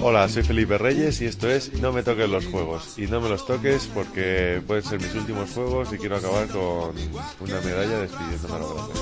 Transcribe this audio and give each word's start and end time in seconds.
Hola, 0.00 0.28
soy 0.28 0.42
Felipe 0.42 0.76
Reyes 0.78 1.20
y 1.20 1.26
esto 1.26 1.48
es 1.48 1.72
No 1.80 1.92
me 1.92 2.02
toques 2.02 2.28
los 2.28 2.46
juegos. 2.46 2.98
Y 2.98 3.06
no 3.06 3.20
me 3.20 3.28
los 3.28 3.46
toques 3.46 3.88
porque 3.92 4.62
pueden 4.66 4.84
ser 4.84 5.00
mis 5.00 5.14
últimos 5.14 5.50
juegos 5.50 5.92
y 5.92 5.98
quiero 5.98 6.16
acabar 6.16 6.46
con 6.48 6.94
una 7.40 7.60
medalla 7.60 8.00
despidiéndome 8.00 8.54
a 8.54 8.58
lo 8.58 8.74
grande. 8.74 8.92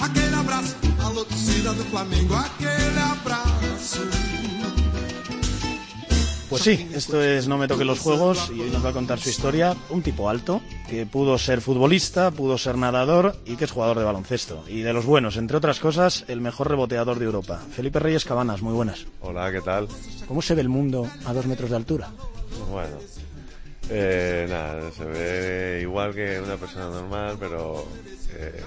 aquele 0.00 0.36
abraço, 0.36 0.76
alô 1.00 1.24
torcida 1.24 1.72
do 1.72 1.84
Flamengo, 1.84 2.34
aquele 2.34 3.00
abraço. 3.00 4.53
Pues 6.54 6.62
sí, 6.62 6.88
esto 6.94 7.20
es 7.20 7.48
No 7.48 7.58
me 7.58 7.66
toque 7.66 7.84
los 7.84 7.98
juegos 7.98 8.52
y 8.54 8.60
hoy 8.60 8.70
nos 8.70 8.84
va 8.84 8.90
a 8.90 8.92
contar 8.92 9.18
su 9.18 9.28
historia 9.28 9.74
un 9.90 10.02
tipo 10.02 10.30
alto 10.30 10.62
que 10.88 11.04
pudo 11.04 11.36
ser 11.36 11.60
futbolista, 11.60 12.30
pudo 12.30 12.58
ser 12.58 12.78
nadador 12.78 13.34
y 13.44 13.56
que 13.56 13.64
es 13.64 13.72
jugador 13.72 13.98
de 13.98 14.04
baloncesto. 14.04 14.62
Y 14.68 14.82
de 14.82 14.92
los 14.92 15.04
buenos, 15.04 15.36
entre 15.36 15.56
otras 15.56 15.80
cosas, 15.80 16.24
el 16.28 16.40
mejor 16.40 16.68
reboteador 16.70 17.18
de 17.18 17.24
Europa. 17.24 17.60
Felipe 17.72 17.98
Reyes 17.98 18.24
Cabanas, 18.24 18.62
muy 18.62 18.72
buenas. 18.72 19.04
Hola, 19.20 19.50
¿qué 19.50 19.62
tal? 19.62 19.88
¿Cómo 20.28 20.40
se 20.42 20.54
ve 20.54 20.60
el 20.60 20.68
mundo 20.68 21.10
a 21.24 21.32
dos 21.32 21.44
metros 21.46 21.70
de 21.70 21.76
altura? 21.76 22.10
Bueno, 22.70 22.98
eh, 23.90 24.46
nada, 24.48 24.92
se 24.92 25.04
ve 25.06 25.80
igual 25.82 26.14
que 26.14 26.40
una 26.40 26.54
persona 26.54 26.88
normal, 26.88 27.36
pero 27.40 27.84
eh, 28.30 28.62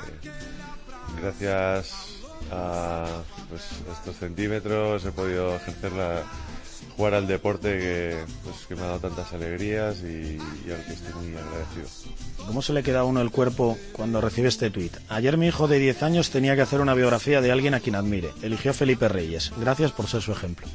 gracias 1.21 1.93
a 2.51 3.05
pues, 3.47 3.63
estos 3.97 4.17
centímetros 4.17 5.05
he 5.05 5.11
podido 5.13 5.55
ejercer 5.55 5.93
la, 5.93 6.23
jugar 6.97 7.13
al 7.13 7.27
deporte 7.27 7.77
que, 7.77 8.15
pues, 8.43 8.65
que 8.67 8.75
me 8.75 8.81
ha 8.81 8.87
dado 8.87 8.99
tantas 8.99 9.31
alegrías 9.31 9.97
y, 10.01 10.37
y 10.67 10.71
al 10.71 10.83
que 10.83 10.93
estoy 10.93 11.13
muy 11.13 11.37
agradecido. 11.37 11.87
¿Cómo 12.47 12.61
se 12.63 12.73
le 12.73 12.81
queda 12.81 13.01
a 13.01 13.03
uno 13.03 13.21
el 13.21 13.29
cuerpo 13.29 13.77
cuando 13.93 14.19
recibe 14.19 14.47
este 14.47 14.71
tuit? 14.71 14.97
Ayer 15.07 15.37
mi 15.37 15.47
hijo 15.47 15.67
de 15.67 15.77
10 15.77 16.01
años 16.01 16.31
tenía 16.31 16.55
que 16.55 16.63
hacer 16.63 16.81
una 16.81 16.95
biografía 16.95 17.39
de 17.39 17.51
alguien 17.51 17.75
a 17.75 17.79
quien 17.79 17.95
admire. 17.95 18.29
Eligió 18.41 18.71
a 18.71 18.73
Felipe 18.73 19.07
Reyes. 19.07 19.51
Gracias 19.57 19.91
por 19.91 20.07
ser 20.07 20.23
su 20.23 20.31
ejemplo. 20.31 20.67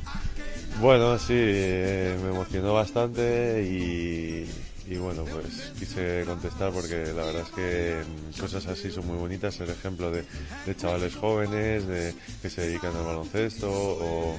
Bueno, 0.81 1.19
sí, 1.19 1.35
eh, 1.35 2.17
me 2.23 2.31
emocionó 2.31 2.75
bastante 2.75 3.63
y, 3.69 4.49
y 4.93 4.97
bueno, 4.97 5.25
pues 5.25 5.73
quise 5.79 6.25
contestar 6.27 6.73
porque 6.73 7.13
la 7.17 7.25
verdad 7.25 7.43
es 7.43 7.51
que 7.51 8.03
mm, 8.03 8.41
cosas 8.41 8.67
así 8.67 8.91
son 8.91 9.07
muy 9.07 9.17
bonitas, 9.17 9.61
el 9.61 9.71
ejemplo 9.71 10.11
de, 10.11 10.25
de 10.67 10.77
chavales 10.77 11.15
jóvenes 11.15 11.87
de, 11.87 12.15
que 12.41 12.51
se 12.51 12.63
dedican 12.63 12.97
al 12.97 13.05
baloncesto 13.05 13.71
o, 13.71 14.39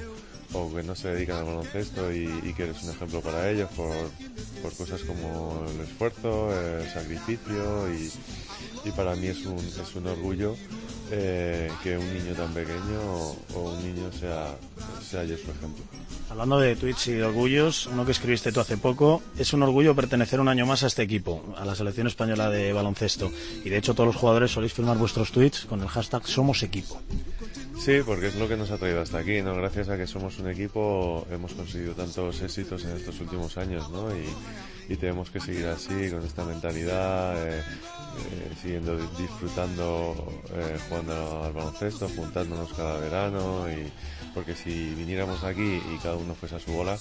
o 0.52 0.72
que 0.72 0.82
no 0.82 0.94
se 0.94 1.08
dedican 1.08 1.38
al 1.38 1.44
baloncesto 1.44 2.12
y, 2.12 2.28
y 2.44 2.52
que 2.54 2.64
eres 2.64 2.82
un 2.82 2.90
ejemplo 2.90 3.20
para 3.20 3.50
ellos 3.50 3.70
por, 3.76 3.94
por 4.62 4.72
cosas 4.74 5.00
como 5.02 5.64
el 5.74 5.80
esfuerzo, 5.80 6.50
el 6.56 6.88
sacrificio 6.90 7.92
y, 7.92 8.10
y 8.88 8.92
para 8.92 9.16
mí 9.16 9.28
es 9.28 9.44
un, 9.46 9.58
es 9.58 9.94
un 9.94 10.06
orgullo 10.06 10.56
eh, 11.10 11.70
que 11.82 11.98
un 11.98 12.14
niño 12.14 12.34
tan 12.34 12.52
pequeño 12.52 13.00
o, 13.00 13.36
o 13.54 13.72
un 13.72 13.82
niño 13.84 14.10
sea, 14.12 14.56
sea 15.08 15.24
yo 15.24 15.36
su 15.36 15.50
ejemplo. 15.50 15.84
Hablando 16.30 16.58
de 16.58 16.74
tweets 16.74 17.08
y 17.08 17.12
de 17.12 17.24
orgullos, 17.24 17.86
uno 17.86 18.04
que 18.04 18.12
escribiste 18.12 18.50
tú 18.50 18.60
hace 18.60 18.78
poco, 18.78 19.22
es 19.38 19.52
un 19.52 19.62
orgullo 19.62 19.94
pertenecer 19.94 20.40
un 20.40 20.48
año 20.48 20.66
más 20.66 20.82
a 20.82 20.86
este 20.86 21.02
equipo, 21.02 21.54
a 21.56 21.64
la 21.64 21.74
selección 21.74 22.06
española 22.06 22.48
de 22.48 22.72
baloncesto. 22.72 23.30
Y 23.64 23.68
de 23.68 23.76
hecho 23.76 23.94
todos 23.94 24.06
los 24.06 24.16
jugadores 24.16 24.50
soléis 24.50 24.72
firmar 24.72 24.96
vuestros 24.96 25.30
tweets 25.30 25.66
con 25.66 25.80
el 25.82 25.88
hashtag 25.88 26.26
Somos 26.26 26.62
Equipo. 26.62 27.00
Sí, 27.76 28.00
porque 28.06 28.28
es 28.28 28.36
lo 28.36 28.48
que 28.48 28.56
nos 28.56 28.70
ha 28.70 28.78
traído 28.78 29.02
hasta 29.02 29.18
aquí, 29.18 29.42
¿no? 29.42 29.54
Gracias 29.54 29.88
a 29.88 29.96
que 29.96 30.06
somos 30.06 30.38
un 30.38 30.48
equipo 30.48 31.26
hemos 31.30 31.52
conseguido 31.52 31.92
tantos 31.94 32.40
éxitos 32.40 32.84
en 32.84 32.96
estos 32.96 33.20
últimos 33.20 33.58
años, 33.58 33.90
¿no? 33.90 34.08
Y, 34.16 34.24
tenemos 34.96 35.30
que 35.30 35.40
seguir 35.40 35.66
así, 35.66 36.10
con 36.10 36.22
esta 36.24 36.44
mentalidad, 36.44 37.34
eh, 37.48 37.58
eh, 37.58 38.52
siguiendo 38.62 38.96
di- 38.96 39.06
disfrutando, 39.18 40.14
eh, 40.54 40.78
jugando 40.88 41.42
al 41.42 41.52
baloncesto, 41.54 42.06
juntándonos 42.14 42.72
cada 42.74 42.98
verano 43.00 43.66
y 43.70 43.90
porque 44.34 44.54
si 44.54 44.94
viniéramos 44.94 45.42
aquí 45.44 45.80
y 45.94 45.98
cada 46.02 46.16
uno 46.16 46.34
fuese 46.34 46.56
a 46.56 46.60
su 46.60 46.72
bola, 46.72 46.98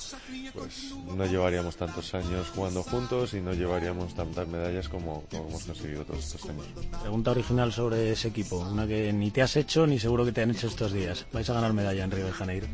pues 0.54 0.94
no 1.16 1.26
llevaríamos 1.26 1.76
tantos 1.76 2.14
años 2.14 2.48
jugando 2.56 2.84
juntos 2.84 3.34
y 3.34 3.42
no 3.42 3.54
llevaríamos 3.54 4.14
tantas 4.16 4.48
medallas 4.48 4.88
como, 4.88 5.24
como 5.32 5.50
hemos 5.50 5.64
conseguido 5.64 6.06
todos 6.06 6.24
estos 6.26 6.50
años. 6.50 6.66
Pregunta 7.02 7.32
original 7.32 7.74
sobre 7.74 8.12
ese 8.12 8.30
equipo, 8.30 8.60
una 8.60 8.88
que 8.88 9.12
ni 9.12 9.30
te 9.32 9.42
has 9.42 9.56
hecho 9.58 9.86
ni 9.88 10.00
seguro 10.00 10.24
que 10.26 10.32
te 10.32 10.42
han 10.44 10.52
hecho 10.52 10.63
estos 10.64 10.94
días. 10.94 11.26
Vais 11.32 11.50
a 11.50 11.54
ganar 11.54 11.74
medalla 11.74 12.04
en 12.04 12.12
Río 12.12 12.26
de 12.26 12.32
Janeiro. 12.32 12.68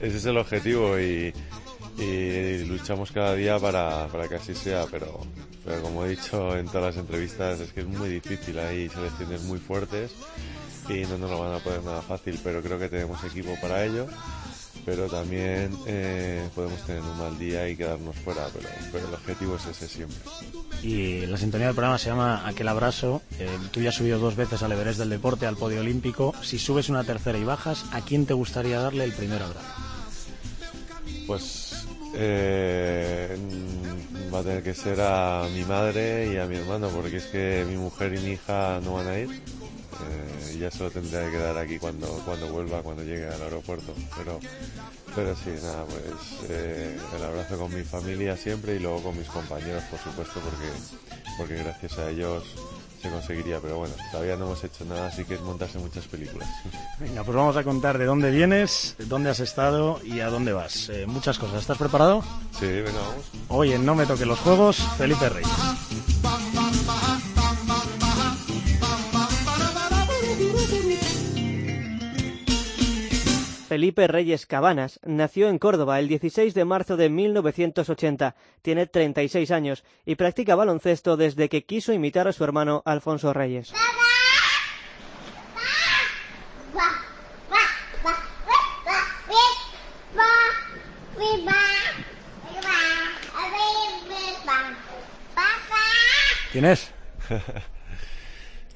Ese 0.00 0.16
es 0.16 0.24
el 0.24 0.38
objetivo 0.38 0.98
y, 0.98 1.32
y 1.98 2.64
luchamos 2.64 3.12
cada 3.12 3.34
día 3.34 3.58
para, 3.58 4.08
para 4.08 4.28
que 4.28 4.36
así 4.36 4.54
sea, 4.54 4.86
pero, 4.90 5.20
pero 5.64 5.82
como 5.82 6.04
he 6.04 6.10
dicho 6.10 6.56
en 6.56 6.66
todas 6.66 6.94
las 6.94 6.96
entrevistas, 6.96 7.60
es 7.60 7.72
que 7.72 7.80
es 7.80 7.86
muy 7.86 8.08
difícil, 8.08 8.58
hay 8.58 8.88
selecciones 8.88 9.42
muy 9.42 9.58
fuertes 9.58 10.12
y 10.88 11.02
no 11.02 11.18
nos 11.18 11.30
lo 11.30 11.38
van 11.40 11.54
a 11.54 11.58
poner 11.58 11.82
nada 11.84 12.02
fácil, 12.02 12.40
pero 12.42 12.62
creo 12.62 12.78
que 12.78 12.88
tenemos 12.88 13.22
equipo 13.24 13.54
para 13.60 13.84
ello, 13.84 14.06
pero 14.84 15.08
también 15.08 15.76
eh, 15.86 16.48
podemos 16.54 16.80
tener 16.86 17.02
un 17.02 17.18
mal 17.18 17.38
día 17.38 17.68
y 17.68 17.76
quedarnos 17.76 18.16
fuera, 18.16 18.46
pero, 18.52 18.68
pero 18.92 19.08
el 19.08 19.14
objetivo 19.14 19.56
es 19.56 19.66
ese 19.66 19.88
siempre. 19.88 20.18
Y 20.82 21.26
la 21.26 21.36
sintonía 21.36 21.68
del 21.68 21.76
programa 21.76 21.98
se 21.98 22.10
llama 22.10 22.46
Aquel 22.46 22.68
Abrazo. 22.68 23.22
Eh, 23.38 23.48
tú 23.70 23.80
ya 23.80 23.90
has 23.90 23.94
subido 23.94 24.18
dos 24.18 24.36
veces 24.36 24.62
al 24.62 24.72
Everest 24.72 24.98
del 24.98 25.10
Deporte, 25.10 25.46
al 25.46 25.56
podio 25.56 25.80
olímpico. 25.80 26.34
Si 26.42 26.58
subes 26.58 26.88
una 26.88 27.04
tercera 27.04 27.38
y 27.38 27.44
bajas, 27.44 27.84
¿a 27.92 28.00
quién 28.00 28.26
te 28.26 28.34
gustaría 28.34 28.80
darle 28.80 29.04
el 29.04 29.12
primer 29.12 29.42
abrazo? 29.42 29.66
Pues 31.26 31.86
eh, 32.14 33.36
va 34.32 34.40
a 34.40 34.42
tener 34.42 34.62
que 34.62 34.74
ser 34.74 35.00
a 35.00 35.46
mi 35.54 35.64
madre 35.64 36.32
y 36.32 36.36
a 36.38 36.46
mi 36.46 36.56
hermano, 36.56 36.88
porque 36.88 37.18
es 37.18 37.26
que 37.26 37.64
mi 37.68 37.76
mujer 37.76 38.14
y 38.14 38.18
mi 38.20 38.30
hija 38.32 38.80
no 38.82 38.94
van 38.94 39.06
a 39.06 39.18
ir. 39.18 39.28
Eh, 40.08 40.58
ya 40.58 40.70
se 40.70 40.84
lo 40.84 40.90
tendré 40.90 41.26
que 41.26 41.32
quedar 41.32 41.56
aquí 41.58 41.78
cuando, 41.78 42.06
cuando 42.24 42.48
vuelva, 42.48 42.82
cuando 42.82 43.02
llegue 43.02 43.26
al 43.26 43.42
aeropuerto. 43.42 43.94
Pero, 44.16 44.40
pero 45.14 45.34
sí, 45.36 45.50
nada, 45.62 45.84
pues 45.84 46.50
eh, 46.50 46.98
el 47.16 47.24
abrazo 47.24 47.58
con 47.58 47.74
mi 47.74 47.82
familia 47.82 48.36
siempre 48.36 48.76
y 48.76 48.78
luego 48.78 49.02
con 49.02 49.18
mis 49.18 49.28
compañeros, 49.28 49.82
por 49.84 49.98
supuesto, 50.00 50.40
porque, 50.40 50.68
porque 51.38 51.54
gracias 51.56 51.98
a 51.98 52.10
ellos 52.10 52.44
se 53.00 53.10
conseguiría. 53.10 53.60
Pero 53.60 53.78
bueno, 53.78 53.94
todavía 54.10 54.36
no 54.36 54.46
hemos 54.46 54.62
hecho 54.64 54.84
nada, 54.84 55.08
así 55.08 55.24
que 55.24 55.34
es 55.34 55.40
montarse 55.40 55.78
muchas 55.78 56.06
películas. 56.06 56.48
Venga, 56.98 57.24
pues 57.24 57.36
vamos 57.36 57.56
a 57.56 57.64
contar 57.64 57.98
de 57.98 58.04
dónde 58.04 58.30
vienes, 58.30 58.94
de 58.98 59.06
dónde 59.06 59.30
has 59.30 59.40
estado 59.40 60.00
y 60.04 60.20
a 60.20 60.28
dónde 60.28 60.52
vas. 60.52 60.88
Eh, 60.90 61.06
muchas 61.06 61.38
cosas. 61.38 61.60
¿Estás 61.60 61.78
preparado? 61.78 62.22
Sí, 62.58 62.66
venga, 62.66 63.00
vamos. 63.00 63.24
Hoy 63.48 63.72
en 63.72 63.86
No 63.86 63.94
me 63.94 64.06
toque 64.06 64.26
los 64.26 64.38
juegos, 64.40 64.76
Felipe 64.98 65.28
Reyes. 65.28 65.50
Felipe 73.80 74.06
Reyes 74.08 74.44
Cabanas 74.44 75.00
nació 75.06 75.48
en 75.48 75.58
Córdoba 75.58 76.00
el 76.00 76.06
16 76.06 76.52
de 76.52 76.66
marzo 76.66 76.98
de 76.98 77.08
1980. 77.08 78.36
Tiene 78.60 78.86
36 78.86 79.50
años 79.50 79.84
y 80.04 80.16
practica 80.16 80.54
baloncesto 80.54 81.16
desde 81.16 81.48
que 81.48 81.64
quiso 81.64 81.94
imitar 81.94 82.28
a 82.28 82.34
su 82.34 82.44
hermano 82.44 82.82
Alfonso 82.84 83.32
Reyes. 83.32 83.72
¿Quién 96.52 96.66
es? 96.66 96.92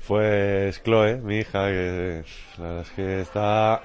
Pues 0.08 0.82
Chloe, 0.82 1.16
mi 1.16 1.40
hija, 1.40 1.66
que 1.68 2.24
la 2.56 2.64
verdad 2.64 2.82
es 2.82 2.90
que 2.90 3.20
está 3.20 3.82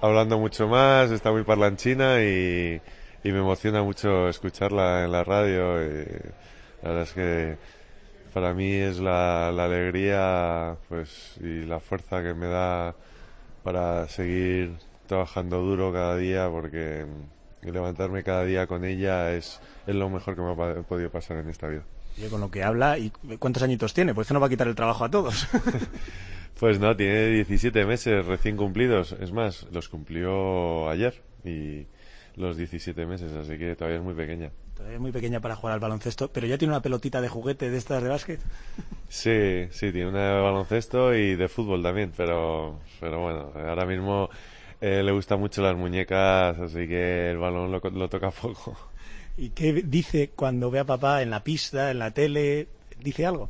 hablando 0.00 0.38
mucho 0.38 0.68
más, 0.68 1.10
está 1.10 1.32
muy 1.32 1.44
parlanchina 1.44 2.22
y, 2.22 2.80
y 3.24 3.32
me 3.32 3.38
emociona 3.38 3.82
mucho 3.82 4.28
escucharla 4.28 5.04
en 5.04 5.12
la 5.12 5.24
radio. 5.24 5.82
y 5.82 6.06
la 6.82 6.88
verdad 6.88 7.02
es 7.02 7.12
que 7.12 7.56
para 8.32 8.54
mí 8.54 8.72
es 8.72 8.98
la, 8.98 9.50
la 9.52 9.64
alegría 9.64 10.76
pues 10.88 11.34
y 11.40 11.64
la 11.64 11.80
fuerza 11.80 12.22
que 12.22 12.34
me 12.34 12.46
da 12.46 12.94
para 13.64 14.08
seguir 14.08 14.76
trabajando 15.06 15.60
duro 15.60 15.92
cada 15.92 16.16
día 16.16 16.48
porque 16.48 17.06
levantarme 17.62 18.22
cada 18.22 18.44
día 18.44 18.66
con 18.66 18.84
ella 18.84 19.32
es, 19.32 19.60
es 19.86 19.94
lo 19.94 20.08
mejor 20.08 20.36
que 20.36 20.42
me 20.42 20.52
ha 20.52 20.82
podido 20.82 21.10
pasar 21.10 21.38
en 21.38 21.48
esta 21.48 21.66
vida. 21.68 21.82
Oye, 22.16 22.28
con 22.28 22.40
lo 22.40 22.50
que 22.50 22.62
habla, 22.62 22.98
¿y 22.98 23.10
cuántos 23.38 23.62
añitos 23.62 23.94
tiene? 23.94 24.14
Pues 24.14 24.28
que 24.28 24.34
no 24.34 24.40
va 24.40 24.46
a 24.46 24.50
quitar 24.50 24.68
el 24.68 24.74
trabajo 24.74 25.04
a 25.04 25.10
todos. 25.10 25.46
Pues 26.58 26.80
no, 26.80 26.96
tiene 26.96 27.28
17 27.28 27.86
meses 27.86 28.26
recién 28.26 28.56
cumplidos. 28.56 29.12
Es 29.12 29.32
más, 29.32 29.66
los 29.70 29.88
cumplió 29.88 30.88
ayer. 30.90 31.22
Y 31.44 31.86
los 32.34 32.56
17 32.56 33.06
meses, 33.06 33.32
así 33.32 33.58
que 33.58 33.76
todavía 33.76 33.98
es 33.98 34.04
muy 34.04 34.14
pequeña. 34.14 34.50
Todavía 34.74 34.96
es 34.96 35.00
muy 35.00 35.12
pequeña 35.12 35.40
para 35.40 35.56
jugar 35.56 35.74
al 35.74 35.80
baloncesto, 35.80 36.28
pero 36.32 36.46
ya 36.46 36.58
tiene 36.58 36.72
una 36.72 36.82
pelotita 36.82 37.20
de 37.20 37.28
juguete 37.28 37.70
de 37.70 37.78
estas 37.78 38.02
de 38.02 38.08
básquet. 38.08 38.40
Sí, 39.10 39.68
sí, 39.70 39.90
tiene 39.90 40.08
una 40.08 40.34
de 40.34 40.40
baloncesto 40.42 41.14
y 41.14 41.34
de 41.34 41.48
fútbol 41.48 41.82
también, 41.82 42.12
pero, 42.14 42.78
pero 43.00 43.22
bueno, 43.22 43.52
ahora 43.54 43.86
mismo 43.86 44.28
eh, 44.82 45.02
le 45.02 45.12
gustan 45.12 45.40
mucho 45.40 45.62
las 45.62 45.74
muñecas, 45.74 46.58
así 46.58 46.86
que 46.86 47.30
el 47.30 47.38
balón 47.38 47.72
lo, 47.72 47.80
lo 47.80 48.08
toca 48.10 48.30
poco. 48.30 48.76
¿Y 49.38 49.48
qué 49.50 49.72
dice 49.72 50.32
cuando 50.36 50.70
ve 50.70 50.80
a 50.80 50.84
papá 50.84 51.22
en 51.22 51.30
la 51.30 51.42
pista, 51.42 51.90
en 51.90 52.00
la 52.00 52.10
tele? 52.10 52.68
¿Dice 53.00 53.24
algo? 53.24 53.48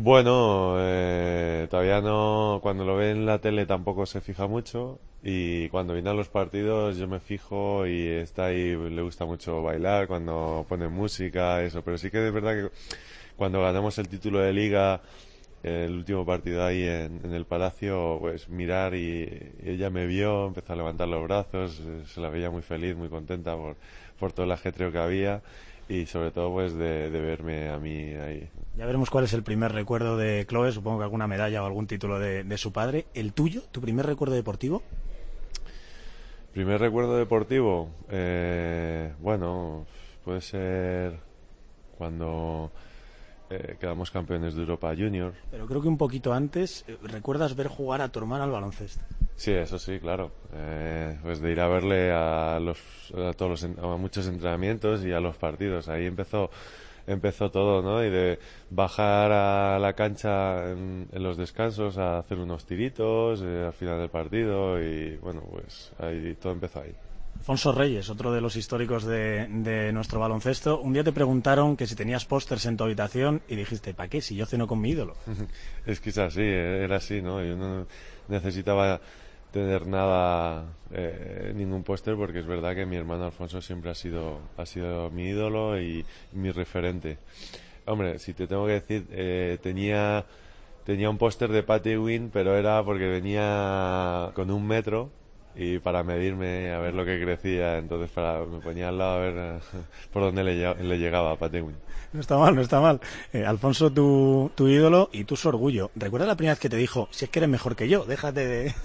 Bueno, 0.00 0.76
eh, 0.78 1.66
todavía 1.68 2.00
no, 2.00 2.60
cuando 2.62 2.84
lo 2.84 2.94
ve 2.96 3.10
en 3.10 3.26
la 3.26 3.40
tele 3.40 3.66
tampoco 3.66 4.06
se 4.06 4.20
fija 4.20 4.46
mucho 4.46 5.00
y 5.24 5.68
cuando 5.70 5.92
vienen 5.92 6.16
los 6.16 6.28
partidos 6.28 6.96
yo 6.96 7.08
me 7.08 7.18
fijo 7.18 7.84
y 7.84 8.06
está 8.06 8.46
ahí, 8.46 8.76
le 8.76 9.02
gusta 9.02 9.24
mucho 9.24 9.60
bailar 9.60 10.06
cuando 10.06 10.64
pone 10.68 10.86
música, 10.86 11.64
eso, 11.64 11.82
pero 11.82 11.98
sí 11.98 12.10
que 12.12 12.28
es 12.28 12.32
verdad 12.32 12.54
que 12.54 12.70
cuando 13.36 13.60
ganamos 13.60 13.98
el 13.98 14.08
título 14.08 14.38
de 14.38 14.52
liga, 14.52 15.00
el 15.64 15.92
último 15.96 16.24
partido 16.24 16.64
ahí 16.64 16.84
en, 16.84 17.20
en 17.24 17.34
el 17.34 17.44
Palacio, 17.44 18.18
pues 18.20 18.48
mirar 18.48 18.94
y, 18.94 19.52
y 19.64 19.70
ella 19.70 19.90
me 19.90 20.06
vio, 20.06 20.46
empezó 20.46 20.74
a 20.74 20.76
levantar 20.76 21.08
los 21.08 21.24
brazos, 21.24 21.82
se 22.06 22.20
la 22.20 22.28
veía 22.30 22.50
muy 22.50 22.62
feliz, 22.62 22.94
muy 22.96 23.08
contenta 23.08 23.56
por, 23.56 23.74
por 24.20 24.32
todo 24.32 24.46
el 24.46 24.52
ajetreo 24.52 24.92
que 24.92 24.98
había 24.98 25.42
y 25.88 26.06
sobre 26.06 26.30
todo 26.30 26.52
pues 26.52 26.74
de, 26.74 27.10
de 27.10 27.20
verme 27.20 27.70
a 27.70 27.78
mí 27.78 28.14
ahí. 28.14 28.48
Ya 28.76 28.86
veremos 28.86 29.10
cuál 29.10 29.24
es 29.24 29.32
el 29.32 29.42
primer 29.42 29.72
recuerdo 29.72 30.16
de 30.16 30.46
Chloe, 30.48 30.70
supongo 30.72 30.98
que 30.98 31.04
alguna 31.04 31.26
medalla 31.26 31.62
o 31.62 31.66
algún 31.66 31.86
título 31.86 32.18
de, 32.18 32.44
de 32.44 32.58
su 32.58 32.72
padre. 32.72 33.06
¿El 33.14 33.32
tuyo? 33.32 33.62
¿Tu 33.72 33.80
primer 33.80 34.06
recuerdo 34.06 34.34
deportivo? 34.34 34.82
Primer 36.52 36.80
recuerdo 36.80 37.16
deportivo, 37.16 37.90
eh, 38.08 39.12
bueno, 39.20 39.86
puede 40.24 40.40
ser 40.40 41.20
cuando 41.96 42.70
eh, 43.50 43.76
quedamos 43.78 44.10
campeones 44.10 44.54
de 44.54 44.62
Europa 44.62 44.94
Junior. 44.96 45.34
Pero 45.50 45.66
creo 45.66 45.82
que 45.82 45.88
un 45.88 45.98
poquito 45.98 46.32
antes, 46.32 46.84
eh, 46.88 46.96
¿recuerdas 47.02 47.54
ver 47.54 47.68
jugar 47.68 48.00
a 48.00 48.08
tu 48.08 48.18
hermana 48.18 48.44
al 48.44 48.50
baloncesto? 48.50 49.00
Sí, 49.38 49.52
eso 49.52 49.78
sí, 49.78 50.00
claro. 50.00 50.32
Eh, 50.52 51.16
pues 51.22 51.40
de 51.40 51.52
ir 51.52 51.60
a 51.60 51.68
verle 51.68 52.10
a 52.10 52.58
los 52.60 52.78
a 53.14 53.32
todos 53.34 53.62
los 53.62 53.64
a 53.64 53.96
muchos 53.96 54.26
entrenamientos 54.26 55.04
y 55.04 55.12
a 55.12 55.20
los 55.20 55.36
partidos. 55.36 55.88
Ahí 55.88 56.06
empezó 56.06 56.50
empezó 57.06 57.48
todo, 57.48 57.80
¿no? 57.80 58.04
Y 58.04 58.10
de 58.10 58.40
bajar 58.68 59.30
a 59.30 59.78
la 59.78 59.92
cancha 59.92 60.70
en, 60.72 61.08
en 61.12 61.22
los 61.22 61.36
descansos 61.36 61.98
a 61.98 62.18
hacer 62.18 62.38
unos 62.38 62.66
tiritos 62.66 63.40
eh, 63.44 63.64
al 63.66 63.72
final 63.72 64.00
del 64.00 64.10
partido 64.10 64.82
y 64.82 65.16
bueno, 65.18 65.42
pues 65.52 65.92
ahí 66.00 66.34
todo 66.34 66.52
empezó 66.52 66.80
ahí. 66.80 66.92
Alfonso 67.38 67.70
Reyes, 67.70 68.10
otro 68.10 68.32
de 68.32 68.40
los 68.40 68.56
históricos 68.56 69.04
de, 69.04 69.46
de 69.48 69.92
nuestro 69.92 70.18
baloncesto. 70.18 70.80
Un 70.80 70.92
día 70.94 71.04
te 71.04 71.12
preguntaron 71.12 71.76
que 71.76 71.86
si 71.86 71.94
tenías 71.94 72.24
pósters 72.24 72.66
en 72.66 72.76
tu 72.76 72.82
habitación 72.82 73.40
y 73.48 73.54
dijiste, 73.54 73.94
¿para 73.94 74.08
qué? 74.08 74.20
Si 74.20 74.34
yo 74.34 74.44
ceno 74.46 74.66
con 74.66 74.80
mi 74.80 74.90
ídolo. 74.90 75.14
Es 75.86 76.00
que 76.00 76.10
es 76.10 76.18
así, 76.18 76.42
eh, 76.42 76.82
era 76.82 76.96
así, 76.96 77.22
¿no? 77.22 77.40
Yo 77.42 77.56
no 77.56 77.86
necesitaba 78.26 79.00
tener 79.52 79.86
nada, 79.86 80.66
eh, 80.92 81.52
ningún 81.54 81.82
póster, 81.82 82.16
porque 82.16 82.40
es 82.40 82.46
verdad 82.46 82.74
que 82.74 82.86
mi 82.86 82.96
hermano 82.96 83.24
Alfonso 83.24 83.60
siempre 83.60 83.90
ha 83.90 83.94
sido, 83.94 84.40
ha 84.56 84.66
sido 84.66 85.10
mi 85.10 85.28
ídolo 85.28 85.80
y 85.80 86.04
mi 86.32 86.50
referente. 86.50 87.18
Hombre, 87.86 88.18
si 88.18 88.34
te 88.34 88.46
tengo 88.46 88.66
que 88.66 88.72
decir, 88.72 89.06
eh, 89.10 89.58
tenía, 89.62 90.24
tenía 90.84 91.08
un 91.08 91.18
póster 91.18 91.50
de 91.50 91.62
Patty 91.62 91.96
Wynn, 91.96 92.30
pero 92.32 92.56
era 92.56 92.82
porque 92.84 93.06
venía 93.06 94.30
con 94.34 94.50
un 94.50 94.66
metro 94.66 95.10
y 95.54 95.78
para 95.78 96.02
medirme 96.02 96.72
a 96.72 96.78
ver 96.78 96.94
lo 96.94 97.04
que 97.04 97.20
crecía, 97.20 97.78
entonces 97.78 98.10
para, 98.10 98.44
me 98.44 98.60
ponía 98.60 98.88
al 98.88 98.98
lado 98.98 99.14
a 99.14 99.18
ver 99.18 99.34
eh, 99.36 99.58
por 100.12 100.22
dónde 100.22 100.44
le, 100.44 100.74
le 100.74 100.98
llegaba 100.98 101.32
a. 101.32 101.38
No 102.12 102.20
está 102.20 102.36
mal, 102.36 102.54
no 102.54 102.62
está 102.62 102.80
mal. 102.80 103.00
Eh, 103.32 103.44
Alfonso, 103.44 103.90
tu, 103.92 104.50
tu 104.54 104.68
ídolo 104.68 105.10
y 105.12 105.24
tu 105.24 105.36
su 105.36 105.48
orgullo. 105.48 105.90
¿Recuerdas 105.94 106.28
la 106.28 106.36
primera 106.36 106.54
vez 106.54 106.60
que 106.60 106.68
te 106.68 106.76
dijo, 106.76 107.08
si 107.10 107.24
es 107.24 107.30
que 107.30 107.40
eres 107.40 107.50
mejor 107.50 107.76
que 107.76 107.88
yo, 107.88 108.04
déjate 108.04 108.46
de... 108.46 108.74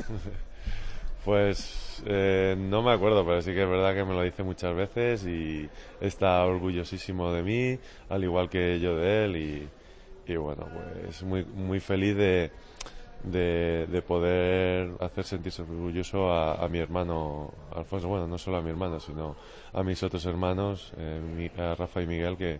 Pues 1.25 2.03
eh, 2.05 2.53
no 2.57 2.81
me 2.81 2.91
acuerdo, 2.91 3.25
pero 3.25 3.41
sí 3.41 3.53
que 3.53 3.63
es 3.63 3.69
verdad 3.69 3.93
que 3.93 4.03
me 4.03 4.13
lo 4.13 4.23
dice 4.23 4.43
muchas 4.43 4.75
veces 4.75 5.25
y 5.25 5.69
está 6.01 6.43
orgullosísimo 6.43 7.31
de 7.31 7.43
mí, 7.43 7.79
al 8.09 8.25
igual 8.25 8.49
que 8.49 8.77
yo 8.81 8.97
de 8.97 9.23
él 9.23 9.37
y, 9.37 9.69
y 10.27 10.35
bueno, 10.35 10.67
pues 11.05 11.23
muy, 11.23 11.45
muy 11.45 11.79
feliz 11.79 12.17
de, 12.17 12.51
de, 13.23 13.87
de 13.87 14.01
poder 14.01 14.91
hacer 14.99 15.23
sentirse 15.23 15.61
orgulloso 15.61 16.31
a, 16.31 16.67
mi 16.67 16.79
hermano 16.79 17.51
Alfonso, 17.73 18.07
bueno, 18.07 18.27
no 18.27 18.37
solo 18.37 18.57
a 18.57 18.61
mi 18.61 18.69
hermano, 18.69 18.99
sino 18.99 19.35
a 19.71 19.83
mis 19.83 20.01
otros 20.03 20.25
hermanos, 20.25 20.91
eh, 20.97 21.51
a 21.57 21.75
Rafa 21.75 22.01
y 22.01 22.07
Miguel, 22.07 22.37
que, 22.37 22.59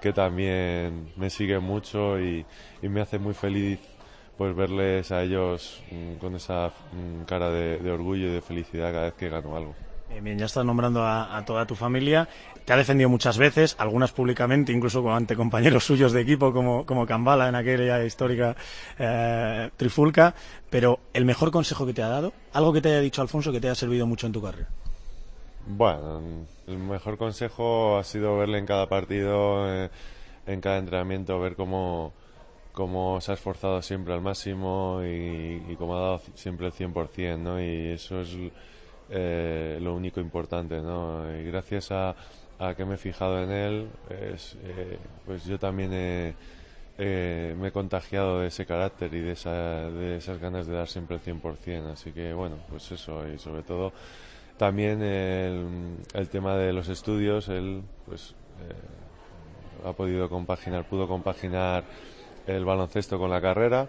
que 0.00 0.12
también 0.12 1.12
me 1.16 1.30
siguen 1.30 1.62
mucho 1.62 2.20
y, 2.20 2.44
y 2.82 2.88
me 2.88 3.00
hace 3.00 3.18
muy 3.18 3.34
feliz 3.34 3.80
pues 4.36 4.54
verles 4.54 5.12
a 5.12 5.22
ellos 5.22 5.80
mm, 5.90 6.14
con 6.14 6.34
esa 6.34 6.72
mm, 6.92 7.22
cara 7.24 7.50
de 7.50 7.90
orgullo 7.90 8.26
y 8.26 8.32
de 8.32 8.40
felicidad 8.40 8.92
cada 8.92 9.04
vez 9.04 9.14
que 9.14 9.28
gano 9.28 9.56
algo. 9.56 9.74
Bien, 10.14 10.22
bien, 10.22 10.38
ya 10.38 10.46
estás 10.46 10.64
nombrando 10.64 11.04
a, 11.04 11.42
toda 11.44 11.66
tu 11.66 11.74
familia. 11.74 12.28
Te 12.64 12.72
ha 12.72 12.76
defendido 12.76 13.10
muchas 13.10 13.36
veces, 13.36 13.74
algunas 13.80 14.12
públicamente, 14.12 14.70
incluso 14.70 15.12
ante 15.12 15.34
compañeros 15.34 15.82
suyos 15.86 16.12
de 16.12 16.20
equipo 16.20 16.52
como, 16.52 16.86
como 16.86 17.04
Cambala 17.04 17.48
en 17.48 17.56
aquella 17.56 18.04
histórica 18.04 18.54
eh, 18.96 19.70
trifulca. 19.76 20.32
Pero 20.70 21.00
el 21.12 21.24
mejor 21.24 21.50
consejo 21.50 21.84
que 21.84 21.94
te 21.94 22.02
ha 22.04 22.06
dado, 22.06 22.32
algo 22.52 22.72
que 22.72 22.80
te 22.80 22.90
haya 22.90 23.00
dicho 23.00 23.22
Alfonso 23.22 23.50
que 23.50 23.60
te 23.60 23.66
haya 23.66 23.74
servido 23.74 24.06
mucho 24.06 24.28
en 24.28 24.32
tu 24.32 24.40
carrera. 24.40 24.68
Bueno, 25.66 26.22
el 26.68 26.78
mejor 26.78 27.18
consejo 27.18 27.98
ha 27.98 28.04
sido 28.04 28.38
verle 28.38 28.58
en 28.58 28.66
cada 28.66 28.88
partido, 28.88 29.68
eh, 29.68 29.90
en 30.46 30.60
cada 30.60 30.78
entrenamiento, 30.78 31.40
ver 31.40 31.56
cómo, 31.56 32.12
cómo 32.70 33.20
se 33.20 33.32
ha 33.32 33.34
esforzado 33.34 33.82
siempre 33.82 34.14
al 34.14 34.20
máximo 34.20 35.00
y, 35.02 35.60
y 35.68 35.74
cómo 35.76 35.96
ha 35.96 36.00
dado 36.00 36.20
siempre 36.36 36.68
el 36.68 36.72
100%, 36.72 37.36
¿no? 37.38 37.60
Y 37.60 37.88
eso 37.88 38.20
es 38.20 38.28
eh, 39.10 39.78
lo 39.80 39.94
único 39.94 40.20
importante, 40.20 40.80
¿no? 40.80 41.24
Y 41.38 41.44
gracias 41.44 41.90
a, 41.90 42.14
a 42.58 42.74
que 42.74 42.84
me 42.84 42.94
he 42.94 42.98
fijado 42.98 43.42
en 43.42 43.50
él, 43.50 43.88
es, 44.08 44.56
eh, 44.62 44.98
pues 45.26 45.44
yo 45.44 45.58
también 45.58 45.92
he, 45.92 46.34
eh, 46.98 47.54
me 47.58 47.68
he 47.68 47.72
contagiado 47.72 48.40
de 48.40 48.48
ese 48.48 48.66
carácter 48.66 49.12
y 49.14 49.20
de, 49.20 49.32
esa, 49.32 49.90
de 49.90 50.16
esas 50.16 50.38
ganas 50.40 50.66
de 50.66 50.74
dar 50.74 50.88
siempre 50.88 51.16
el 51.16 51.22
100%. 51.22 51.92
Así 51.92 52.12
que, 52.12 52.32
bueno, 52.32 52.56
pues 52.68 52.90
eso, 52.92 53.26
y 53.28 53.38
sobre 53.38 53.62
todo 53.62 53.92
también 54.56 55.02
el, 55.02 55.96
el 56.14 56.28
tema 56.28 56.56
de 56.56 56.72
los 56.72 56.88
estudios, 56.88 57.48
él 57.48 57.82
pues 58.06 58.34
eh, 58.60 59.88
ha 59.88 59.92
podido 59.92 60.28
compaginar, 60.28 60.84
pudo 60.84 61.08
compaginar 61.08 61.84
el 62.46 62.64
baloncesto 62.64 63.18
con 63.18 63.30
la 63.30 63.40
carrera 63.40 63.88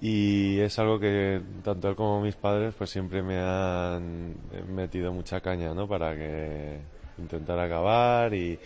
y 0.00 0.58
es 0.60 0.78
algo 0.78 0.98
que 0.98 1.42
tanto 1.62 1.88
él 1.90 1.96
como 1.96 2.20
mis 2.22 2.36
padres 2.36 2.74
pues 2.76 2.90
siempre 2.90 3.22
me 3.22 3.38
han 3.38 4.34
metido 4.68 5.12
mucha 5.12 5.40
caña, 5.40 5.74
¿no? 5.74 5.88
Para 5.88 6.14
que 6.16 6.80
intentar 7.18 7.58
acabar 7.58 8.32
y, 8.34 8.58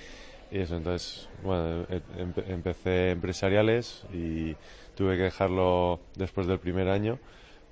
eso. 0.51 0.77
Entonces, 0.77 1.29
bueno, 1.43 1.87
empe- 1.89 2.45
empecé 2.49 3.11
empresariales 3.13 4.07
y 4.11 4.57
tuve 4.95 5.17
que 5.17 5.25
dejarlo 5.25 6.01
después 6.17 6.47
del 6.47 6.61
primer 6.61 6.89
año 6.89 7.21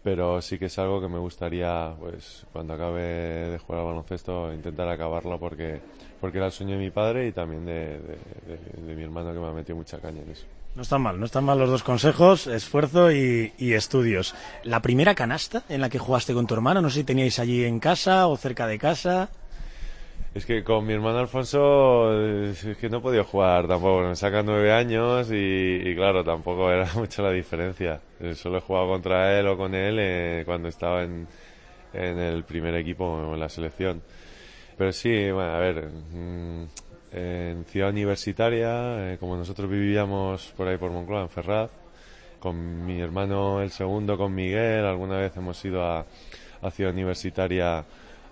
pero 0.03 0.43
sí 0.43 0.59
que 0.59 0.67
es 0.67 0.79
algo 0.79 1.01
que 1.01 1.09
me 1.09 1.19
gustaría, 1.19 1.95
pues, 1.99 2.47
cuando 2.53 2.75
acabe 2.75 3.03
de 3.03 3.59
jugar 3.59 3.81
al 3.83 3.87
baloncesto, 3.89 4.53
intentar 4.53 4.89
acabarlo 4.89 5.39
porque, 5.41 5.83
porque 6.21 6.39
era 6.39 6.47
el 6.47 6.53
sueño 6.53 6.75
de 6.75 6.81
mi 6.81 6.91
padre 6.91 7.27
y 7.29 7.33
también 7.33 7.65
de- 7.67 8.01
de 8.79 8.97
mi 8.97 9.03
hermano 9.03 9.33
que 9.33 9.39
me 9.41 9.47
ha 9.49 9.53
metido 9.53 9.77
mucha 9.77 10.01
caña 10.01 10.23
en 10.23 10.31
eso. 10.31 10.47
No 10.75 10.83
están 10.83 11.03
mal, 11.03 11.21
no 11.21 11.27
están 11.27 11.45
mal 11.45 11.59
los 11.59 11.69
dos 11.69 11.83
consejos, 11.83 12.47
esfuerzo 12.47 13.13
y, 13.13 13.53
estudios. 13.59 14.35
La 14.65 14.81
primera 14.81 15.15
canasta 15.15 15.65
en 15.69 15.83
la 15.83 15.91
que 15.91 15.99
jugaste 15.99 16.33
con 16.33 16.47
tu 16.47 16.55
hermano, 16.55 16.81
no 16.81 16.89
sé 16.89 17.01
si 17.01 17.05
teníais 17.05 17.39
allí 17.39 17.65
en 17.65 17.79
casa 17.79 18.27
o 18.27 18.37
cerca 18.39 18.67
de 18.67 18.79
casa. 18.79 19.29
Es 20.35 20.47
que 20.47 20.65
con 20.65 20.87
mi 20.87 20.95
hermano 20.95 21.19
Alfonso 21.19 22.11
eh, 22.15 22.53
es 22.53 22.79
que 22.79 22.89
no 22.89 23.03
podido 23.03 23.23
jugar 23.23 23.69
tampoco, 23.69 24.01
me 24.09 24.17
saca 24.17 24.43
nueve 24.43 24.73
años 24.73 25.29
y, 25.31 25.95
claro, 25.95 26.25
tampoco 26.25 26.71
era 26.71 26.89
mucha 26.95 27.21
la 27.21 27.33
diferencia. 27.33 28.01
Eh, 28.19 28.35
Solo 28.35 28.57
he 28.57 28.61
jugado 28.63 28.89
contra 28.89 29.39
él 29.39 29.47
o 29.49 29.59
con 29.59 29.75
él 29.75 29.99
eh, 30.01 30.43
cuando 30.47 30.69
estaba 30.69 31.03
en, 31.03 31.29
en 31.93 32.19
el 32.19 32.45
primer 32.45 32.75
equipo 32.77 33.05
o 33.05 33.35
en 33.35 33.41
la 33.41 33.51
selección. 33.51 34.01
Pero 34.79 34.91
sí, 34.91 35.31
bueno, 35.31 35.53
a 35.53 35.59
ver, 35.59 35.85
mm, 35.85 36.65
en 37.13 37.65
Ciudad 37.67 37.91
Universitaria, 37.91 39.13
eh, 39.13 39.19
como 39.19 39.37
nosotros 39.37 39.69
vivíamos 39.69 40.53
por 40.57 40.69
ahí 40.69 40.79
por 40.79 40.91
Moncloa, 40.91 41.23
en 41.23 41.29
Ferraz, 41.29 41.71
con 42.41 42.87
mi 42.87 43.01
hermano 43.01 43.61
el 43.61 43.71
segundo, 43.71 44.17
con 44.17 44.35
Miguel, 44.35 44.85
alguna 44.85 45.19
vez 45.19 45.37
hemos 45.37 45.63
ido 45.65 45.85
a, 45.85 46.07
a 46.63 46.71
Ciudad 46.71 46.93
Universitaria 46.93 47.85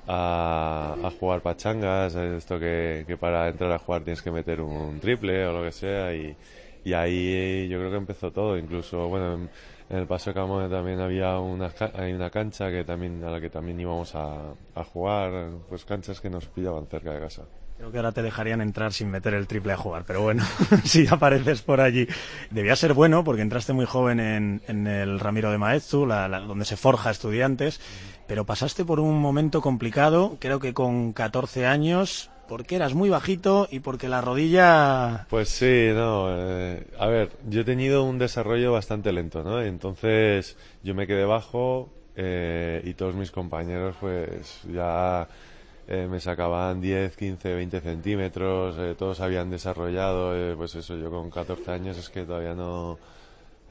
a, 0.07 0.97
a 1.03 1.11
jugar 1.19 1.43
pachangas, 1.43 2.15
esto 2.15 2.59
que, 2.59 3.05
que 3.07 3.17
para 3.17 3.49
entrar 3.49 3.71
a 3.73 3.79
jugar 3.79 4.03
tienes 4.03 4.23
que 4.23 4.31
meter 4.31 4.61
un 4.61 4.99
triple 4.99 5.47
o 5.47 5.53
lo 5.53 5.65
que 5.65 5.73
sea, 5.73 6.15
y, 6.15 6.35
y 6.85 6.93
ahí 6.95 7.69
yo 7.69 7.79
creo 7.79 7.91
que 7.91 7.97
empezó 7.99 8.33
todo, 8.33 8.57
incluso, 8.57 9.09
bueno, 9.09 9.35
en, 9.35 9.51
en 9.91 9.99
el 9.99 10.07
Paso 10.07 10.31
de 10.31 10.35
Camone 10.35 10.69
también 10.69 11.01
había 11.01 11.39
una, 11.39 11.71
hay 11.95 12.13
una 12.13 12.31
cancha 12.31 12.71
que 12.71 12.85
también, 12.85 13.23
a 13.25 13.31
la 13.31 13.41
que 13.41 13.51
también 13.51 13.79
íbamos 13.79 14.15
a, 14.15 14.55
a 14.75 14.85
jugar, 14.85 15.51
pues 15.69 15.85
canchas 15.85 16.21
que 16.21 16.31
nos 16.31 16.47
pillaban 16.47 16.87
cerca 16.87 17.13
de 17.13 17.21
casa. 17.21 17.43
Creo 17.81 17.91
que 17.93 17.97
ahora 17.97 18.13
te 18.13 18.21
dejarían 18.21 18.61
entrar 18.61 18.93
sin 18.93 19.11
meter 19.11 19.33
el 19.33 19.47
triple 19.47 19.73
a 19.73 19.77
jugar, 19.79 20.05
pero 20.07 20.21
bueno, 20.21 20.45
si 20.85 21.07
apareces 21.07 21.63
por 21.63 21.81
allí. 21.81 22.07
Debía 22.51 22.77
ser 22.77 22.93
bueno 22.93 23.25
porque 23.25 23.41
entraste 23.41 23.73
muy 23.73 23.87
joven 23.87 24.21
en, 24.21 24.87
el 24.87 25.19
Ramiro 25.19 25.51
de 25.51 25.57
Maeztu, 25.57 26.05
la- 26.05 26.29
la- 26.29 26.41
donde 26.41 26.67
se 26.67 26.77
forja 26.77 27.11
estudiantes, 27.11 27.81
pero 28.27 28.45
pasaste 28.45 28.85
por 28.85 29.01
un 29.01 29.19
momento 29.19 29.63
complicado, 29.63 30.37
creo 30.41 30.61
que 30.61 30.75
con 30.75 31.15
14 31.15 31.65
años, 31.67 32.29
porque 32.49 32.77
eras 32.77 32.93
muy 32.93 33.09
bajito 33.09 33.67
y 33.71 33.81
porque 33.81 34.11
la 34.11 34.21
rodilla... 34.21 35.27
Pues 35.31 35.49
sí, 35.49 35.89
no. 35.95 36.27
eh, 36.37 36.87
a 36.99 37.07
ver, 37.07 37.31
yo 37.49 37.63
he 37.63 37.65
tenido 37.65 38.05
un 38.05 38.19
desarrollo 38.19 38.73
bastante 38.73 39.11
lento, 39.11 39.43
¿no? 39.43 39.63
Entonces 39.63 40.59
yo 40.83 40.95
me 40.95 41.07
quedé 41.07 41.25
bajo 41.25 41.89
eh, 42.15 42.83
y 42.85 42.93
todos 42.93 43.15
mis 43.15 43.31
compañeros 43.31 43.97
pues 44.03 44.61
ya 44.71 45.27
eh, 45.91 46.07
me 46.11 46.21
sacaban 46.21 46.81
10, 46.81 47.15
15, 47.17 47.53
20 47.55 47.81
centímetros, 47.81 48.77
eh, 48.79 48.95
todos 48.97 49.21
habían 49.21 49.51
desarrollado, 49.51 50.35
eh, 50.35 50.55
pues 50.57 50.75
eso, 50.77 50.97
yo 50.97 51.11
con 51.11 51.29
14 51.31 51.73
años 51.73 51.99
es 51.99 52.09
que 52.09 52.23
todavía 52.25 52.55
no... 52.55 52.97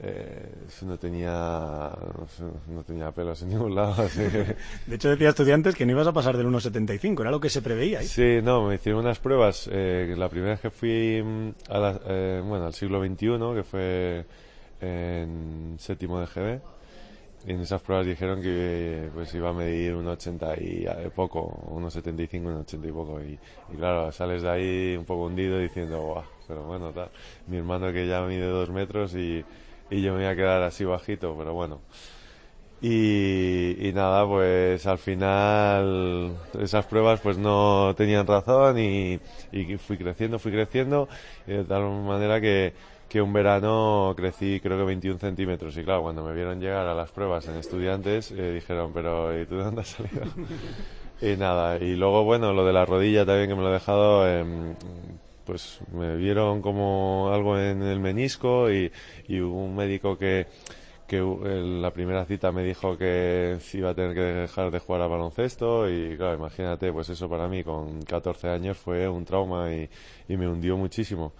eh, 0.02 0.48
no 0.82 0.96
tenía 0.98 1.90
no, 2.68 2.82
tenía 2.84 3.10
pelos 3.10 3.42
en 3.42 3.48
ningún 3.50 3.74
lado 3.74 4.02
así 4.04 4.20
que 4.30 4.56
De 4.86 4.94
hecho 4.96 5.10
decía 5.10 5.28
estudiantes 5.30 5.74
que 5.74 5.84
no 5.84 5.92
ibas 5.92 6.06
a 6.06 6.12
pasar 6.12 6.36
del 6.38 6.46
1,75, 6.46 7.20
era 7.20 7.30
lo 7.30 7.40
que 7.40 7.50
se 7.50 7.60
preveía. 7.60 8.00
Sí, 8.02 8.40
no, 8.42 8.66
me 8.68 8.76
hicieron 8.76 9.00
unas 9.02 9.18
pruebas. 9.18 9.68
eh, 9.72 10.14
la 10.16 10.28
primera 10.28 10.52
vez 10.52 10.60
que 10.60 10.70
fui 10.70 11.22
mm, 11.22 11.50
a 11.70 11.78
la- 11.78 12.00
eh, 12.06 12.42
bueno, 12.46 12.64
al 12.66 12.74
siglo 12.74 12.98
XXI, 13.04 13.54
que 13.54 13.62
fue 13.62 14.24
en 14.80 15.76
séptimo 15.78 16.18
de 16.20 16.26
GB, 16.26 16.60
en 17.46 17.60
esas 17.60 17.80
pruebas 17.80 18.06
dijeron 18.06 18.42
que 18.42 19.08
pues 19.14 19.34
iba 19.34 19.50
a 19.50 19.52
medir 19.52 19.94
un 19.94 20.06
80 20.08 20.54
y 20.60 20.86
poco, 21.14 21.40
unos 21.68 21.92
75, 21.94 22.48
un 22.48 22.56
80 22.56 22.88
y 22.88 22.92
poco. 22.92 23.20
Y, 23.20 23.38
y 23.72 23.76
claro, 23.76 24.12
sales 24.12 24.42
de 24.42 24.50
ahí 24.50 24.96
un 24.96 25.04
poco 25.04 25.24
hundido 25.24 25.58
diciendo, 25.58 26.00
guau, 26.02 26.24
pero 26.46 26.62
bueno, 26.64 26.92
tal. 26.92 27.10
Mi 27.46 27.56
hermano 27.58 27.92
que 27.92 28.06
ya 28.06 28.20
mide 28.22 28.46
dos 28.46 28.70
metros 28.70 29.14
y, 29.14 29.44
y 29.90 30.02
yo 30.02 30.12
me 30.12 30.18
voy 30.20 30.26
a 30.26 30.36
quedar 30.36 30.62
así 30.62 30.84
bajito, 30.84 31.34
pero 31.38 31.54
bueno. 31.54 31.80
Y, 32.82 33.76
y 33.88 33.92
nada, 33.92 34.26
pues 34.26 34.86
al 34.86 34.96
final 34.96 36.34
esas 36.58 36.86
pruebas 36.86 37.20
pues 37.20 37.36
no 37.36 37.94
tenían 37.94 38.26
razón 38.26 38.78
y, 38.78 39.20
y 39.52 39.76
fui 39.76 39.98
creciendo, 39.98 40.38
fui 40.38 40.50
creciendo 40.50 41.06
y 41.46 41.52
de 41.52 41.64
tal 41.64 41.82
manera 41.82 42.40
que, 42.40 42.72
que 43.10 43.20
un 43.20 43.32
verano 43.32 44.14
crecí 44.16 44.60
creo 44.60 44.78
que 44.78 44.84
21 44.84 45.18
centímetros 45.18 45.76
y 45.76 45.82
claro, 45.82 46.02
cuando 46.02 46.22
me 46.24 46.32
vieron 46.32 46.60
llegar 46.60 46.86
a 46.86 46.94
las 46.94 47.10
pruebas 47.10 47.46
en 47.48 47.56
estudiantes 47.56 48.30
eh, 48.30 48.52
dijeron, 48.52 48.92
pero 48.94 49.38
¿y 49.38 49.46
tú 49.46 49.56
de 49.56 49.64
dónde 49.64 49.80
has 49.80 49.88
salido? 49.88 50.22
y 51.20 51.36
nada, 51.36 51.76
y 51.78 51.96
luego 51.96 52.22
bueno, 52.22 52.52
lo 52.52 52.64
de 52.64 52.72
la 52.72 52.86
rodilla 52.86 53.26
también 53.26 53.48
que 53.48 53.54
me 53.56 53.62
lo 53.62 53.70
he 53.70 53.74
dejado... 53.74 54.26
em, 54.26 54.74
pues 55.44 55.80
me 55.92 56.14
vieron 56.14 56.62
como 56.62 57.30
algo 57.32 57.58
en 57.58 57.82
el 57.82 57.98
menisco 57.98 58.70
y, 58.70 58.92
y 59.26 59.40
hubo 59.40 59.64
un 59.64 59.74
médico 59.74 60.16
que, 60.16 60.46
que 61.08 61.16
en 61.16 61.82
la 61.82 61.90
primera 61.90 62.24
cita 62.24 62.52
me 62.52 62.62
dijo 62.62 62.96
que 62.96 63.58
iba 63.72 63.90
a 63.90 63.94
tener 63.94 64.14
que 64.14 64.20
dejar 64.20 64.70
de 64.70 64.78
jugar 64.78 65.02
al 65.02 65.08
baloncesto 65.08 65.90
y 65.90 66.16
claro, 66.16 66.36
imagínate, 66.36 66.92
pues 66.92 67.08
eso 67.08 67.28
para 67.28 67.48
mí 67.48 67.64
con 67.64 68.00
14 68.02 68.48
años 68.48 68.78
fue 68.78 69.08
un 69.08 69.24
trauma 69.24 69.74
y, 69.74 69.90
y 70.28 70.36
me 70.36 70.46
hundió 70.46 70.76
muchísimo. 70.76 71.32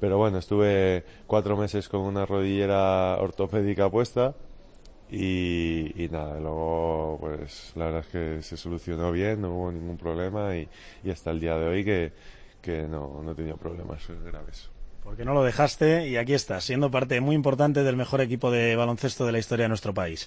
Pero 0.00 0.18
bueno, 0.18 0.38
estuve 0.38 1.04
cuatro 1.26 1.56
meses 1.56 1.88
con 1.88 2.02
una 2.02 2.24
rodillera 2.24 3.16
ortopédica 3.18 3.90
puesta 3.90 4.34
y, 5.10 6.04
y 6.04 6.08
nada, 6.08 6.38
luego 6.38 7.18
pues 7.20 7.72
la 7.74 7.86
verdad 7.86 8.00
es 8.00 8.06
que 8.08 8.42
se 8.42 8.56
solucionó 8.56 9.10
bien, 9.10 9.40
no 9.40 9.54
hubo 9.54 9.72
ningún 9.72 9.96
problema 9.96 10.56
y, 10.56 10.68
y 11.02 11.10
hasta 11.10 11.30
el 11.30 11.40
día 11.40 11.56
de 11.56 11.66
hoy 11.66 11.84
que, 11.84 12.12
que 12.60 12.82
no, 12.82 13.22
no 13.22 13.32
he 13.32 13.34
tenido 13.34 13.56
problemas 13.56 14.06
graves. 14.24 14.70
Porque 15.02 15.24
no 15.24 15.32
lo 15.32 15.42
dejaste 15.42 16.06
y 16.06 16.16
aquí 16.16 16.34
estás, 16.34 16.64
siendo 16.64 16.90
parte 16.90 17.20
muy 17.20 17.34
importante 17.34 17.82
del 17.82 17.96
mejor 17.96 18.20
equipo 18.20 18.50
de 18.50 18.76
baloncesto 18.76 19.24
de 19.24 19.32
la 19.32 19.38
historia 19.38 19.64
de 19.64 19.70
nuestro 19.70 19.94
país. 19.94 20.26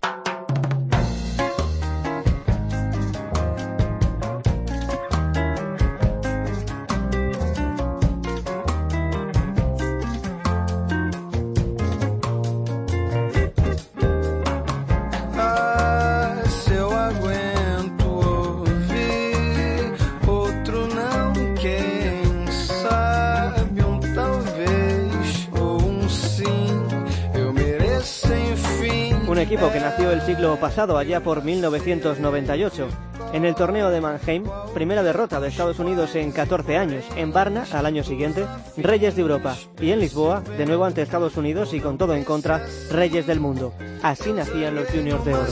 Pasado, 30.71 30.97
allá 30.97 31.21
por 31.21 31.43
1998. 31.43 32.87
En 33.33 33.43
el 33.43 33.55
torneo 33.55 33.89
de 33.89 33.99
Mannheim, 33.99 34.45
primera 34.73 35.03
derrota 35.03 35.41
de 35.41 35.49
Estados 35.49 35.79
Unidos 35.79 36.15
en 36.15 36.31
14 36.31 36.77
años. 36.77 37.03
En 37.17 37.33
Varna, 37.33 37.65
al 37.73 37.85
año 37.85 38.05
siguiente, 38.05 38.45
Reyes 38.77 39.17
de 39.17 39.21
Europa. 39.21 39.57
Y 39.81 39.91
en 39.91 39.99
Lisboa, 39.99 40.39
de 40.39 40.65
nuevo 40.65 40.85
ante 40.85 41.01
Estados 41.01 41.35
Unidos 41.35 41.73
y 41.73 41.81
con 41.81 41.97
todo 41.97 42.15
en 42.15 42.23
contra, 42.23 42.65
Reyes 42.89 43.27
del 43.27 43.41
Mundo. 43.41 43.73
Así 44.01 44.31
nacían 44.31 44.75
los 44.75 44.87
Juniors 44.87 45.25
de 45.25 45.33
Oro. 45.33 45.51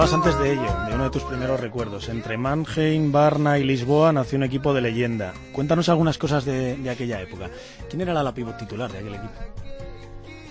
Hablabas 0.00 0.26
antes 0.26 0.38
de 0.38 0.52
ello, 0.54 0.86
de 0.88 0.94
uno 0.94 1.04
de 1.04 1.10
tus 1.10 1.24
primeros 1.24 1.60
recuerdos. 1.60 2.08
Entre 2.08 2.38
Mannheim, 2.38 3.12
Varna 3.12 3.58
y 3.58 3.64
Lisboa 3.64 4.14
nació 4.14 4.38
un 4.38 4.44
equipo 4.44 4.72
de 4.72 4.80
leyenda. 4.80 5.34
Cuéntanos 5.52 5.90
algunas 5.90 6.16
cosas 6.16 6.46
de, 6.46 6.78
de 6.78 6.88
aquella 6.88 7.20
época. 7.20 7.50
¿Quién 7.86 8.00
era 8.00 8.12
el 8.12 8.16
ala 8.16 8.32
pívot 8.32 8.56
titular 8.56 8.90
de 8.90 8.96
aquel 8.96 9.16
equipo? 9.16 9.34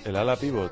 El 0.05 0.15
ala 0.17 0.35
pivot, 0.35 0.71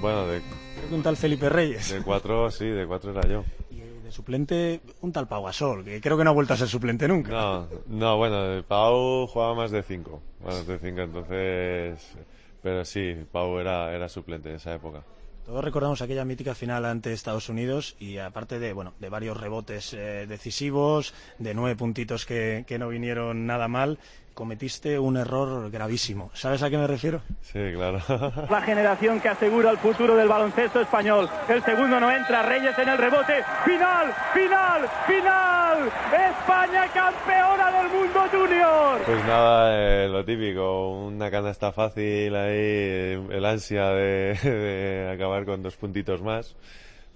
bueno, 0.00 0.26
de, 0.26 0.40
Creo 0.40 0.88
que 0.88 0.94
un 0.94 1.02
tal 1.02 1.18
Felipe 1.18 1.50
Reyes. 1.50 1.92
de 1.92 2.00
cuatro, 2.00 2.50
sí, 2.50 2.64
de 2.64 2.86
cuatro 2.86 3.10
era 3.10 3.28
yo. 3.28 3.44
Y 3.70 3.80
de 4.02 4.10
suplente, 4.10 4.80
un 5.02 5.12
tal 5.12 5.28
Pau 5.28 5.44
Gasol, 5.44 5.84
que 5.84 6.00
creo 6.00 6.16
que 6.16 6.24
no 6.24 6.30
ha 6.30 6.32
vuelto 6.32 6.54
a 6.54 6.56
ser 6.56 6.68
suplente 6.68 7.06
nunca. 7.06 7.30
No, 7.30 7.68
no, 7.88 8.16
bueno, 8.16 8.64
Pau 8.66 9.26
jugaba 9.26 9.54
más 9.54 9.70
de 9.70 9.82
cinco, 9.82 10.22
más 10.42 10.66
de 10.66 10.78
cinco, 10.78 11.02
entonces, 11.02 12.16
pero 12.62 12.86
sí, 12.86 13.14
Pau 13.30 13.58
era, 13.58 13.94
era 13.94 14.08
suplente 14.08 14.48
en 14.48 14.56
esa 14.56 14.72
época. 14.74 15.02
Todos 15.48 15.64
recordamos 15.64 16.02
aquella 16.02 16.26
mítica 16.26 16.54
final 16.54 16.84
ante 16.84 17.14
Estados 17.14 17.48
Unidos 17.48 17.96
y 17.98 18.18
aparte 18.18 18.58
de 18.58 18.74
bueno 18.74 18.92
de 19.00 19.08
varios 19.08 19.34
rebotes 19.34 19.94
eh, 19.94 20.26
decisivos, 20.28 21.14
de 21.38 21.54
nueve 21.54 21.74
puntitos 21.74 22.26
que, 22.26 22.66
que 22.66 22.78
no 22.78 22.90
vinieron 22.90 23.46
nada 23.46 23.66
mal, 23.66 23.98
cometiste 24.38 24.96
un 24.96 25.16
error 25.16 25.68
gravísimo. 25.68 26.30
¿Sabes 26.32 26.62
a 26.62 26.70
qué 26.70 26.78
me 26.78 26.86
refiero? 26.86 27.20
Sí, 27.40 27.58
claro. 27.74 28.00
La 28.48 28.62
generación 28.62 29.20
que 29.20 29.28
asegura 29.28 29.72
el 29.72 29.78
futuro 29.78 30.14
del 30.14 30.28
baloncesto 30.28 30.80
español. 30.80 31.28
El 31.48 31.60
segundo 31.64 31.98
no 31.98 32.08
entra, 32.08 32.44
Reyes 32.44 32.78
en 32.78 32.88
el 32.88 32.98
rebote. 32.98 33.42
Final, 33.64 34.14
final, 34.32 34.88
final. 35.08 35.90
España 36.30 36.86
campeona 36.94 37.72
del 37.72 37.90
mundo 37.90 38.20
junior. 38.30 39.00
Pues 39.04 39.24
nada, 39.24 40.04
eh, 40.04 40.08
lo 40.08 40.24
típico, 40.24 40.90
una 41.06 41.32
canasta 41.32 41.72
fácil 41.72 42.36
ahí, 42.36 43.18
el 43.30 43.44
ansia 43.44 43.88
de, 43.88 44.34
de 44.44 45.10
acabar 45.14 45.46
con 45.46 45.64
dos 45.64 45.74
puntitos 45.74 46.22
más, 46.22 46.54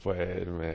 pues 0.03 0.47
me, 0.47 0.75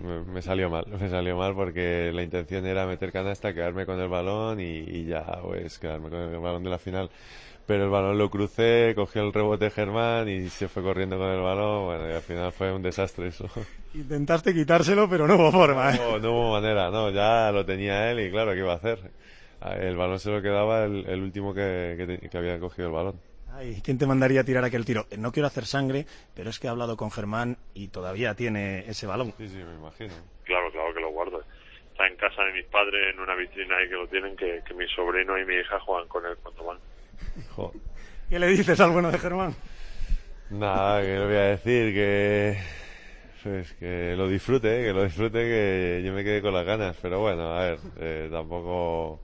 me- 0.00 0.22
me 0.24 0.42
salió 0.42 0.70
mal, 0.70 0.84
me 1.00 1.08
salió 1.08 1.36
mal 1.36 1.54
porque 1.54 2.10
la 2.14 2.22
intención 2.22 2.66
era 2.66 2.86
meter 2.86 3.12
canasta, 3.12 3.52
quedarme 3.54 3.86
con 3.86 4.00
el 4.00 4.08
balón 4.08 4.60
y, 4.60 4.64
y 4.78 5.04
ya 5.06 5.24
pues 5.42 5.78
quedarme 5.78 6.10
con 6.10 6.20
el 6.20 6.38
balón 6.40 6.62
de 6.64 6.70
la 6.70 6.78
final. 6.78 7.10
Pero 7.66 7.84
el 7.84 7.90
balón 7.90 8.18
lo 8.18 8.30
crucé, 8.30 8.94
cogió 8.96 9.22
el 9.22 9.32
rebote 9.32 9.70
Germán 9.70 10.28
y 10.28 10.48
se 10.48 10.68
fue 10.68 10.82
corriendo 10.82 11.18
con 11.18 11.28
el 11.28 11.40
balón, 11.42 11.84
bueno, 11.86 12.08
y 12.10 12.12
al 12.14 12.22
final 12.22 12.52
fue 12.52 12.72
un 12.72 12.82
desastre 12.82 13.28
eso. 13.28 13.46
Intentaste 13.94 14.54
quitárselo, 14.54 15.08
pero 15.08 15.26
no 15.26 15.36
hubo 15.36 15.52
forma. 15.52 15.94
¿eh? 15.94 15.98
No, 15.98 16.18
no 16.18 16.30
hubo 16.32 16.52
manera, 16.52 16.90
no, 16.90 17.10
ya 17.10 17.50
lo 17.52 17.64
tenía 17.66 18.10
él 18.10 18.20
y 18.20 18.30
claro, 18.30 18.52
¿qué 18.52 18.58
iba 18.58 18.72
a 18.72 18.76
hacer? 18.76 18.98
El 19.80 19.96
balón 19.96 20.20
se 20.20 20.30
lo 20.30 20.40
quedaba 20.40 20.84
el, 20.84 21.04
el 21.08 21.20
último 21.22 21.52
que, 21.52 22.18
que 22.20 22.28
que 22.28 22.38
había 22.38 22.60
cogido 22.60 22.88
el 22.88 22.94
balón. 22.94 23.20
Ay, 23.58 23.80
¿quién 23.82 23.98
te 23.98 24.06
mandaría 24.06 24.42
a 24.42 24.44
tirar 24.44 24.64
aquel 24.64 24.84
tiro? 24.84 25.06
Eh, 25.10 25.16
No 25.18 25.32
quiero 25.32 25.48
hacer 25.48 25.66
sangre, 25.66 26.06
pero 26.34 26.48
es 26.50 26.60
que 26.60 26.68
he 26.68 26.70
hablado 26.70 26.96
con 26.96 27.10
Germán 27.10 27.56
y 27.74 27.88
todavía 27.88 28.34
tiene 28.34 28.88
ese 28.88 29.06
balón. 29.08 29.34
Sí, 29.36 29.48
sí, 29.48 29.56
me 29.56 29.74
imagino. 29.74 30.14
Claro, 30.44 30.70
claro 30.70 30.94
que 30.94 31.00
lo 31.00 31.10
guardo. 31.10 31.42
Está 31.90 32.06
en 32.06 32.14
casa 32.16 32.42
de 32.44 32.52
mis 32.52 32.66
padres 32.66 33.12
en 33.12 33.18
una 33.18 33.34
vitrina 33.34 33.76
ahí 33.76 33.88
que 33.88 33.94
lo 33.96 34.06
tienen, 34.06 34.36
que, 34.36 34.62
que 34.64 34.74
mi 34.74 34.86
sobrino 34.88 35.36
y 35.38 35.44
mi 35.44 35.54
hija 35.56 35.80
juegan 35.80 36.06
con 36.06 36.24
él 36.24 36.36
cuando 36.40 36.64
van. 36.64 36.78
Jo. 37.56 37.72
¿Qué 38.30 38.38
le 38.38 38.46
dices 38.46 38.78
al 38.78 38.92
bueno 38.92 39.10
de 39.10 39.18
Germán? 39.18 39.56
Nada, 40.50 41.02
que 41.02 41.08
le 41.08 41.26
voy 41.26 41.34
a 41.36 41.42
decir 41.56 41.92
que 41.92 42.58
pues 43.42 43.72
que 43.74 44.14
lo 44.16 44.28
disfrute, 44.28 44.84
que 44.84 44.92
lo 44.92 45.02
disfrute, 45.02 45.38
que 45.40 46.02
yo 46.04 46.12
me 46.12 46.22
quedé 46.22 46.40
con 46.42 46.54
las 46.54 46.64
ganas. 46.64 46.96
Pero 47.02 47.18
bueno, 47.20 47.52
a 47.52 47.62
ver, 47.62 47.78
eh, 47.98 48.28
tampoco 48.30 49.20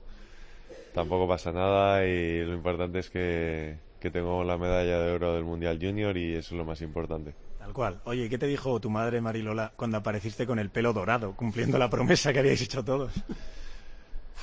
tampoco 0.93 1.25
pasa 1.27 1.51
nada 1.53 2.05
y 2.05 2.43
lo 2.43 2.53
importante 2.53 2.99
es 2.99 3.09
que, 3.09 3.77
que 4.05 4.11
tengo 4.11 4.43
la 4.43 4.55
medalla 4.55 4.99
de 4.99 5.13
oro 5.13 5.33
del 5.33 5.43
Mundial 5.43 5.79
Junior 5.81 6.15
y 6.15 6.35
eso 6.35 6.53
es 6.53 6.57
lo 6.59 6.63
más 6.63 6.79
importante. 6.81 7.33
Tal 7.57 7.73
cual. 7.73 8.01
Oye, 8.03 8.29
¿qué 8.29 8.37
te 8.37 8.45
dijo 8.45 8.79
tu 8.79 8.91
madre 8.91 9.19
Marilola 9.19 9.71
cuando 9.75 9.97
apareciste 9.97 10.45
con 10.45 10.59
el 10.59 10.69
pelo 10.69 10.93
dorado, 10.93 11.35
cumpliendo 11.35 11.79
la 11.79 11.89
promesa 11.89 12.31
que 12.31 12.37
habíais 12.37 12.61
hecho 12.61 12.85
todos? 12.85 13.11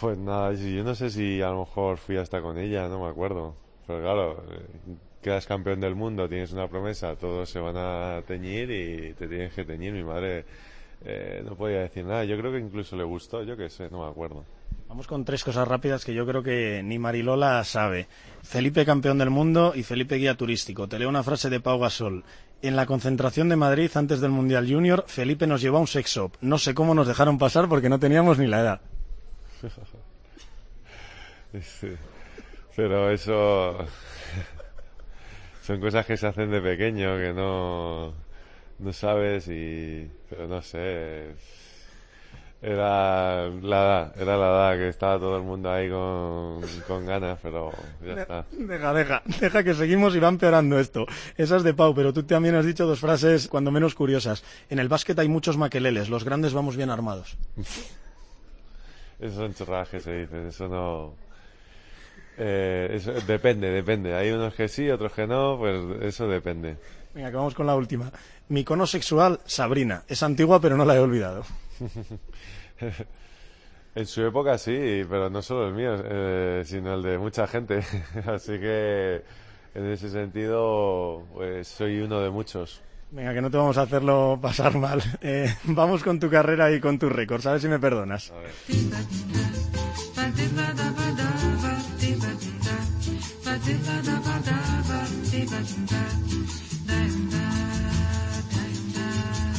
Pues 0.00 0.18
nada, 0.18 0.52
yo 0.54 0.82
no 0.82 0.96
sé 0.96 1.10
si 1.10 1.40
a 1.42 1.50
lo 1.50 1.60
mejor 1.60 1.98
fui 1.98 2.16
hasta 2.16 2.42
con 2.42 2.58
ella, 2.58 2.88
no 2.88 3.04
me 3.04 3.08
acuerdo. 3.08 3.54
Pero 3.86 4.00
claro, 4.00 4.44
eh, 4.50 4.96
quedas 5.22 5.46
campeón 5.46 5.78
del 5.78 5.94
mundo, 5.94 6.28
tienes 6.28 6.52
una 6.52 6.66
promesa, 6.66 7.14
todos 7.14 7.48
se 7.48 7.60
van 7.60 7.76
a 7.76 8.20
teñir 8.26 8.68
y 8.68 9.14
te 9.14 9.28
tienes 9.28 9.54
que 9.54 9.64
teñir. 9.64 9.92
Mi 9.92 10.02
madre 10.02 10.44
eh, 11.04 11.40
no 11.44 11.54
podía 11.54 11.82
decir 11.82 12.04
nada. 12.04 12.24
Yo 12.24 12.36
creo 12.36 12.50
que 12.50 12.58
incluso 12.58 12.96
le 12.96 13.04
gustó, 13.04 13.44
yo 13.44 13.56
qué 13.56 13.70
sé, 13.70 13.88
no 13.90 14.04
me 14.04 14.10
acuerdo. 14.10 14.44
Vamos 14.92 15.06
con 15.06 15.24
tres 15.24 15.42
cosas 15.42 15.66
rápidas 15.66 16.04
que 16.04 16.12
yo 16.12 16.26
creo 16.26 16.42
que 16.42 16.82
ni 16.84 16.98
Marilola 16.98 17.64
sabe. 17.64 18.08
Felipe 18.42 18.84
campeón 18.84 19.16
del 19.16 19.30
mundo 19.30 19.72
y 19.74 19.84
Felipe 19.84 20.16
guía 20.16 20.36
turístico. 20.36 20.86
Te 20.86 20.98
leo 20.98 21.08
una 21.08 21.22
frase 21.22 21.48
de 21.48 21.60
Pau 21.60 21.78
Gasol. 21.78 22.24
En 22.60 22.76
la 22.76 22.84
concentración 22.84 23.48
de 23.48 23.56
Madrid 23.56 23.90
antes 23.94 24.20
del 24.20 24.32
Mundial 24.32 24.70
Junior, 24.70 25.04
Felipe 25.06 25.46
nos 25.46 25.62
llevó 25.62 25.78
a 25.78 25.80
un 25.80 25.86
sex 25.86 26.10
shop. 26.10 26.32
No 26.42 26.58
sé 26.58 26.74
cómo 26.74 26.94
nos 26.94 27.06
dejaron 27.06 27.38
pasar 27.38 27.70
porque 27.70 27.88
no 27.88 27.98
teníamos 27.98 28.38
ni 28.38 28.46
la 28.46 28.60
edad. 28.60 28.80
Sí. 31.62 31.88
Pero 32.76 33.10
eso 33.10 33.78
son 35.62 35.80
cosas 35.80 36.04
que 36.04 36.18
se 36.18 36.26
hacen 36.26 36.50
de 36.50 36.60
pequeño 36.60 37.16
que 37.16 37.32
no 37.32 38.12
no 38.78 38.92
sabes 38.92 39.48
y 39.48 40.10
pero 40.28 40.48
no 40.48 40.60
sé 40.60 41.34
era 42.62 43.48
la 43.48 43.82
edad, 43.82 44.22
era 44.22 44.36
la 44.36 44.46
edad 44.46 44.76
que 44.78 44.88
estaba 44.88 45.18
todo 45.18 45.36
el 45.36 45.42
mundo 45.42 45.68
ahí 45.68 45.90
con, 45.90 46.60
con 46.86 47.04
ganas, 47.04 47.36
pero 47.42 47.72
ya 48.06 48.22
está. 48.22 48.44
Deja, 48.52 48.94
deja, 48.94 49.22
deja 49.40 49.64
que 49.64 49.74
seguimos 49.74 50.14
y 50.14 50.20
va 50.20 50.28
empeorando 50.28 50.78
esto. 50.78 51.06
Esa 51.36 51.56
es 51.56 51.64
de 51.64 51.74
Pau, 51.74 51.92
pero 51.92 52.12
tú 52.12 52.22
también 52.22 52.54
has 52.54 52.64
dicho 52.64 52.86
dos 52.86 53.00
frases 53.00 53.48
cuando 53.48 53.72
menos 53.72 53.96
curiosas. 53.96 54.44
En 54.70 54.78
el 54.78 54.88
básquet 54.88 55.18
hay 55.18 55.28
muchos 55.28 55.56
maqueleles, 55.56 56.08
los 56.08 56.22
grandes 56.22 56.54
vamos 56.54 56.76
bien 56.76 56.90
armados. 56.90 57.36
Eso 59.18 59.36
son 59.36 59.54
chorradas 59.54 59.88
que 59.88 60.00
se 60.00 60.12
dicen, 60.20 60.48
eso 60.48 60.66
no... 60.66 61.14
Eh, 62.36 62.88
eso 62.94 63.12
depende, 63.12 63.70
depende. 63.70 64.16
Hay 64.16 64.32
unos 64.32 64.52
que 64.52 64.66
sí, 64.66 64.90
otros 64.90 65.12
que 65.12 65.28
no, 65.28 65.56
pues 65.58 65.76
eso 66.02 66.26
depende. 66.26 66.76
Venga, 67.14 67.30
que 67.30 67.36
vamos 67.36 67.54
con 67.54 67.66
la 67.66 67.76
última. 67.76 68.10
Mi 68.48 68.60
icono 68.60 68.84
sexual, 68.84 69.38
Sabrina. 69.44 70.02
Es 70.08 70.24
antigua, 70.24 70.60
pero 70.60 70.76
no 70.76 70.84
la 70.84 70.96
he 70.96 70.98
olvidado. 70.98 71.44
En 73.94 74.06
su 74.06 74.24
época 74.24 74.56
sí, 74.56 75.04
pero 75.08 75.28
no 75.28 75.42
solo 75.42 75.68
el 75.68 75.74
mío, 75.74 75.94
eh, 76.02 76.62
sino 76.64 76.94
el 76.94 77.02
de 77.02 77.18
mucha 77.18 77.46
gente. 77.46 77.80
Así 78.26 78.58
que 78.58 79.22
en 79.74 79.86
ese 79.90 80.08
sentido, 80.08 81.26
pues 81.34 81.68
soy 81.68 82.00
uno 82.00 82.20
de 82.20 82.30
muchos. 82.30 82.80
Venga, 83.10 83.34
que 83.34 83.42
no 83.42 83.50
te 83.50 83.58
vamos 83.58 83.76
a 83.76 83.82
hacerlo 83.82 84.38
pasar 84.40 84.76
mal. 84.78 85.02
Eh, 85.20 85.54
vamos 85.64 86.02
con 86.02 86.18
tu 86.18 86.30
carrera 86.30 86.72
y 86.72 86.80
con 86.80 86.98
tu 86.98 87.10
récord, 87.10 87.42
¿sabes 87.42 87.62
si 87.62 87.68
me 87.68 87.78
perdonas? 87.78 88.30
A 88.30 88.38
ver. 88.38 89.61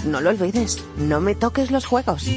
No 0.05 0.19
lo 0.19 0.29
olvides, 0.29 0.83
no 0.98 1.22
me 1.22 1.33
toques 1.36 1.72
los 1.72 1.86
juegos. 1.86 2.27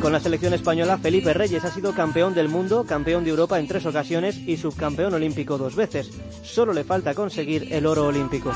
Con 0.00 0.12
la 0.12 0.20
selección 0.20 0.54
española, 0.54 0.98
Felipe 0.98 1.32
Reyes 1.32 1.64
ha 1.64 1.70
sido 1.72 1.92
campeón 1.92 2.34
del 2.34 2.48
mundo, 2.48 2.84
campeón 2.84 3.24
de 3.24 3.30
Europa 3.30 3.58
en 3.58 3.66
tres 3.66 3.86
ocasiones 3.86 4.36
y 4.36 4.56
subcampeón 4.56 5.14
olímpico 5.14 5.58
dos 5.58 5.74
veces. 5.74 6.10
Solo 6.42 6.72
le 6.72 6.84
falta 6.84 7.14
conseguir 7.14 7.72
el 7.72 7.86
oro 7.86 8.06
olímpico. 8.06 8.52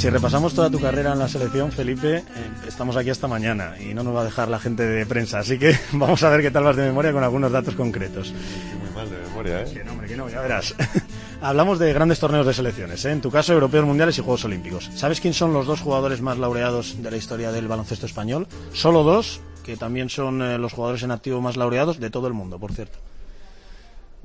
Si 0.00 0.08
repasamos 0.08 0.54
toda 0.54 0.70
tu 0.70 0.80
carrera 0.80 1.12
en 1.12 1.18
la 1.18 1.28
selección, 1.28 1.70
Felipe, 1.70 2.16
eh, 2.16 2.24
estamos 2.66 2.96
aquí 2.96 3.10
hasta 3.10 3.28
mañana 3.28 3.74
y 3.78 3.92
no 3.92 4.02
nos 4.02 4.16
va 4.16 4.22
a 4.22 4.24
dejar 4.24 4.48
la 4.48 4.58
gente 4.58 4.82
de 4.82 5.04
prensa, 5.04 5.40
así 5.40 5.58
que 5.58 5.78
vamos 5.92 6.22
a 6.22 6.30
ver 6.30 6.40
qué 6.40 6.50
tal 6.50 6.64
vas 6.64 6.76
de 6.76 6.84
memoria 6.84 7.12
con 7.12 7.22
algunos 7.22 7.52
datos 7.52 7.74
concretos. 7.74 8.32
Muy 8.32 8.90
mal 8.94 9.10
de 9.10 9.18
memoria, 9.18 9.60
¿eh? 9.60 9.70
Que 9.74 9.84
no, 9.84 9.92
hombre, 9.92 10.08
que 10.08 10.16
no, 10.16 10.30
ya 10.30 10.40
verás. 10.40 10.74
Hablamos 11.42 11.78
de 11.78 11.92
grandes 11.92 12.18
torneos 12.18 12.46
de 12.46 12.54
selecciones, 12.54 13.04
¿eh? 13.04 13.12
en 13.12 13.20
tu 13.20 13.30
caso, 13.30 13.52
europeos, 13.52 13.84
mundiales 13.84 14.16
y 14.16 14.22
Juegos 14.22 14.42
Olímpicos. 14.46 14.90
¿Sabes 14.94 15.20
quién 15.20 15.34
son 15.34 15.52
los 15.52 15.66
dos 15.66 15.82
jugadores 15.82 16.22
más 16.22 16.38
laureados 16.38 17.02
de 17.02 17.10
la 17.10 17.18
historia 17.18 17.52
del 17.52 17.68
baloncesto 17.68 18.06
español? 18.06 18.46
Solo 18.72 19.02
dos, 19.02 19.42
que 19.62 19.76
también 19.76 20.08
son 20.08 20.40
eh, 20.40 20.56
los 20.56 20.72
jugadores 20.72 21.02
en 21.02 21.10
activo 21.10 21.42
más 21.42 21.58
laureados 21.58 22.00
de 22.00 22.08
todo 22.08 22.26
el 22.26 22.32
mundo, 22.32 22.58
por 22.58 22.72
cierto. 22.72 22.96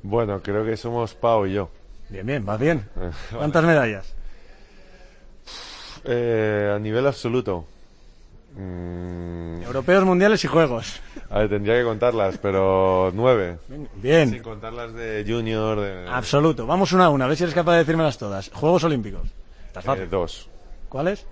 Bueno, 0.03 0.41
creo 0.41 0.63
que 0.63 0.77
somos 0.77 1.15
Pau 1.15 1.45
y 1.45 1.51
yo. 1.51 1.69
Bien, 2.07 2.25
bien, 2.25 2.45
vas 2.45 2.61
bien. 2.61 2.87
¿Cuántas 3.35 3.65
medallas? 3.65 4.15
Eh, 6.05 6.73
a 6.75 6.79
nivel 6.79 7.07
absoluto. 7.07 7.65
Mm, 8.55 9.63
Europeos, 9.63 10.05
mundiales 10.05 10.43
y 10.43 10.47
Juegos. 10.47 11.01
a 11.29 11.39
ver, 11.39 11.49
tendría 11.49 11.75
que 11.77 11.83
contarlas, 11.83 12.37
pero 12.37 13.11
nueve. 13.13 13.57
Bien, 13.95 14.29
Sin 14.29 14.43
contarlas 14.43 14.93
de 14.93 15.25
Junior, 15.27 15.81
de 15.81 16.07
absoluto. 16.09 16.65
Vamos 16.65 16.93
una 16.93 17.05
a 17.05 17.09
una, 17.09 17.25
a 17.25 17.27
ver 17.27 17.37
si 17.37 17.43
eres 17.43 17.55
capaz 17.55 17.73
de 17.73 17.79
decírmelas 17.79 18.17
todas. 18.17 18.49
Juegos 18.53 18.83
Olímpicos. 18.83 19.27
Estás 19.67 19.83
eh, 19.83 19.87
fácil. 19.87 20.09
dos. 20.09 20.49
¿Cuáles? 20.87 21.25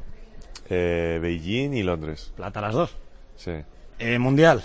Eh, 0.70 1.20
Beijing 1.22 1.74
y 1.74 1.84
Londres. 1.84 2.34
Plata 2.36 2.60
las 2.62 2.74
dos. 2.74 2.96
Sí. 3.38 3.54
Eh, 4.00 4.20
mundial. 4.20 4.64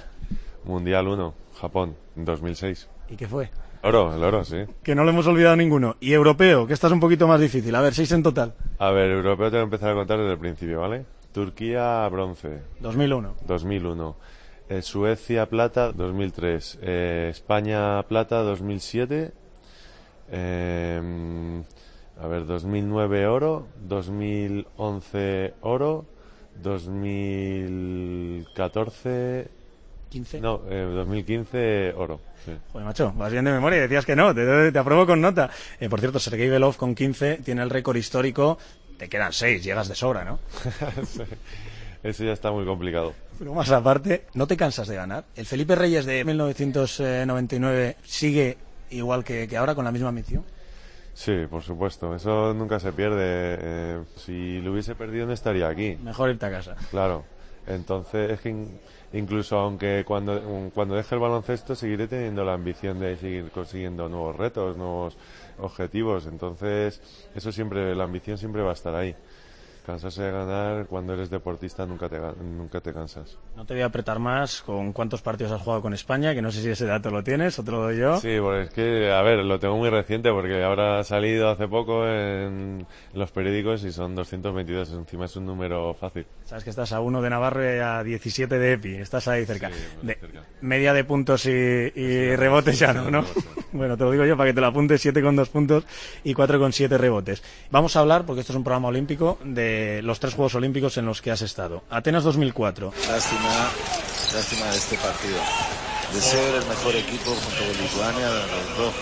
Mundial 0.65 1.07
1, 1.07 1.35
Japón, 1.61 1.97
en 2.17 2.25
2006. 2.25 2.89
¿Y 3.11 3.17
qué 3.17 3.29
fue? 3.29 3.51
Oro, 3.83 4.15
el 4.15 4.23
oro, 4.23 4.45
sí. 4.45 4.59
Que 4.83 4.95
no 4.95 5.05
le 5.05 5.11
hemos 5.11 5.27
olvidado 5.27 5.57
ninguno. 5.57 5.97
Y 6.01 6.13
europeo, 6.13 6.67
que 6.67 6.73
esta 6.73 6.87
es 6.89 6.93
un 6.93 7.01
poquito 7.01 7.29
más 7.29 7.41
difícil. 7.41 7.75
A 7.75 7.81
ver, 7.81 7.95
seis 7.95 8.11
en 8.13 8.23
total. 8.23 8.55
A 8.79 8.91
ver, 8.91 9.11
europeo 9.11 9.51
tengo 9.51 9.63
que 9.63 9.75
empezar 9.75 9.91
a 9.91 9.95
contar 9.95 10.19
desde 10.19 10.33
el 10.33 10.39
principio, 10.39 10.81
¿vale? 10.81 11.07
Turquía, 11.33 12.07
bronce, 12.09 12.63
2001. 12.81 13.35
2001. 13.47 14.17
Eh, 14.69 14.83
Suecia, 14.83 15.47
plata, 15.47 15.93
2003. 15.93 16.79
Eh, 16.83 17.29
España, 17.31 18.03
plata, 18.03 18.43
2007. 18.43 19.33
Eh, 20.31 21.63
a 22.21 22.27
ver, 22.27 22.47
2009 22.47 23.27
oro, 23.29 23.69
2011 23.87 25.55
oro, 25.61 26.05
2014... 26.61 29.58
15. 30.09 30.41
No, 30.41 30.63
eh, 30.69 30.83
2015 30.95 31.93
oro. 31.97 32.21
Sí. 32.45 32.53
Joder, 32.73 32.87
macho, 32.87 33.13
vas 33.17 33.31
bien 33.33 33.45
de 33.45 33.53
memoria 33.53 33.79
y 33.79 33.81
decías 33.83 34.07
que 34.07 34.17
no. 34.17 34.35
Te, 34.35 34.73
te 34.73 34.79
apruebo 34.79 35.07
con 35.07 35.21
nota. 35.21 35.51
Eh, 35.81 35.89
por 35.89 36.01
cierto, 36.01 36.19
Sergei 36.19 36.49
Belov 36.49 36.77
con 36.77 36.95
15 36.95 37.41
tiene 37.45 37.63
el 37.63 37.71
récord 37.71 37.97
histórico. 37.97 38.59
Te 38.97 39.09
quedan 39.09 39.33
6, 39.33 39.63
llegas 39.63 39.89
de 39.89 39.95
sobra, 39.95 40.25
¿no? 40.25 40.41
Eso 42.03 42.25
ya 42.25 42.33
está 42.33 42.51
muy 42.51 42.65
complicado. 42.65 43.13
Pero 43.39 43.55
más 43.55 43.71
aparte, 43.71 44.25
¿no 44.35 44.47
te 44.47 44.57
cansas 44.57 44.89
de 44.89 44.97
ganar? 44.97 45.25
¿El 45.37 45.47
Felipe 45.47 45.75
Reyes 45.77 46.07
de 46.07 46.25
1999 46.25 47.97
sigue 48.05 48.57
igual 48.91 49.25
que, 49.25 49.47
que 49.47 49.57
ahora 49.57 49.75
con 49.75 49.85
la 49.85 49.93
misma 49.93 50.11
misión? 50.13 50.45
Sí, 51.15 51.47
por 51.51 51.63
supuesto. 51.63 52.15
Eso 52.15 52.55
nunca 52.55 52.79
se 52.79 52.93
pierde. 52.93 53.59
Eh, 53.61 54.03
si 54.17 54.61
lo 54.61 54.73
hubiese 54.73 54.95
perdido 54.95 55.27
no 55.27 55.33
estaría 55.33 55.69
aquí. 55.69 55.97
Mejor 56.01 56.31
irte 56.31 56.47
a 56.47 56.51
casa. 56.51 56.77
Claro. 56.91 57.25
Entonces, 57.69 58.31
es 58.33 58.41
que 58.41 58.49
in- 58.51 58.81
incluso 59.13 59.59
aunque 59.59 60.05
cuando, 60.07 60.71
cuando 60.75 60.95
deje 60.97 61.15
el 61.15 61.21
baloncesto 61.21 61.75
seguiré 61.75 62.09
teniendo 62.09 62.45
la 62.45 62.55
ambición 62.55 62.99
de 63.01 63.17
seguir 63.17 63.51
consiguiendo 63.51 64.09
nuevos 64.09 64.37
retos, 64.37 64.77
nuevos 64.77 65.17
objetivos. 65.59 66.27
Entonces, 66.27 67.01
eso 67.35 67.53
siempre, 67.53 67.95
la 67.95 68.05
ambición 68.05 68.39
siempre 68.39 68.63
va 68.63 68.71
a 68.71 68.75
estar 68.75 68.95
ahí. 68.95 69.15
Cansarse 69.89 70.23
de 70.23 70.31
ganar, 70.31 70.87
cuando 70.87 71.15
eres 71.15 71.31
deportista 71.31 71.87
nunca 71.87 72.11
te, 72.11 72.21
nunca 72.43 72.79
te 72.83 72.93
cansas. 72.93 73.39
No 73.57 73.65
te 73.65 73.73
voy 73.73 73.83
a 73.83 73.87
apretar 73.87 74.19
más 74.19 74.61
con 74.61 74.93
cuántos 74.93 75.23
partidos 75.23 75.51
has 75.51 75.63
jugado 75.63 75.81
con 75.81 75.95
España, 75.95 76.35
que 76.35 76.43
no 76.43 76.53
sé 76.53 76.61
si 76.61 76.69
ese 76.69 76.85
dato 76.85 77.11
lo 77.11 77.25
tienes 77.25 77.59
o 77.59 77.65
te 77.65 77.71
lo 77.71 77.81
doy 77.81 77.97
yo. 77.97 78.21
Sí, 78.21 78.37
porque 78.39 78.63
es 78.65 78.71
que, 78.71 79.11
a 79.11 79.23
ver, 79.23 79.39
lo 79.39 79.59
tengo 79.59 79.79
muy 79.79 79.89
reciente 79.89 80.31
porque 80.31 80.63
ahora 80.63 80.99
ha 80.99 81.05
salido 81.05 81.49
hace 81.49 81.67
poco 81.69 82.07
en, 82.07 82.87
los 83.15 83.31
periódicos 83.31 83.83
y 83.85 83.91
son 83.91 84.15
222, 84.15 84.93
encima 84.93 85.25
es 85.25 85.37
un 85.37 85.47
número 85.47 85.95
fácil. 85.95 86.27
Sabes 86.45 86.65
que 86.65 86.71
estás 86.71 86.93
a 86.93 87.01
uno 87.01 87.23
de 87.23 87.31
Navarro 87.31 87.65
y 87.65 87.79
a 87.79 88.03
17 88.03 88.59
de 88.59 88.73
EPI, 88.75 88.97
estás 88.97 89.27
ahí 89.27 89.47
cerca. 89.47 89.71
Sí, 89.71 89.75
De- 90.03 90.17
cerca. 90.17 90.43
media 90.61 90.93
de 90.93 91.05
puntos 91.05 91.47
y, 91.47 91.51
y 91.51 92.37
rebotes 92.37 92.79
ya 92.79 92.93
no, 92.93 93.11
¿no? 93.11 93.25
bueno, 93.73 93.97
te 93.97 94.05
lo 94.05 94.11
digo 94.11 94.27
yo 94.27 94.37
para 94.37 94.51
que 94.51 94.55
te 94.55 94.61
lo 94.61 94.67
apuntes, 94.67 95.01
7 95.01 95.23
con 95.23 95.35
2 95.35 95.49
puntos 95.49 95.87
y 96.25 96.35
4 96.35 96.59
con 96.59 96.75
7 96.75 96.99
rebotes. 96.99 97.43
Vamos 97.71 97.97
a 97.97 98.01
hablar, 98.01 98.27
porque 98.27 98.41
esto 98.41 98.53
es 98.53 98.57
un 98.57 98.65
programa 98.65 98.89
olímpico, 98.89 99.39
de 99.45 99.78
los 100.03 100.21
tres 100.21 100.35
Juegos 100.35 100.55
Olímpicos 100.55 100.97
en 100.97 101.07
los 101.07 101.21
que 101.23 101.31
has 101.31 101.43
estado. 101.43 101.83
Atenas 101.91 102.25
2004, 102.25 102.93
Lástima, 103.09 103.71
lástima 104.35 104.67
de 104.67 104.77
este 104.77 104.97
partido. 104.99 105.39
De 106.13 106.21
ser 106.21 106.55
el 106.55 106.67
mejor 106.67 106.97
equipo 106.97 107.31
junto 107.31 107.65
con 107.67 107.83
Lituania, 107.83 108.29
los 108.31 108.79
dos 108.79 108.95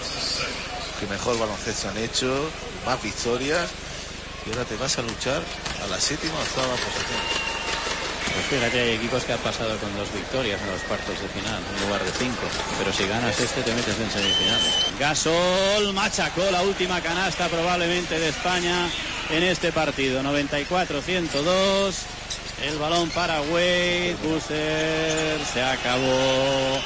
que 0.98 1.06
mejor 1.06 1.38
baloncesto 1.38 1.88
han 1.88 1.98
hecho, 1.98 2.48
más 2.84 3.00
victorias, 3.02 3.70
y 4.46 4.50
ahora 4.50 4.64
te 4.64 4.76
vas 4.76 4.98
a 4.98 5.02
luchar 5.02 5.42
a 5.84 5.86
la 5.88 6.00
séptima 6.00 6.34
o 6.34 6.42
octava 6.42 6.74
posición. 6.74 7.45
Pues 8.36 8.60
fíjate, 8.60 8.78
hay 8.78 8.96
equipos 8.96 9.24
que 9.24 9.32
han 9.32 9.38
pasado 9.38 9.78
con 9.78 9.96
dos 9.96 10.12
victorias 10.12 10.60
en 10.60 10.70
los 10.70 10.82
cuartos 10.82 11.18
de 11.18 11.26
final, 11.28 11.58
en 11.74 11.86
lugar 11.86 12.04
de 12.04 12.10
cinco. 12.12 12.42
Pero 12.78 12.92
si 12.92 13.08
ganas 13.08 13.40
este, 13.40 13.62
te 13.62 13.72
metes 13.72 13.98
en 13.98 14.10
semifinales. 14.10 14.86
Gasol 15.00 15.94
machacó 15.94 16.42
la 16.50 16.60
última 16.60 17.00
canasta 17.00 17.48
probablemente 17.48 18.18
de 18.18 18.28
España 18.28 18.90
en 19.30 19.42
este 19.42 19.72
partido. 19.72 20.22
94-102. 20.22 21.94
El 22.62 22.76
balón 22.78 23.08
para 23.08 23.40
Wade. 23.40 24.16
Busser 24.22 25.40
se 25.52 25.62
acabó. 25.62 26.78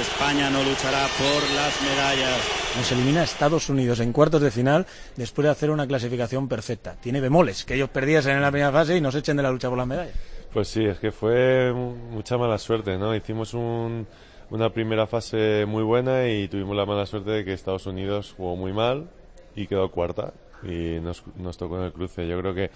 España 0.00 0.50
no 0.50 0.64
luchará 0.64 1.06
por 1.16 1.50
las 1.54 1.80
medallas. 1.82 2.38
nos 2.76 2.90
elimina 2.92 3.22
Estados 3.22 3.68
Unidos 3.68 4.00
en 4.00 4.12
cuartos 4.12 4.42
de 4.42 4.50
final 4.50 4.86
después 5.16 5.44
de 5.44 5.50
hacer 5.50 5.70
una 5.70 5.86
clasificación 5.86 6.48
perfecta. 6.48 6.96
Tiene 7.00 7.20
bemoles, 7.20 7.64
que 7.64 7.74
ellos 7.74 7.90
perdiesen 7.90 8.36
en 8.36 8.42
la 8.42 8.50
primera 8.50 8.72
fase 8.72 8.96
y 8.96 9.00
nos 9.00 9.14
echen 9.14 9.36
de 9.36 9.44
la 9.44 9.50
lucha 9.50 9.68
por 9.68 9.78
las 9.78 9.86
medallas. 9.86 10.14
Pues 10.52 10.68
sí, 10.68 10.84
es 10.84 10.98
que 10.98 11.12
fue 11.12 11.72
mu- 11.72 11.94
mucha 11.94 12.36
mala 12.36 12.58
suerte, 12.58 12.98
¿no? 12.98 13.14
Hicimos 13.14 13.54
un- 13.54 14.06
una 14.50 14.70
primera 14.70 15.06
fase 15.06 15.64
muy 15.66 15.84
buena 15.84 16.28
y 16.28 16.48
tuvimos 16.48 16.76
la 16.76 16.86
mala 16.86 17.06
suerte 17.06 17.30
de 17.30 17.44
que 17.44 17.52
Estados 17.52 17.86
Unidos 17.86 18.34
jugó 18.36 18.56
muy 18.56 18.72
mal 18.72 19.08
y 19.54 19.66
quedó 19.68 19.90
cuarta 19.90 20.32
y 20.64 20.98
nos, 21.00 21.22
nos 21.36 21.56
tocó 21.56 21.78
en 21.78 21.84
el 21.84 21.92
cruce. 21.92 22.26
Yo 22.26 22.38
creo 22.40 22.54
que, 22.54 22.70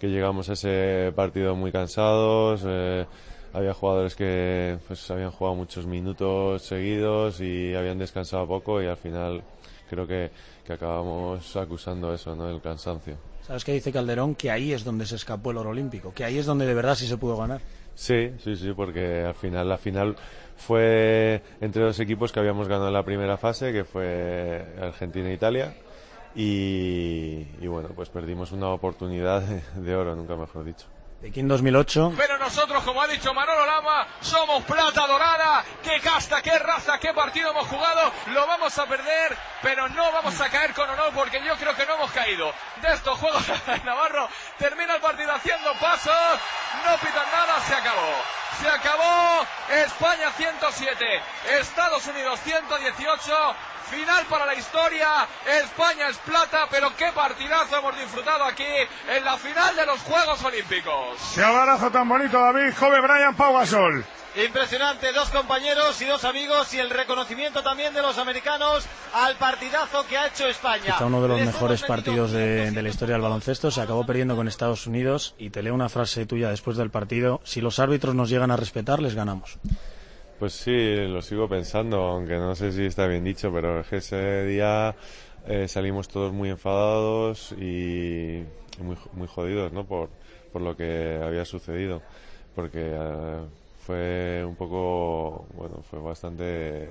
que 0.00 0.08
llegamos 0.08 0.48
a 0.50 0.54
ese 0.54 1.12
partido 1.14 1.54
muy 1.54 1.70
cansados, 1.70 2.62
eh, 2.66 3.06
había 3.52 3.72
jugadores 3.74 4.16
que 4.16 4.78
pues 4.88 5.08
habían 5.10 5.30
jugado 5.30 5.54
muchos 5.54 5.86
minutos 5.86 6.62
seguidos 6.62 7.40
y 7.40 7.74
habían 7.74 7.98
descansado 7.98 8.46
poco 8.48 8.82
y 8.82 8.86
al 8.86 8.96
final 8.96 9.42
creo 9.88 10.06
que, 10.06 10.30
que 10.64 10.72
acabamos 10.72 11.56
acusando 11.56 12.12
eso, 12.14 12.34
¿no? 12.34 12.48
El 12.48 12.60
cansancio. 12.60 13.16
¿Sabes 13.46 13.64
qué 13.64 13.72
dice 13.72 13.92
Calderón? 13.92 14.34
Que 14.34 14.50
ahí 14.50 14.72
es 14.72 14.84
donde 14.84 15.04
se 15.04 15.16
escapó 15.16 15.50
el 15.50 15.56
oro 15.58 15.70
olímpico, 15.70 16.12
que 16.14 16.24
ahí 16.24 16.38
es 16.38 16.46
donde 16.46 16.66
de 16.66 16.74
verdad 16.74 16.94
sí 16.94 17.06
se 17.06 17.16
pudo 17.16 17.36
ganar. 17.36 17.60
Sí, 17.94 18.30
sí, 18.42 18.56
sí, 18.56 18.72
porque 18.74 19.22
al 19.22 19.34
final 19.34 19.68
la 19.68 19.78
final 19.78 20.16
fue 20.56 21.42
entre 21.60 21.82
dos 21.82 21.98
equipos 22.00 22.32
que 22.32 22.40
habíamos 22.40 22.68
ganado 22.68 22.88
en 22.88 22.94
la 22.94 23.04
primera 23.04 23.36
fase, 23.36 23.72
que 23.72 23.84
fue 23.84 24.64
Argentina 24.80 25.28
e 25.28 25.34
Italia. 25.34 25.74
Y, 26.34 27.46
y 27.60 27.66
bueno, 27.66 27.90
pues 27.94 28.08
perdimos 28.08 28.52
una 28.52 28.68
oportunidad 28.68 29.42
de, 29.42 29.62
de 29.82 29.94
oro, 29.94 30.16
nunca 30.16 30.34
mejor 30.36 30.64
dicho. 30.64 30.86
Pekín 31.22 31.46
2008, 31.46 32.14
Pero 32.16 32.36
nosotros, 32.36 32.82
como 32.82 33.00
ha 33.00 33.06
dicho 33.06 33.32
Manolo 33.32 33.64
Lama, 33.64 34.08
somos 34.20 34.64
plata 34.64 35.06
dorada. 35.06 35.64
Qué 35.80 36.00
casta, 36.00 36.42
qué 36.42 36.58
raza, 36.58 36.98
qué 36.98 37.14
partido 37.14 37.52
hemos 37.52 37.68
jugado. 37.68 38.12
Lo 38.34 38.44
vamos 38.44 38.76
a 38.76 38.86
perder, 38.86 39.38
pero 39.62 39.88
no 39.90 40.10
vamos 40.10 40.40
a 40.40 40.50
caer 40.50 40.74
con 40.74 40.90
honor 40.90 41.12
porque 41.14 41.40
yo 41.46 41.54
creo 41.54 41.76
que 41.76 41.86
no 41.86 41.94
hemos 41.94 42.10
caído. 42.10 42.52
De 42.82 42.92
estos 42.92 43.16
juegos, 43.20 43.40
Navarro 43.84 44.28
termina 44.58 44.96
el 44.96 45.00
partido 45.00 45.30
haciendo 45.32 45.72
pasos. 45.74 46.40
No 46.84 46.96
pitan 46.96 47.30
nada, 47.30 47.60
se 47.68 47.74
acabó. 47.76 48.14
Se 48.60 48.68
acabó. 48.68 49.46
España 49.86 50.32
107, 50.32 51.22
Estados 51.60 52.04
Unidos 52.08 52.40
118. 52.40 53.54
Final 53.90 54.24
para 54.26 54.46
la 54.46 54.54
historia. 54.54 55.26
España 55.62 56.08
es 56.08 56.16
plata, 56.18 56.66
pero 56.70 56.94
qué 56.96 57.10
partidazo 57.14 57.78
hemos 57.78 57.98
disfrutado 57.98 58.44
aquí 58.44 58.64
en 59.08 59.24
la 59.24 59.36
final 59.36 59.76
de 59.76 59.86
los 59.86 60.00
Juegos 60.00 60.42
Olímpicos. 60.44 61.18
Qué 61.34 61.42
abrazo 61.42 61.90
tan 61.90 62.08
bonito, 62.08 62.38
David. 62.40 62.72
Joven 62.78 63.02
Brian 63.02 63.36
Pau 63.36 63.54
Gasol. 63.54 64.04
Impresionante, 64.34 65.12
dos 65.12 65.28
compañeros 65.28 66.00
y 66.00 66.06
dos 66.06 66.24
amigos 66.24 66.72
y 66.72 66.78
el 66.78 66.88
reconocimiento 66.88 67.62
también 67.62 67.92
de 67.92 68.00
los 68.00 68.16
americanos 68.16 68.86
al 69.12 69.36
partidazo 69.36 70.06
que 70.06 70.16
ha 70.16 70.28
hecho 70.28 70.48
España. 70.48 70.84
quizá 70.94 71.04
uno 71.04 71.20
de 71.20 71.28
los 71.28 71.40
mejores 71.40 71.82
partidos 71.82 72.32
de, 72.32 72.70
de 72.70 72.82
la 72.82 72.88
historia 72.88 73.16
del 73.16 73.20
baloncesto, 73.22 73.70
se 73.70 73.82
acabó 73.82 74.06
perdiendo 74.06 74.34
con 74.34 74.48
Estados 74.48 74.86
Unidos 74.86 75.34
y 75.36 75.50
te 75.50 75.62
leo 75.62 75.74
una 75.74 75.90
frase 75.90 76.24
tuya 76.24 76.48
después 76.48 76.78
del 76.78 76.88
partido, 76.88 77.42
si 77.44 77.60
los 77.60 77.78
árbitros 77.78 78.14
nos 78.14 78.30
llegan 78.30 78.50
a 78.50 78.56
respetar, 78.56 79.02
les 79.02 79.14
ganamos. 79.14 79.58
Pues 80.42 80.54
sí, 80.54 80.96
lo 80.96 81.22
sigo 81.22 81.48
pensando, 81.48 81.98
aunque 81.98 82.34
no 82.34 82.56
sé 82.56 82.72
si 82.72 82.86
está 82.86 83.06
bien 83.06 83.22
dicho, 83.22 83.52
pero 83.52 83.78
es 83.78 83.86
que 83.86 83.96
ese 83.98 84.44
día 84.44 84.92
eh, 85.46 85.68
salimos 85.68 86.08
todos 86.08 86.32
muy 86.32 86.48
enfadados 86.50 87.52
y 87.52 88.42
muy, 88.80 88.96
muy 89.12 89.28
jodidos, 89.28 89.72
¿no? 89.72 89.86
Por, 89.86 90.10
por 90.52 90.60
lo 90.62 90.76
que 90.76 91.20
había 91.22 91.44
sucedido. 91.44 92.02
Porque 92.56 92.80
eh, 92.92 93.38
fue 93.86 94.44
un 94.44 94.56
poco, 94.56 95.46
bueno, 95.54 95.76
fue 95.88 96.00
bastante 96.00 96.88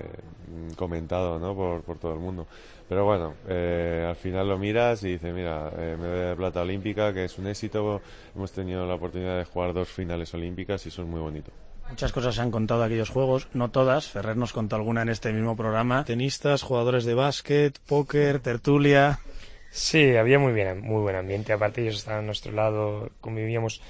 mm, 0.48 0.72
comentado, 0.72 1.38
¿no? 1.38 1.54
Por, 1.54 1.82
por 1.82 1.98
todo 1.98 2.14
el 2.14 2.20
mundo. 2.20 2.46
Pero 2.88 3.04
bueno, 3.04 3.34
eh, 3.48 4.06
al 4.08 4.16
final 4.16 4.48
lo 4.48 4.56
miras 4.58 5.02
y 5.04 5.08
dices, 5.12 5.34
mira, 5.34 5.70
eh, 5.76 5.98
medalla 6.00 6.30
de 6.30 6.36
plata 6.36 6.62
olímpica, 6.62 7.12
que 7.12 7.24
es 7.26 7.36
un 7.38 7.48
éxito. 7.48 8.00
Hemos 8.34 8.50
tenido 8.52 8.86
la 8.86 8.94
oportunidad 8.94 9.36
de 9.36 9.44
jugar 9.44 9.74
dos 9.74 9.88
finales 9.88 10.32
olímpicas 10.32 10.86
y 10.86 10.88
eso 10.88 11.02
es 11.02 11.08
muy 11.08 11.20
bonito. 11.20 11.52
Muchas 11.92 12.12
cosas 12.12 12.34
se 12.34 12.40
han 12.40 12.50
contado 12.50 12.80
de 12.80 12.86
aquellos 12.86 13.10
juegos, 13.10 13.48
no 13.52 13.70
todas. 13.70 14.08
Ferrer 14.08 14.34
nos 14.34 14.54
contó 14.54 14.76
alguna 14.76 15.02
en 15.02 15.10
este 15.10 15.30
mismo 15.30 15.58
programa. 15.58 16.06
Tenistas, 16.06 16.62
jugadores 16.62 17.04
de 17.04 17.12
básquet, 17.12 17.78
póker, 17.80 18.40
tertulia. 18.40 19.20
Sí, 19.70 20.16
había 20.16 20.38
muy 20.38 20.54
bien, 20.54 20.80
muy 20.80 21.02
buen 21.02 21.16
ambiente. 21.16 21.52
Aparte 21.52 21.82
ellos 21.82 21.96
estaban 21.96 22.20
a 22.20 22.26
nuestro 22.26 22.50
lado, 22.52 23.10
convivíamos 23.20 23.82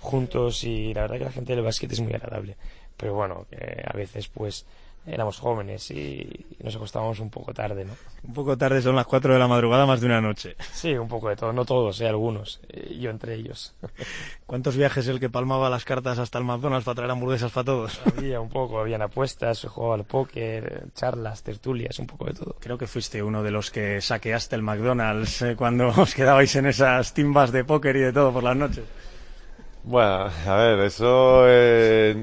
juntos 0.00 0.64
y 0.64 0.94
la 0.94 1.02
verdad 1.02 1.18
que 1.18 1.24
la 1.24 1.32
gente 1.32 1.54
del 1.54 1.62
básquet 1.62 1.92
es 1.92 2.00
muy 2.00 2.14
agradable. 2.14 2.56
Pero 2.96 3.12
bueno, 3.12 3.44
que 3.50 3.84
a 3.86 3.92
veces 3.94 4.28
pues 4.28 4.64
éramos 5.06 5.38
jóvenes 5.38 5.90
y 5.90 6.46
nos 6.62 6.76
acostábamos 6.76 7.20
un 7.20 7.30
poco 7.30 7.52
tarde, 7.54 7.84
¿no? 7.84 7.92
Un 8.22 8.34
poco 8.34 8.56
tarde, 8.56 8.82
son 8.82 8.96
las 8.96 9.06
4 9.06 9.32
de 9.32 9.38
la 9.38 9.48
madrugada, 9.48 9.86
más 9.86 10.00
de 10.00 10.06
una 10.06 10.20
noche. 10.20 10.56
Sí, 10.72 10.92
un 10.94 11.08
poco 11.08 11.28
de 11.28 11.36
todo, 11.36 11.52
no 11.52 11.64
todos, 11.64 12.00
eh, 12.00 12.08
algunos, 12.08 12.60
eh, 12.68 12.96
yo 13.00 13.10
entre 13.10 13.34
ellos. 13.34 13.74
¿Cuántos 14.46 14.76
viajes 14.76 15.08
el 15.08 15.20
que 15.20 15.30
palmaba 15.30 15.70
las 15.70 15.84
cartas 15.84 16.18
hasta 16.18 16.38
el 16.38 16.44
McDonald's 16.44 16.84
para 16.84 16.96
traer 16.96 17.10
hamburguesas 17.10 17.52
para 17.52 17.64
todos? 17.64 18.00
Había 18.16 18.40
un 18.40 18.48
poco, 18.50 18.80
habían 18.80 19.02
apuestas, 19.02 19.64
jugaba 19.64 19.94
al 19.94 20.04
póker, 20.04 20.88
charlas, 20.94 21.42
tertulias, 21.42 21.98
un 21.98 22.06
poco 22.06 22.26
de 22.26 22.34
todo. 22.34 22.56
Creo 22.60 22.76
que 22.76 22.86
fuiste 22.86 23.22
uno 23.22 23.42
de 23.42 23.50
los 23.50 23.70
que 23.70 24.00
saqueaste 24.00 24.56
el 24.56 24.62
McDonald's 24.62 25.42
eh, 25.42 25.56
cuando 25.56 25.88
os 25.96 26.14
quedabais 26.14 26.54
en 26.56 26.66
esas 26.66 27.14
timbas 27.14 27.52
de 27.52 27.64
póker 27.64 27.96
y 27.96 28.00
de 28.00 28.12
todo 28.12 28.32
por 28.32 28.42
las 28.42 28.56
noches. 28.56 28.84
Bueno, 29.82 30.26
a 30.46 30.56
ver, 30.56 30.80
eso 30.80 31.44
eh, 31.48 32.14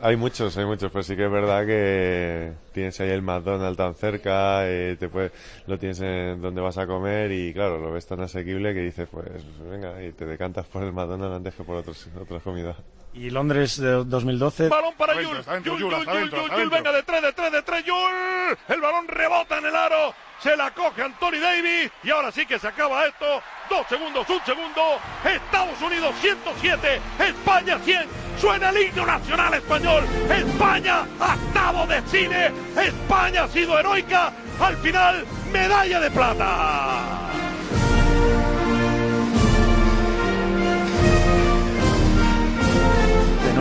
hay 0.00 0.16
muchos, 0.16 0.56
hay 0.56 0.64
muchos, 0.66 0.90
pero 0.90 1.02
sí 1.04 1.14
que 1.16 1.26
es 1.26 1.30
verdad 1.30 1.64
que 1.64 2.58
tienes 2.72 2.98
ahí 3.00 3.10
el 3.10 3.22
McDonald's 3.22 3.76
tan 3.76 3.94
cerca, 3.94 4.68
eh, 4.68 4.96
te 4.98 5.08
puede, 5.08 5.30
lo 5.66 5.78
tienes 5.78 6.00
en 6.00 6.40
donde 6.42 6.60
vas 6.60 6.76
a 6.76 6.88
comer 6.88 7.30
y 7.30 7.52
claro, 7.54 7.78
lo 7.78 7.92
ves 7.92 8.06
tan 8.06 8.20
asequible 8.20 8.74
que 8.74 8.80
dices, 8.80 9.08
pues 9.08 9.26
venga, 9.70 10.02
y 10.04 10.12
te 10.12 10.26
decantas 10.26 10.66
por 10.66 10.82
el 10.82 10.92
McDonald's 10.92 11.36
antes 11.36 11.54
que 11.54 11.62
por 11.64 11.76
otros, 11.76 12.08
otras 12.20 12.42
comidas. 12.42 12.76
Y 13.14 13.30
Londres 13.30 13.80
de 13.80 14.04
2012. 14.04 14.68
Balón 14.68 14.94
para 14.96 15.20
Yul, 15.20 15.44
dentro. 15.44 16.70
venga 16.70 16.92
de 16.92 17.02
tres, 17.02 17.22
de 17.22 17.32
tres, 17.32 17.52
de 17.52 17.62
tres, 17.62 17.84
Yul. 17.84 18.56
El 18.68 18.80
balón 18.80 19.08
rebota 19.08 19.58
en 19.58 19.66
el 19.66 19.74
aro. 19.74 20.14
Se 20.40 20.56
la 20.56 20.72
coge 20.72 21.02
Anthony 21.02 21.40
Davis. 21.40 21.90
Y 22.04 22.10
ahora 22.10 22.30
sí 22.30 22.46
que 22.46 22.58
se 22.58 22.68
acaba 22.68 23.06
esto. 23.06 23.42
Dos 23.68 23.86
segundos, 23.88 24.28
un 24.28 24.40
segundo. 24.44 24.82
Estados 25.24 25.80
Unidos 25.82 26.14
107. 26.20 27.00
España 27.18 27.78
100. 27.78 28.06
Suena 28.40 28.70
el 28.70 28.82
himno 28.82 29.04
nacional 29.04 29.54
español. 29.54 30.04
España, 30.30 31.06
octavo 31.18 31.86
de 31.86 32.02
cine. 32.02 32.52
España 32.76 33.44
ha 33.44 33.48
sido 33.48 33.78
heroica. 33.78 34.32
Al 34.60 34.76
final, 34.76 35.26
medalla 35.52 36.00
de 36.00 36.10
plata. 36.10 37.47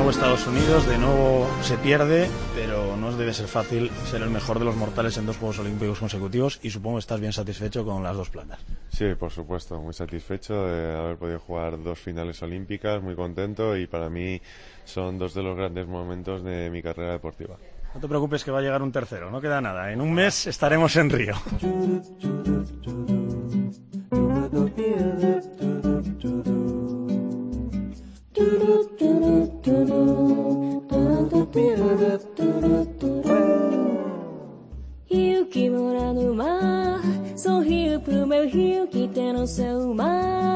Nuevo 0.08 0.20
Estados 0.22 0.48
Unidos, 0.48 0.88
de 0.88 0.98
nuevo 0.98 1.50
se 1.63 1.78
pierde, 1.78 2.30
pero 2.56 2.96
no 2.96 3.12
debe 3.12 3.34
ser 3.34 3.48
fácil 3.48 3.91
ser 4.06 4.22
el 4.22 4.30
mejor 4.30 4.58
de 4.58 4.63
los 4.63 4.76
mortales 4.78 5.17
en 5.17 5.26
dos 5.26 5.36
Juegos 5.36 5.60
Olímpicos 5.60 6.00
consecutivos 6.00 6.62
y 6.63 6.70
supongo 6.70 6.96
que 6.96 7.02
estás 7.02 7.20
bien 7.20 7.34
satisfecho 7.34 7.84
con 7.84 8.04
las 8.04 8.15
dos 8.15 8.30
platas. 8.30 8.60
Sí, 8.88 9.15
por 9.20 9.32
supuesto, 9.32 9.82
muy 9.82 9.93
satisfecho 9.93 10.65
de 10.65 10.96
haber 10.96 11.17
podido 11.17 11.39
jugar 11.39 11.84
dos 11.84 12.00
finales 12.00 12.41
olímpicas, 12.41 13.04
muy 13.04 13.15
contento 13.15 13.76
y 13.76 13.86
para 13.88 14.10
mí 14.10 14.41
son 14.86 15.17
dos 15.17 15.34
de 15.34 15.43
los 15.43 15.58
grandes 15.58 15.88
momentos 15.88 16.41
de 16.41 16.70
mi 16.70 16.82
carrera 16.82 17.12
deportiva. 17.12 17.58
No 17.93 18.00
te 18.00 18.08
preocupes 18.08 18.46
que 18.46 18.52
va 18.52 18.60
a 18.60 18.62
llegar 18.62 18.82
un 18.82 18.93
tercero, 18.93 19.30
no 19.30 19.41
queda 19.41 19.60
nada. 19.60 19.91
En 19.91 20.00
un 20.00 20.13
mes 20.13 20.48
estaremos 20.48 20.96
en 20.96 21.10
Río. 21.10 21.36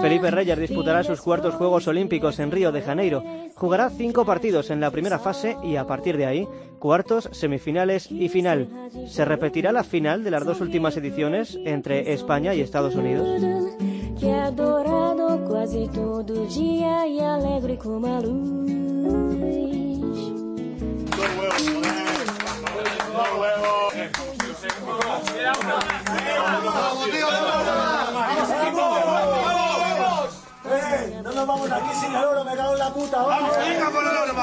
Felipe 0.02 0.32
Reyes 0.32 0.60
disputará 0.60 1.04
sus 1.04 1.22
cuartos 1.22 1.54
Juegos 1.56 1.88
Olímpicos 1.88 2.40
en 2.40 2.52
Río 2.52 2.72
de 2.72 2.82
Janeiro. 2.82 3.24
Jugará 3.56 3.90
cinco 3.90 4.26
partidos 4.26 4.72
en 4.72 4.80
la 4.80 4.90
primera 4.90 5.20
fase 5.20 5.58
y 5.64 5.76
a 5.76 5.86
partir 5.86 6.18
de 6.18 6.26
ahí, 6.26 6.48
cuartos, 6.80 7.30
semifinales 7.32 8.10
y 8.10 8.30
final. 8.30 8.68
Se 9.08 9.26
repetirá 9.26 9.72
la 9.72 9.84
final 9.84 10.24
de 10.24 10.32
las 10.32 10.46
dos 10.46 10.62
últimas 10.62 10.98
ediciones 10.98 11.58
entre 11.66 12.14
España 12.14 12.56
y 12.56 12.62
Estados 12.62 12.96
Unidos. 12.96 13.42
No 31.24 31.32
nos 31.32 31.48
vamos 31.48 31.72
aquí 31.72 31.96
sin 32.00 32.16
el 32.16 32.24
oro, 32.24 32.44
me 32.44 32.52
puta. 32.92 33.22
¡Vamos, 33.24 33.52
por 33.56 34.04
el 34.04 34.18
oro, 34.18 34.34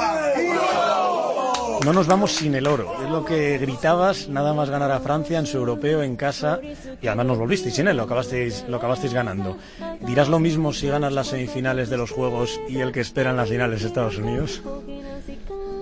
No 1.84 1.92
nos 1.92 2.06
vamos 2.06 2.32
sin 2.32 2.54
el 2.54 2.66
oro. 2.66 3.02
Es 3.02 3.10
lo 3.10 3.24
que 3.24 3.58
gritabas 3.58 4.28
nada 4.28 4.52
más 4.54 4.70
ganar 4.70 4.90
a 4.90 5.00
Francia 5.00 5.38
en 5.38 5.46
su 5.46 5.58
europeo 5.58 6.02
en 6.02 6.16
casa 6.16 6.60
y 7.00 7.06
además 7.06 7.26
nos 7.26 7.38
volvisteis 7.38 7.74
sin 7.74 7.88
él, 7.88 7.96
lo 7.96 8.04
acabasteis, 8.04 8.64
lo 8.68 8.78
acabasteis 8.78 9.12
ganando. 9.12 9.56
¿Dirás 10.00 10.28
lo 10.28 10.38
mismo 10.38 10.72
si 10.72 10.88
ganas 10.88 11.12
las 11.12 11.28
semifinales 11.28 11.90
de 11.90 11.96
los 11.96 12.10
Juegos 12.10 12.60
y 12.68 12.80
el 12.80 12.92
que 12.92 13.00
espera 13.00 13.30
en 13.30 13.36
las 13.36 13.48
finales 13.48 13.84
Estados 13.84 14.18
Unidos? 14.18 14.62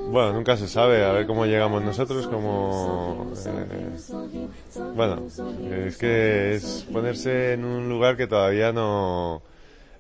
Bueno, 0.09 0.33
nunca 0.33 0.57
se 0.57 0.69
sabe, 0.69 1.05
a 1.05 1.13
ver 1.13 1.27
cómo 1.27 1.47
llegamos 1.47 1.83
nosotros, 1.83 2.27
como... 2.29 3.33
eh, 3.47 4.49
bueno, 4.95 5.27
es 5.87 5.97
que 5.97 6.55
es 6.55 6.87
ponerse 6.93 7.55
en 7.55 7.65
un 7.65 7.89
lugar 7.89 8.17
que 8.17 8.27
todavía 8.27 8.73
no, 8.73 9.43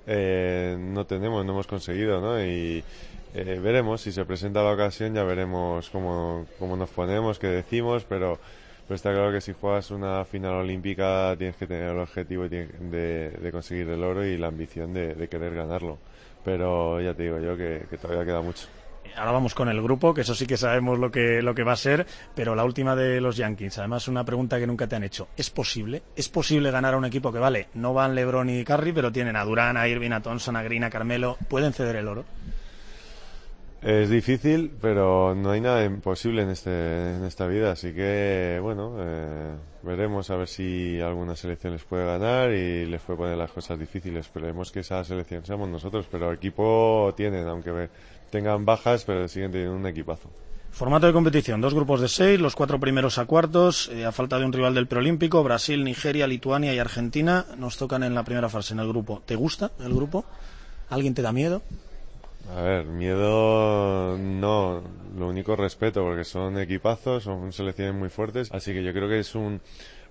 eh, 0.06 0.76
no 0.78 1.06
tenemos, 1.06 1.44
no 1.44 1.52
hemos 1.52 1.66
conseguido, 1.66 2.20
¿no? 2.20 2.40
Y 2.42 2.84
eh, 3.34 3.60
veremos, 3.62 4.00
si 4.00 4.12
se 4.12 4.24
presenta 4.24 4.62
la 4.62 4.72
ocasión 4.72 5.12
ya 5.12 5.24
veremos 5.24 5.90
cómo, 5.90 6.46
cómo 6.58 6.76
nos 6.76 6.90
ponemos, 6.90 7.38
qué 7.38 7.48
decimos, 7.48 8.04
pero, 8.08 8.38
pero 8.86 8.94
está 8.94 9.12
claro 9.12 9.32
que 9.32 9.40
si 9.40 9.52
juegas 9.52 9.90
una 9.90 10.24
final 10.24 10.54
olímpica 10.54 11.34
tienes 11.36 11.56
que 11.56 11.66
tener 11.66 11.90
el 11.90 11.98
objetivo 11.98 12.48
de, 12.48 13.48
conseguir 13.50 13.88
el 13.88 14.02
oro 14.04 14.24
y 14.24 14.38
la 14.38 14.46
ambición 14.46 14.94
de, 14.94 15.28
querer 15.28 15.54
ganarlo. 15.54 15.98
Pero 16.44 17.00
ya 17.00 17.12
te 17.12 17.24
digo 17.24 17.40
yo 17.40 17.56
que 17.56 17.98
todavía 18.00 18.24
queda 18.24 18.40
mucho. 18.40 18.68
Ahora 19.16 19.32
vamos 19.32 19.54
con 19.54 19.70
el 19.70 19.80
grupo, 19.80 20.12
que 20.12 20.20
eso 20.20 20.34
sí 20.34 20.46
que 20.46 20.58
sabemos 20.58 20.98
lo 20.98 21.10
que, 21.10 21.40
lo 21.40 21.54
que 21.54 21.62
va 21.62 21.72
a 21.72 21.76
ser, 21.76 22.06
pero 22.34 22.54
la 22.54 22.64
última 22.64 22.94
de 22.94 23.18
los 23.22 23.38
Yankees, 23.38 23.78
además 23.78 24.08
una 24.08 24.24
pregunta 24.24 24.58
que 24.58 24.66
nunca 24.66 24.86
te 24.86 24.96
han 24.96 25.04
hecho. 25.04 25.28
¿Es 25.38 25.48
posible? 25.48 26.02
¿Es 26.16 26.28
posible 26.28 26.70
ganar 26.70 26.92
a 26.92 26.98
un 26.98 27.06
equipo 27.06 27.32
que 27.32 27.38
vale? 27.38 27.68
No 27.72 27.94
van 27.94 28.14
LeBron 28.14 28.50
y 28.50 28.62
Curry, 28.62 28.92
pero 28.92 29.10
tienen 29.10 29.36
a 29.36 29.44
Durán, 29.44 29.78
a 29.78 29.88
Irving, 29.88 30.10
a 30.10 30.20
Thompson, 30.20 30.56
a 30.56 30.62
Green, 30.62 30.84
a 30.84 30.90
Carmelo. 30.90 31.38
¿Pueden 31.48 31.72
ceder 31.72 31.96
el 31.96 32.08
oro? 32.08 32.26
Es 33.86 34.10
difícil, 34.10 34.72
pero 34.80 35.36
no 35.36 35.52
hay 35.52 35.60
nada 35.60 35.84
imposible 35.84 36.42
en, 36.42 36.50
este, 36.50 37.14
en 37.14 37.22
esta 37.22 37.46
vida, 37.46 37.70
así 37.70 37.92
que 37.92 38.58
bueno, 38.60 38.96
eh, 38.98 39.54
veremos 39.84 40.28
a 40.30 40.34
ver 40.34 40.48
si 40.48 41.00
alguna 41.00 41.36
selección 41.36 41.74
les 41.74 41.84
puede 41.84 42.04
ganar 42.04 42.50
y 42.50 42.84
les 42.86 43.00
puede 43.00 43.18
poner 43.18 43.38
las 43.38 43.52
cosas 43.52 43.78
difíciles. 43.78 44.26
Esperemos 44.26 44.72
que 44.72 44.80
esa 44.80 45.04
selección 45.04 45.46
seamos 45.46 45.68
nosotros, 45.68 46.06
pero 46.10 46.32
equipo 46.32 47.14
tienen, 47.16 47.46
aunque 47.46 47.88
tengan 48.28 48.64
bajas, 48.64 49.04
pero 49.04 49.28
siguen 49.28 49.52
teniendo 49.52 49.76
un 49.76 49.86
equipazo. 49.86 50.30
Formato 50.72 51.06
de 51.06 51.12
competición, 51.12 51.60
dos 51.60 51.72
grupos 51.72 52.00
de 52.00 52.08
seis, 52.08 52.40
los 52.40 52.56
cuatro 52.56 52.80
primeros 52.80 53.18
a 53.18 53.26
cuartos, 53.26 53.88
eh, 53.92 54.04
a 54.04 54.10
falta 54.10 54.36
de 54.36 54.46
un 54.46 54.52
rival 54.52 54.74
del 54.74 54.88
preolímpico, 54.88 55.44
Brasil, 55.44 55.84
Nigeria, 55.84 56.26
Lituania 56.26 56.74
y 56.74 56.80
Argentina 56.80 57.46
nos 57.56 57.76
tocan 57.76 58.02
en 58.02 58.16
la 58.16 58.24
primera 58.24 58.48
fase 58.48 58.74
en 58.74 58.80
el 58.80 58.88
grupo. 58.88 59.22
¿Te 59.24 59.36
gusta 59.36 59.70
el 59.78 59.94
grupo? 59.94 60.24
¿Alguien 60.90 61.14
te 61.14 61.22
da 61.22 61.30
miedo? 61.30 61.62
A 62.54 62.62
ver, 62.62 62.86
miedo 62.86 64.16
no, 64.18 64.82
lo 65.16 65.28
único 65.28 65.56
respeto, 65.56 66.02
porque 66.02 66.24
son 66.24 66.58
equipazos, 66.58 67.24
son 67.24 67.52
selecciones 67.52 67.94
muy 67.94 68.08
fuertes, 68.08 68.50
así 68.52 68.72
que 68.72 68.84
yo 68.84 68.92
creo 68.92 69.08
que 69.08 69.18
es 69.18 69.34
un, 69.34 69.60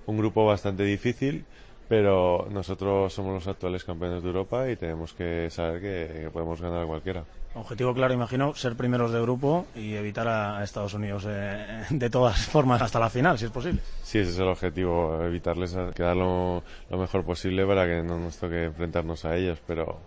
un 0.06 0.18
grupo 0.18 0.46
bastante 0.46 0.84
difícil, 0.84 1.46
pero 1.88 2.48
nosotros 2.52 3.14
somos 3.14 3.34
los 3.34 3.48
actuales 3.48 3.84
campeones 3.84 4.22
de 4.22 4.30
Europa 4.30 4.70
y 4.70 4.76
tenemos 4.76 5.14
que 5.14 5.50
saber 5.50 5.82
que, 5.82 6.22
que 6.24 6.30
podemos 6.32 6.62
ganar 6.62 6.84
a 6.84 6.86
cualquiera. 6.86 7.24
Objetivo 7.56 7.94
claro, 7.94 8.14
imagino, 8.14 8.54
ser 8.54 8.76
primeros 8.76 9.14
de 9.14 9.22
grupo 9.22 9.66
y 9.76 9.94
evitar 9.94 10.28
a, 10.28 10.62
Estados 10.62 10.94
Unidos 10.94 11.26
eh, 11.28 11.86
de 11.90 12.10
todas 12.10 12.46
formas 12.48 12.82
hasta 12.82 13.00
la 13.00 13.10
final, 13.10 13.38
si 13.40 13.46
es 13.46 13.52
posible. 13.52 13.80
Sí, 14.04 14.20
ese 14.20 14.32
es 14.32 14.40
el 14.40 14.48
objetivo, 14.48 15.22
evitarles 15.24 15.76
quedar 15.96 16.18
lo, 16.18 16.64
lo 16.90 16.98
mejor 16.98 17.24
posible 17.24 17.66
para 17.66 17.86
que 17.86 18.04
no 18.04 18.20
nos 18.20 18.38
toque 18.38 18.66
enfrentarnos 18.66 19.24
a 19.24 19.38
ellos, 19.38 19.60
pero, 19.66 20.00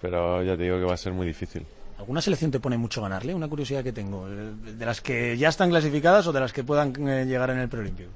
pero 0.00 0.42
ya 0.42 0.56
te 0.56 0.64
digo 0.64 0.78
que 0.78 0.84
va 0.84 0.94
a 0.94 0.98
ser 0.98 1.12
muy 1.12 1.26
difícil. 1.26 1.64
¿Alguna 1.98 2.20
selección 2.22 2.50
te 2.50 2.60
pone 2.60 2.78
mucho 2.78 3.02
ganarle? 3.02 3.34
Una 3.34 3.48
curiosidad 3.48 3.82
que 3.82 3.92
tengo. 3.92 4.28
eh, 4.28 4.52
¿De 4.76 4.86
las 4.86 5.00
que 5.00 5.36
ya 5.36 5.48
están 5.48 5.70
clasificadas 5.70 6.26
o 6.28 6.32
de 6.32 6.40
las 6.40 6.52
que 6.52 6.62
puedan 6.64 6.92
eh, 7.08 7.24
llegar 7.26 7.50
en 7.50 7.58
el 7.58 7.68
preolímpico? 7.68 8.10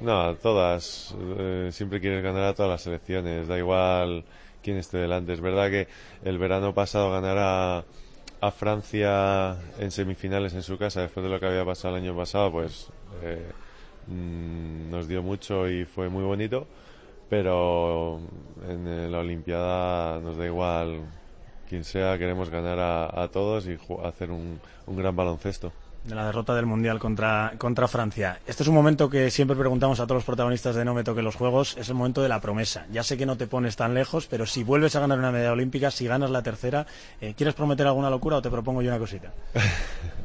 No, 0.00 0.34
todas. 0.36 1.14
eh, 1.38 1.70
siempre 1.72 2.00
quieres 2.00 2.22
ganar 2.22 2.44
a 2.44 2.54
todas 2.54 2.70
las 2.70 2.82
selecciones. 2.82 3.48
Da 3.48 3.58
igual 3.58 4.24
quién 4.62 4.76
esté 4.76 4.98
delante. 4.98 5.32
Es 5.32 5.40
verdad 5.40 5.70
que 5.70 5.88
el 6.24 6.38
verano 6.38 6.74
pasado 6.74 7.10
ganar 7.10 7.36
a, 7.38 7.84
a 8.40 8.50
Francia 8.50 9.56
en 9.78 9.90
semifinales 9.90 10.54
en 10.54 10.62
su 10.62 10.76
casa, 10.78 11.02
después 11.02 11.22
de 11.24 11.30
lo 11.30 11.38
que 11.40 11.46
había 11.46 11.64
pasado 11.64 11.96
el 11.96 12.02
año 12.02 12.16
pasado, 12.16 12.50
pues 12.52 12.88
eh, 13.22 13.50
mm, 14.08 14.90
nos 14.90 15.06
dio 15.08 15.22
mucho 15.22 15.68
y 15.68 15.84
fue 15.84 16.08
muy 16.08 16.24
bonito. 16.24 16.66
Pero 17.28 18.20
en 18.68 19.10
la 19.10 19.18
Olimpiada 19.18 20.20
nos 20.20 20.36
da 20.36 20.46
igual 20.46 21.00
quien 21.68 21.84
sea, 21.84 22.18
queremos 22.18 22.50
ganar 22.50 22.78
a, 22.78 23.22
a 23.22 23.28
todos 23.28 23.66
y 23.66 23.78
hacer 24.04 24.30
un, 24.30 24.60
un 24.86 24.96
gran 24.96 25.16
baloncesto. 25.16 25.72
De 26.04 26.14
la 26.14 26.26
derrota 26.26 26.54
del 26.54 26.66
Mundial 26.66 26.98
contra, 26.98 27.54
contra 27.56 27.88
Francia. 27.88 28.38
Este 28.46 28.62
es 28.62 28.68
un 28.68 28.74
momento 28.74 29.08
que 29.08 29.30
siempre 29.30 29.56
preguntamos 29.56 30.00
a 30.00 30.04
todos 30.04 30.16
los 30.16 30.24
protagonistas 30.24 30.74
de 30.76 30.84
No 30.84 30.92
me 30.92 31.02
toque 31.02 31.22
los 31.22 31.34
juegos. 31.34 31.78
Es 31.78 31.88
el 31.88 31.94
momento 31.94 32.22
de 32.22 32.28
la 32.28 32.42
promesa. 32.42 32.86
Ya 32.92 33.02
sé 33.02 33.16
que 33.16 33.24
no 33.24 33.38
te 33.38 33.46
pones 33.46 33.76
tan 33.76 33.94
lejos, 33.94 34.26
pero 34.26 34.44
si 34.44 34.64
vuelves 34.64 34.94
a 34.96 35.00
ganar 35.00 35.18
una 35.18 35.32
medalla 35.32 35.52
olímpica, 35.52 35.90
si 35.90 36.06
ganas 36.06 36.28
la 36.28 36.42
tercera, 36.42 36.86
eh, 37.22 37.32
¿quieres 37.34 37.54
prometer 37.54 37.86
alguna 37.86 38.10
locura 38.10 38.36
o 38.36 38.42
te 38.42 38.50
propongo 38.50 38.82
yo 38.82 38.90
una 38.90 38.98
cosita? 38.98 39.32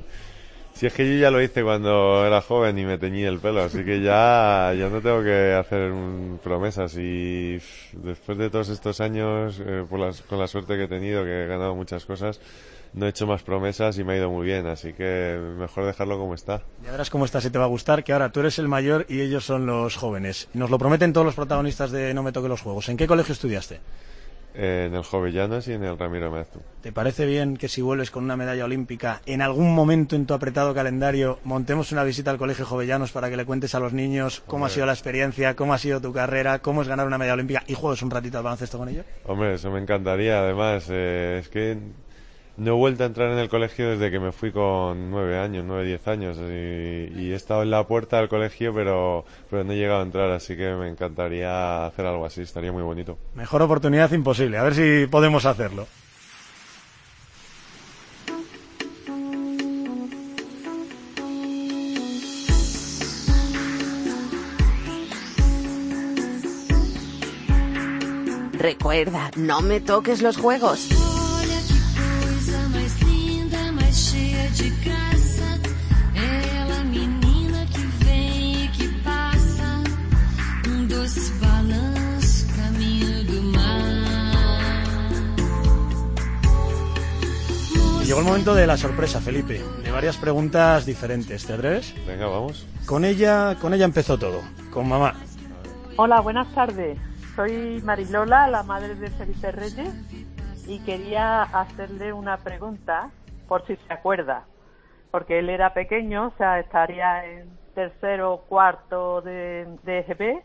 Si 0.80 0.86
es 0.88 0.94
que 0.94 1.06
yo 1.14 1.20
ya 1.20 1.30
lo 1.30 1.42
hice 1.42 1.62
cuando 1.62 2.26
era 2.26 2.40
joven 2.40 2.80
y 2.80 2.86
me 2.86 2.98
teñí 2.98 3.24
el 3.24 3.40
pelo, 3.40 3.62
así 3.64 3.84
que 3.84 4.02
ya, 4.02 4.74
ya 4.78 4.88
no 4.88 5.02
tengo 5.02 5.22
que 5.22 5.52
hacer 5.54 5.92
promesas 6.42 6.96
y 6.98 7.60
después 7.92 8.38
de 8.38 8.50
todos 8.50 8.70
estos 8.70 9.02
años, 9.02 9.60
eh, 9.60 9.84
por 9.90 10.00
las- 10.00 10.22
con 10.22 10.40
la 10.40 10.48
suerte 10.48 10.78
que 10.78 10.84
he 10.84 10.88
tenido, 10.88 11.26
que 11.26 11.44
he 11.44 11.48
ganado 11.48 11.76
muchas 11.76 12.06
cosas, 12.06 12.40
no 12.94 13.06
he 13.06 13.10
hecho 13.10 13.28
más 13.28 13.44
promesas 13.44 13.98
y 13.98 14.06
me 14.06 14.14
ha 14.14 14.18
ido 14.20 14.30
muy 14.30 14.46
bien, 14.46 14.68
así 14.68 14.94
que 14.94 15.38
mejor 15.58 15.86
dejarlo 15.86 16.18
como 16.18 16.34
está. 16.34 16.62
Ya 16.82 16.92
verás 16.92 17.10
cómo 17.10 17.26
está, 17.26 17.42
si 17.42 17.50
te 17.50 17.60
va 17.60 17.66
a 17.66 17.68
gustar, 17.68 18.02
que 18.06 18.14
ahora 18.14 18.32
tú 18.32 18.40
eres 18.40 18.58
el 18.58 18.70
mayor 18.70 19.06
y 19.10 19.20
ellos 19.20 19.44
son 19.44 19.66
los 19.66 19.98
jóvenes. 19.98 20.48
Nos 20.54 20.70
lo 20.70 20.78
prometen 20.80 21.12
todos 21.12 21.26
los 21.26 21.36
protagonistas 21.36 21.92
de 21.92 22.14
No 22.14 22.24
me 22.24 22.32
toque 22.32 22.48
los 22.48 22.62
juegos. 22.62 22.88
¿En 22.88 22.96
qué 22.96 23.06
colegio 23.06 23.34
estudiaste? 23.34 23.82
En 24.62 24.94
el 24.94 25.04
Jovellanos 25.04 25.70
y 25.70 25.74
en 25.74 25.86
el 25.86 25.98
Ramiro 25.98 26.30
Meztu. 26.30 26.60
¿Te 26.82 26.92
parece 26.92 27.26
bien 27.26 27.56
que 27.56 27.70
si 27.70 27.82
vuelves 27.82 28.12
con 28.12 28.26
una 28.26 28.36
medalla 28.36 28.66
olímpica, 28.66 29.22
en 29.26 29.42
algún 29.42 29.74
momento 29.74 30.18
en 30.18 30.26
tu 30.26 30.34
apretado 30.34 30.74
calendario, 30.74 31.40
montemos 31.46 31.94
una 31.94 32.04
visita 32.04 32.32
al 32.32 32.38
Colegio 32.38 32.66
Jovellanos 32.66 33.14
para 33.14 33.30
que 33.30 33.38
le 33.38 33.46
cuentes 33.46 33.74
a 33.74 33.80
los 33.80 33.94
niños 33.94 34.44
cómo 34.48 34.66
ha 34.66 34.70
sido 34.70 34.86
la 34.86 34.92
experiencia, 34.92 35.56
cómo 35.56 35.74
ha 35.74 35.78
sido 35.78 36.02
tu 36.02 36.12
carrera, 36.12 36.60
cómo 36.60 36.82
es 36.82 36.90
ganar 36.90 37.08
una 37.08 37.18
medalla 37.18 37.36
olímpica 37.36 37.64
y 37.68 37.74
juegues 37.74 38.02
un 38.02 38.12
ratito 38.12 38.38
al 38.38 38.44
baloncesto 38.44 38.78
con 38.78 38.90
ellos? 38.90 39.06
Hombre, 39.26 39.54
eso 39.54 39.72
me 39.72 39.80
encantaría. 39.80 40.40
Además, 40.42 40.88
eh, 40.90 41.38
es 41.40 41.48
que 41.48 41.78
no 42.60 42.72
he 42.72 42.76
vuelto 42.76 43.04
a 43.04 43.08
entrar 43.08 43.32
en 43.32 43.40
el 43.40 43.50
colegio 43.50 43.90
desde 43.90 44.12
que 44.12 44.20
me 44.20 44.32
fui 44.32 44.52
con 44.52 45.10
nueve 45.10 45.40
años, 45.40 45.64
nueve, 45.66 45.86
diez 45.86 46.08
años. 46.08 46.38
Y, 46.38 47.12
y 47.18 47.32
he 47.32 47.36
estado 47.36 47.64
en 47.64 47.72
la 47.72 47.88
puerta 47.88 48.18
del 48.18 48.30
colegio, 48.30 48.74
pero, 48.74 49.26
pero 49.50 49.64
no 49.64 49.72
he 49.72 49.78
llegado 49.78 50.02
a 50.02 50.04
entrar. 50.04 50.30
Así 50.32 50.56
que 50.56 50.74
me 50.74 50.90
encantaría 50.90 51.86
hacer 51.86 52.06
algo 52.06 52.26
así. 52.26 52.42
Estaría 52.42 52.72
muy 52.72 52.84
bonito. 52.84 53.18
Mejor 53.34 53.62
oportunidad 53.62 54.12
imposible, 54.12 54.58
a 54.58 54.64
ver 54.64 54.76
si 54.76 55.08
podemos 55.08 55.46
hacerlo. 55.46 55.88
Recuerda, 68.60 69.32
no 69.38 69.62
me 69.62 69.80
toques 69.80 70.22
los 70.22 70.36
juegos. 70.36 71.09
Llegó 88.10 88.22
el 88.22 88.26
momento 88.26 88.56
de 88.56 88.66
la 88.66 88.76
sorpresa, 88.76 89.22
Felipe, 89.22 89.62
de 89.84 89.92
varias 89.92 90.18
preguntas 90.18 90.84
diferentes. 90.84 91.46
¿Te 91.46 91.54
atreves? 91.54 91.94
Venga, 92.08 92.26
vamos. 92.26 92.68
Con 92.88 93.06
ella, 93.06 93.56
con 93.62 93.72
ella 93.76 93.86
empezó 93.86 94.18
todo, 94.18 94.42
con 94.74 94.90
mamá. 94.90 95.14
Hola, 95.96 96.20
buenas 96.20 96.48
tardes. 96.56 96.98
Soy 97.36 97.84
Marilola, 97.84 98.48
la 98.48 98.64
madre 98.64 98.96
de 98.96 99.12
Felipe 99.12 99.52
Reyes, 99.52 99.94
y 100.68 100.80
quería 100.80 101.44
hacerle 101.44 102.12
una 102.12 102.38
pregunta, 102.38 103.12
por 103.48 103.68
si 103.68 103.76
se 103.76 103.94
acuerda, 103.94 104.46
porque 105.12 105.38
él 105.38 105.48
era 105.48 105.76
pequeño, 105.76 106.30
o 106.30 106.34
sea, 106.40 106.60
estaría 106.60 107.24
en 107.28 107.52
tercero 107.76 108.34
o 108.34 108.42
cuarto 108.42 109.22
de, 109.22 109.68
de 109.84 110.00
EGB, 110.00 110.42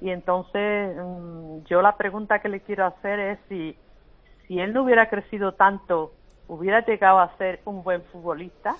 y 0.00 0.08
entonces 0.08 0.96
mm, 0.96 1.64
yo 1.66 1.82
la 1.82 1.98
pregunta 1.98 2.38
que 2.38 2.48
le 2.48 2.60
quiero 2.60 2.86
hacer 2.86 3.20
es 3.20 3.38
si, 3.50 3.76
si 4.48 4.58
él 4.58 4.72
no 4.72 4.84
hubiera 4.84 5.10
crecido 5.10 5.52
tanto, 5.52 6.14
hubiera 6.48 6.84
llegado 6.84 7.18
a 7.18 7.36
ser 7.36 7.60
un 7.64 7.82
buen 7.82 8.02
futbolista, 8.02 8.76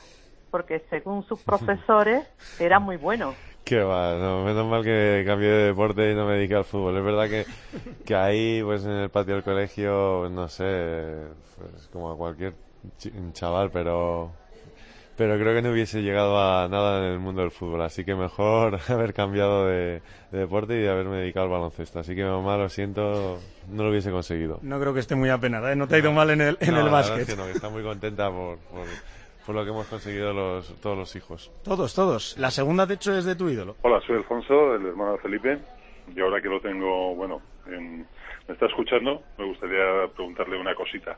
porque 0.50 0.85
según 0.90 1.24
sus 1.24 1.42
profesores 1.44 2.27
era 2.59 2.79
muy 2.79 2.96
bueno. 2.96 3.35
Qué 3.64 3.83
va, 3.83 4.14
no, 4.18 4.44
menos 4.44 4.66
mal 4.66 4.85
que 4.85 5.24
cambié 5.27 5.48
de 5.48 5.64
deporte 5.68 6.12
y 6.12 6.14
no 6.14 6.27
me 6.27 6.35
dediqué 6.35 6.55
al 6.55 6.64
fútbol. 6.64 6.98
Es 6.98 7.05
verdad 7.05 7.29
que, 7.31 7.46
que 8.05 8.14
ahí, 8.14 8.62
pues 8.62 8.85
en 8.85 8.90
el 8.90 9.09
patio 9.09 9.35
del 9.35 9.42
colegio, 9.42 10.29
no 10.31 10.48
sé, 10.48 11.14
pues 11.57 11.88
como 11.90 12.11
a 12.12 12.16
cualquier 12.16 12.53
chaval, 13.33 13.70
pero, 13.70 14.33
pero 15.16 15.38
creo 15.38 15.55
que 15.55 15.62
no 15.62 15.70
hubiese 15.70 16.03
llegado 16.03 16.38
a 16.38 16.68
nada 16.68 16.98
en 17.07 17.12
el 17.12 17.18
mundo 17.18 17.42
del 17.42 17.50
fútbol. 17.50 17.83
Así 17.83 18.05
que 18.05 18.14
mejor 18.14 18.79
haber 18.88 19.14
cambiado 19.14 19.66
de, 19.66 20.03
de 20.33 20.38
deporte 20.38 20.74
y 20.77 20.81
de 20.83 20.90
haberme 20.90 21.16
dedicado 21.18 21.46
al 21.46 21.53
baloncesto. 21.53 22.00
Así 22.00 22.14
que 22.14 22.24
mamá, 22.24 22.57
lo 22.57 22.68
siento, 22.68 23.38
no 23.70 23.83
lo 23.85 23.90
hubiese 23.90 24.11
conseguido. 24.11 24.59
No 24.62 24.81
creo 24.81 24.92
que 24.94 25.00
esté 25.00 25.14
muy 25.14 25.29
apenada, 25.31 25.72
¿eh? 25.72 25.77
No 25.77 25.87
te 25.88 25.96
ha 25.96 25.98
ido 25.98 26.12
mal 26.12 26.31
en 26.31 26.40
el, 26.40 26.59
en 26.61 26.74
No, 26.74 26.81
el 26.81 26.88
básquet. 26.90 27.20
es 27.20 27.27
que 27.29 27.37
no, 27.37 27.44
que 27.44 27.53
está 27.53 27.68
muy 27.68 27.83
contenta 27.83 28.31
por, 28.31 28.59
por, 28.59 28.87
por 29.46 29.55
lo 29.55 29.64
que 29.64 29.70
hemos 29.70 29.87
conseguido 29.87 30.33
los, 30.33 30.74
todos 30.81 30.96
los 30.98 31.14
hijos. 31.16 31.50
Todos, 31.62 31.94
todos. 31.94 32.37
La 32.38 32.50
segunda, 32.50 32.87
de 32.87 32.94
hecho, 32.94 33.16
es 33.16 33.24
de 33.24 33.37
tu 33.37 33.48
ídolo. 33.48 33.77
Hola, 33.83 34.00
soy 34.07 34.16
Alfonso, 34.16 34.74
el 34.74 34.87
hermano 34.87 35.12
de 35.12 35.18
Felipe. 35.18 35.59
Y 36.14 36.20
ahora 36.20 36.40
que 36.42 36.48
lo 36.48 36.61
tengo, 36.61 37.14
bueno, 37.14 37.40
en- 37.66 38.07
me 38.46 38.53
está 38.53 38.66
escuchando, 38.66 39.22
me 39.38 39.46
gustaría 39.46 40.07
preguntarle 40.14 40.61
una 40.61 40.74
cosita. 40.74 41.16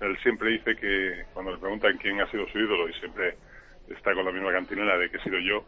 Él 0.00 0.16
siempre 0.22 0.50
dice 0.50 0.76
que 0.76 1.24
cuando 1.32 1.52
le 1.52 1.58
preguntan 1.58 1.98
quién 1.98 2.20
ha 2.20 2.30
sido 2.30 2.46
su 2.48 2.58
ídolo 2.58 2.88
y 2.88 2.94
siempre 2.94 3.36
está 3.88 4.14
con 4.14 4.24
la 4.24 4.32
misma 4.32 4.52
cantinela 4.52 4.96
de 4.96 5.10
que 5.10 5.18
he 5.18 5.22
sido 5.22 5.38
yo. 5.38 5.64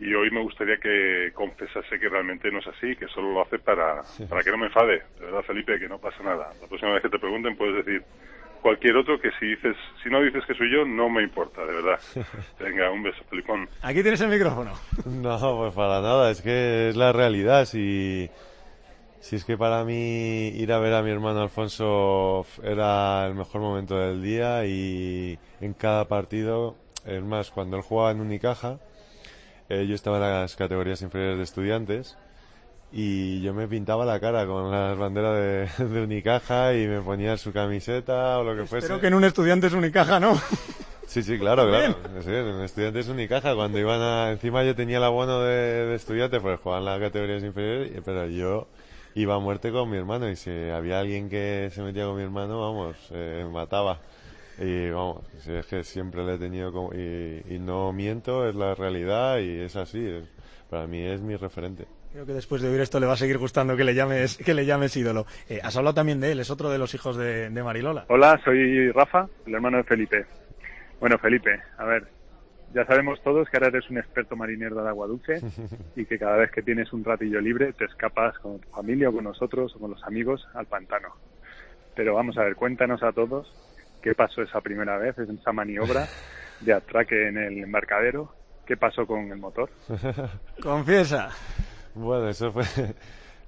Y 0.00 0.14
hoy 0.14 0.30
me 0.30 0.42
gustaría 0.42 0.78
que 0.78 1.30
confesase 1.34 1.98
que 1.98 2.08
realmente 2.08 2.50
no 2.50 2.58
es 2.58 2.66
así, 2.66 2.96
que 2.96 3.06
solo 3.08 3.32
lo 3.32 3.42
hace 3.42 3.58
para, 3.58 4.02
para 4.28 4.42
que 4.42 4.50
no 4.50 4.58
me 4.58 4.66
enfade. 4.66 5.02
De 5.18 5.26
verdad, 5.26 5.42
Felipe, 5.42 5.78
que 5.78 5.88
no 5.88 5.98
pasa 5.98 6.22
nada. 6.22 6.50
La 6.60 6.66
próxima 6.66 6.92
vez 6.92 7.02
que 7.02 7.08
te 7.08 7.18
pregunten 7.18 7.56
puedes 7.56 7.84
decir 7.84 8.02
cualquier 8.62 8.96
otro 8.96 9.20
que 9.20 9.30
si 9.38 9.46
dices, 9.46 9.76
si 10.02 10.08
no 10.08 10.22
dices 10.22 10.44
que 10.46 10.54
soy 10.54 10.72
yo, 10.72 10.84
no 10.84 11.08
me 11.10 11.22
importa, 11.22 11.64
de 11.64 11.74
verdad. 11.74 12.00
Venga, 12.60 12.90
un 12.90 13.02
beso, 13.02 13.22
Felipón. 13.28 13.68
Aquí 13.82 14.02
tienes 14.02 14.20
el 14.20 14.28
micrófono. 14.28 14.72
No, 15.06 15.58
pues 15.58 15.74
para 15.74 16.00
nada, 16.00 16.30
es 16.30 16.40
que 16.40 16.88
es 16.88 16.96
la 16.96 17.12
realidad. 17.12 17.64
Si, 17.64 18.30
si 19.22 19.36
es 19.36 19.44
que 19.44 19.56
para 19.56 19.84
mí 19.84 20.48
ir 20.48 20.72
a 20.72 20.78
ver 20.80 20.92
a 20.94 21.02
mi 21.02 21.10
hermano 21.10 21.42
Alfonso 21.42 22.44
era 22.60 23.24
el 23.28 23.34
mejor 23.34 23.60
momento 23.60 23.96
del 23.96 24.20
día 24.20 24.66
y 24.66 25.38
en 25.60 25.74
cada 25.74 26.08
partido, 26.08 26.74
es 27.06 27.22
más, 27.22 27.52
cuando 27.52 27.76
él 27.76 27.84
jugaba 27.84 28.10
en 28.10 28.20
Unicaja, 28.20 28.80
eh, 29.68 29.86
yo 29.86 29.94
estaba 29.94 30.16
en 30.16 30.22
las 30.24 30.56
categorías 30.56 31.02
inferiores 31.02 31.38
de 31.38 31.44
estudiantes 31.44 32.16
y 32.90 33.40
yo 33.42 33.54
me 33.54 33.68
pintaba 33.68 34.04
la 34.04 34.18
cara 34.18 34.44
con 34.44 34.72
las 34.72 34.98
banderas 34.98 35.36
de, 35.78 35.84
de 35.84 36.02
Unicaja 36.02 36.74
y 36.74 36.88
me 36.88 37.00
ponía 37.00 37.36
su 37.36 37.52
camiseta 37.52 38.40
o 38.40 38.42
lo 38.44 38.56
que 38.56 38.66
fuese. 38.66 38.86
Espero 38.86 39.00
que 39.00 39.06
en 39.06 39.14
un 39.14 39.22
estudiante 39.22 39.68
es 39.68 39.72
Unicaja, 39.72 40.18
¿no? 40.18 40.34
Sí, 41.06 41.22
sí, 41.22 41.38
claro, 41.38 41.68
claro. 41.68 41.94
Sí, 42.22 42.30
en 42.30 42.60
estudiantes 42.62 43.06
Unicaja, 43.06 43.54
cuando 43.54 43.78
iban 43.78 44.00
a... 44.00 44.32
Encima 44.32 44.64
yo 44.64 44.74
tenía 44.74 44.96
el 44.96 45.04
abono 45.04 45.42
de, 45.42 45.86
de 45.86 45.94
estudiante, 45.94 46.40
pues 46.40 46.58
jugaban 46.58 46.84
las 46.86 46.98
categorías 46.98 47.44
inferiores, 47.44 47.92
pero 48.04 48.26
yo 48.26 48.66
iba 49.14 49.34
a 49.34 49.38
muerte 49.38 49.70
con 49.70 49.90
mi 49.90 49.96
hermano 49.96 50.28
y 50.28 50.36
si 50.36 50.50
había 50.70 51.00
alguien 51.00 51.28
que 51.28 51.68
se 51.72 51.82
metía 51.82 52.04
con 52.06 52.16
mi 52.16 52.22
hermano, 52.22 52.60
vamos, 52.60 52.96
eh, 53.12 53.46
mataba. 53.50 53.98
Y 54.58 54.90
vamos, 54.90 55.24
si 55.40 55.52
es 55.52 55.66
que 55.66 55.82
siempre 55.82 56.24
le 56.24 56.34
he 56.34 56.38
tenido 56.38 56.72
como... 56.72 56.92
Y, 56.94 57.42
y 57.48 57.58
no 57.58 57.92
miento, 57.92 58.46
es 58.48 58.54
la 58.54 58.74
realidad 58.74 59.38
y 59.38 59.60
es 59.60 59.76
así. 59.76 60.04
es- 60.06 60.24
para 60.70 60.86
mí 60.86 61.02
es 61.04 61.20
mi 61.20 61.36
referente. 61.36 61.84
Creo 62.12 62.24
que 62.24 62.32
después 62.32 62.62
de 62.62 62.68
oír 62.70 62.80
esto 62.80 62.98
le 63.00 63.06
va 63.06 63.12
a 63.14 63.16
seguir 63.16 63.36
gustando 63.38 63.76
que 63.76 63.84
le 63.84 63.94
llames, 63.94 64.36
que 64.38 64.54
le 64.54 64.64
llames 64.66 64.96
ídolo. 64.96 65.26
Eh, 65.48 65.60
has 65.62 65.76
hablado 65.76 65.94
también 65.94 66.20
de 66.20 66.32
él, 66.32 66.40
es 66.40 66.50
otro 66.50 66.70
de 66.70 66.78
los 66.78 66.94
hijos 66.94 67.16
de, 67.16 67.50
de 67.50 67.62
Marilola. 67.62 68.04
Hola, 68.08 68.40
soy 68.44 68.90
Rafa, 68.92 69.28
el 69.46 69.54
hermano 69.54 69.78
de 69.78 69.84
Felipe. 69.84 70.26
Bueno, 71.00 71.18
Felipe, 71.18 71.60
a 71.78 71.84
ver, 71.84 72.06
ya 72.74 72.86
sabemos 72.86 73.20
todos 73.22 73.48
que 73.48 73.56
ahora 73.56 73.68
eres 73.68 73.88
un 73.90 73.98
experto 73.98 74.36
marinero 74.36 74.82
de 74.82 74.88
agua 74.88 75.06
dulce 75.06 75.40
y 75.96 76.04
que 76.04 76.18
cada 76.18 76.36
vez 76.36 76.50
que 76.50 76.62
tienes 76.62 76.92
un 76.92 77.04
ratillo 77.04 77.40
libre 77.40 77.72
te 77.72 77.84
escapas 77.84 78.38
con 78.38 78.60
tu 78.60 78.68
familia 78.70 79.08
o 79.08 79.12
con 79.12 79.24
nosotros 79.24 79.74
o 79.76 79.78
con 79.78 79.90
los 79.90 80.02
amigos 80.04 80.46
al 80.54 80.66
pantano. 80.66 81.08
Pero 81.94 82.14
vamos 82.14 82.38
a 82.38 82.44
ver, 82.44 82.56
cuéntanos 82.56 83.02
a 83.02 83.12
todos 83.12 83.52
qué 84.02 84.14
pasó 84.14 84.42
esa 84.42 84.60
primera 84.60 84.98
vez, 84.98 85.16
en 85.18 85.38
esa 85.38 85.52
maniobra 85.52 86.06
de 86.60 86.72
atraque 86.72 87.28
en 87.28 87.38
el 87.38 87.58
embarcadero, 87.58 88.34
qué 88.66 88.76
pasó 88.76 89.06
con 89.06 89.30
el 89.30 89.38
motor. 89.38 89.70
Confiesa. 90.62 91.30
Bueno, 91.94 92.28
eso 92.28 92.50
fue 92.50 92.64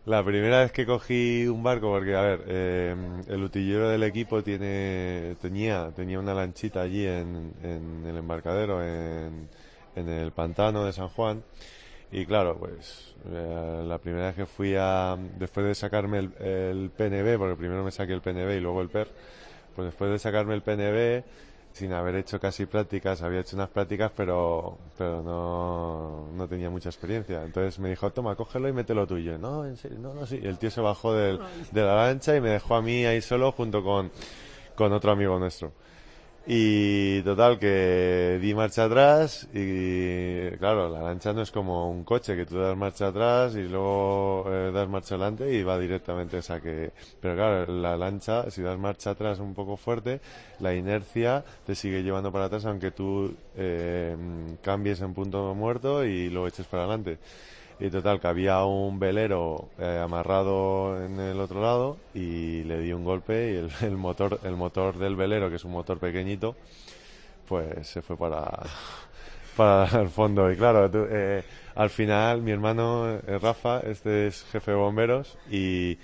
la 0.06 0.22
primera 0.24 0.60
vez 0.60 0.72
que 0.72 0.84
cogí 0.84 1.46
un 1.46 1.62
barco, 1.62 1.90
porque, 1.90 2.14
a 2.14 2.20
ver, 2.22 2.44
eh, 2.46 2.96
el 3.28 3.42
utillero 3.42 3.88
del 3.88 4.02
equipo 4.02 4.42
tiene, 4.42 5.36
tenía, 5.40 5.90
tenía 5.96 6.18
una 6.18 6.34
lanchita 6.34 6.82
allí 6.82 7.06
en, 7.06 7.54
en 7.62 8.04
el 8.06 8.16
embarcadero, 8.18 8.82
en, 8.82 9.48
en 9.96 10.08
el 10.08 10.30
pantano 10.32 10.84
de 10.84 10.92
San 10.92 11.08
Juan. 11.08 11.42
Y 12.12 12.26
claro, 12.26 12.56
pues 12.58 13.14
eh, 13.30 13.82
la 13.86 13.98
primera 13.98 14.26
vez 14.26 14.36
que 14.36 14.46
fui 14.46 14.74
a, 14.78 15.16
después 15.38 15.66
de 15.66 15.74
sacarme 15.74 16.18
el, 16.18 16.32
el 16.38 16.90
PNB, 16.90 17.38
porque 17.38 17.56
primero 17.56 17.82
me 17.82 17.90
saqué 17.90 18.12
el 18.12 18.20
PNB 18.20 18.56
y 18.56 18.60
luego 18.60 18.82
el 18.82 18.88
PER, 18.88 19.08
pues 19.74 19.86
después 19.86 20.10
de 20.10 20.18
sacarme 20.18 20.54
el 20.54 20.62
PNB, 20.62 21.24
sin 21.74 21.92
haber 21.92 22.14
hecho 22.14 22.38
casi 22.38 22.66
prácticas, 22.66 23.20
había 23.20 23.40
hecho 23.40 23.56
unas 23.56 23.68
prácticas, 23.68 24.12
pero, 24.16 24.78
pero 24.96 25.22
no, 25.22 26.28
no 26.36 26.46
tenía 26.48 26.70
mucha 26.70 26.88
experiencia. 26.88 27.42
Entonces 27.44 27.78
me 27.80 27.90
dijo, 27.90 28.10
toma, 28.10 28.36
cógelo 28.36 28.68
y 28.68 28.72
mételo 28.72 29.06
tú. 29.08 29.16
Y 29.16 29.24
yo, 29.24 29.36
no, 29.38 29.66
en 29.66 29.76
serio, 29.76 29.98
no, 30.00 30.14
no, 30.14 30.24
sí. 30.24 30.38
Y 30.40 30.46
el 30.46 30.56
tío 30.56 30.70
se 30.70 30.80
bajó 30.80 31.12
del- 31.14 31.38
de 31.72 31.82
la 31.82 31.96
lancha 31.96 32.36
y 32.36 32.40
me 32.40 32.50
dejó 32.50 32.76
a 32.76 32.80
mí 32.82 33.04
ahí 33.04 33.20
solo 33.20 33.50
junto 33.50 33.82
con, 33.82 34.12
con 34.76 34.92
otro 34.92 35.10
amigo 35.10 35.36
nuestro. 35.40 35.72
Y 36.46 37.22
total, 37.22 37.58
que 37.58 38.38
di 38.40 38.52
marcha 38.52 38.84
atrás 38.84 39.48
y 39.54 40.50
claro, 40.58 40.90
la 40.90 41.00
lancha 41.00 41.32
no 41.32 41.40
es 41.40 41.50
como 41.50 41.88
un 41.88 42.04
coche 42.04 42.36
que 42.36 42.44
tú 42.44 42.58
das 42.58 42.76
marcha 42.76 43.06
atrás 43.06 43.54
y 43.56 43.62
luego 43.62 44.44
eh, 44.48 44.70
das 44.70 44.86
marcha 44.86 45.14
adelante 45.14 45.50
y 45.50 45.62
va 45.62 45.78
directamente, 45.78 46.36
o 46.36 46.42
sea 46.42 46.60
que... 46.60 46.92
Pero 47.18 47.34
claro, 47.34 47.72
la 47.72 47.96
lancha, 47.96 48.50
si 48.50 48.60
das 48.60 48.78
marcha 48.78 49.10
atrás 49.12 49.38
un 49.38 49.54
poco 49.54 49.78
fuerte, 49.78 50.20
la 50.60 50.74
inercia 50.74 51.42
te 51.64 51.74
sigue 51.74 52.02
llevando 52.02 52.30
para 52.30 52.44
atrás 52.44 52.66
aunque 52.66 52.90
tú 52.90 53.34
eh, 53.56 54.14
cambies 54.60 55.00
en 55.00 55.14
punto 55.14 55.54
muerto 55.54 56.04
y 56.04 56.28
lo 56.28 56.46
eches 56.46 56.66
para 56.66 56.82
adelante. 56.84 57.18
Y 57.80 57.90
total, 57.90 58.20
que 58.20 58.28
había 58.28 58.64
un 58.64 58.98
velero 59.00 59.68
eh, 59.78 60.00
amarrado 60.02 61.04
en 61.04 61.18
el 61.18 61.40
otro 61.40 61.60
lado 61.60 61.96
y 62.14 62.62
le 62.64 62.78
di 62.78 62.92
un 62.92 63.04
golpe 63.04 63.52
y 63.82 63.84
el, 63.84 63.96
motor 63.96 64.38
el 64.44 64.54
motor 64.56 64.96
del 64.96 65.16
velero, 65.16 65.50
que 65.50 65.56
es 65.56 65.64
un 65.64 65.72
motor 65.72 65.98
pequeñito, 65.98 66.54
pues 67.48 67.86
se 67.88 68.02
fue 68.02 68.16
para, 68.16 68.48
para 69.56 70.02
el 70.02 70.08
fondo. 70.08 70.50
Y 70.50 70.56
claro, 70.56 70.90
eh, 71.10 71.42
al 71.74 71.90
final 71.90 72.42
mi 72.42 72.52
hermano 72.52 73.10
eh, 73.10 73.38
Rafa, 73.40 73.80
este 73.80 74.28
es 74.28 74.44
jefe 74.52 74.70
de 74.72 74.76
bomberos 74.76 75.36
y, 75.50 75.98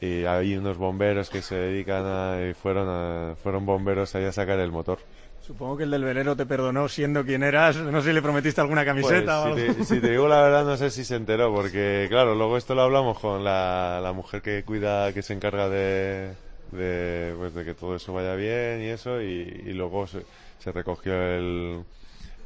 y 0.00 0.24
hay 0.24 0.56
unos 0.56 0.76
bomberos 0.76 1.30
que 1.30 1.42
se 1.42 1.54
dedican 1.56 2.04
a... 2.06 2.48
y 2.50 2.54
fueron, 2.54 2.88
a- 2.88 3.34
fueron 3.42 3.66
bomberos 3.66 4.14
ahí 4.14 4.24
a 4.24 4.32
sacar 4.32 4.58
el 4.60 4.72
motor. 4.72 4.98
Supongo 5.46 5.76
que 5.76 5.84
el 5.84 5.90
del 5.92 6.02
velero 6.02 6.34
te 6.34 6.44
perdonó 6.44 6.88
siendo 6.88 7.24
quien 7.24 7.42
eras. 7.44 7.76
No 7.76 8.00
sé 8.02 8.08
si 8.08 8.14
le 8.14 8.22
prometiste 8.22 8.60
alguna 8.60 8.84
camiseta 8.84 9.42
o 9.42 9.52
Pues, 9.52 9.68
algo. 9.68 9.74
si, 9.74 9.78
te, 9.78 9.84
si 9.84 10.00
te 10.00 10.10
digo 10.10 10.26
la 10.26 10.42
verdad, 10.42 10.64
no 10.64 10.76
sé 10.76 10.90
si 10.90 11.04
se 11.04 11.14
enteró, 11.14 11.54
porque 11.54 12.06
claro, 12.08 12.34
luego 12.34 12.56
esto 12.56 12.74
lo 12.74 12.82
hablamos 12.82 13.18
con 13.20 13.44
la, 13.44 14.00
la 14.02 14.12
mujer 14.12 14.42
que 14.42 14.64
cuida, 14.64 15.12
que 15.12 15.22
se 15.22 15.34
encarga 15.34 15.68
de, 15.68 16.32
de, 16.72 17.32
pues, 17.38 17.54
de 17.54 17.64
que 17.64 17.74
todo 17.74 17.94
eso 17.94 18.12
vaya 18.12 18.34
bien 18.34 18.82
y 18.82 18.86
eso, 18.86 19.22
y, 19.22 19.62
y 19.66 19.72
luego 19.72 20.08
se, 20.08 20.22
se 20.58 20.72
recogió 20.72 21.14
el, 21.14 21.84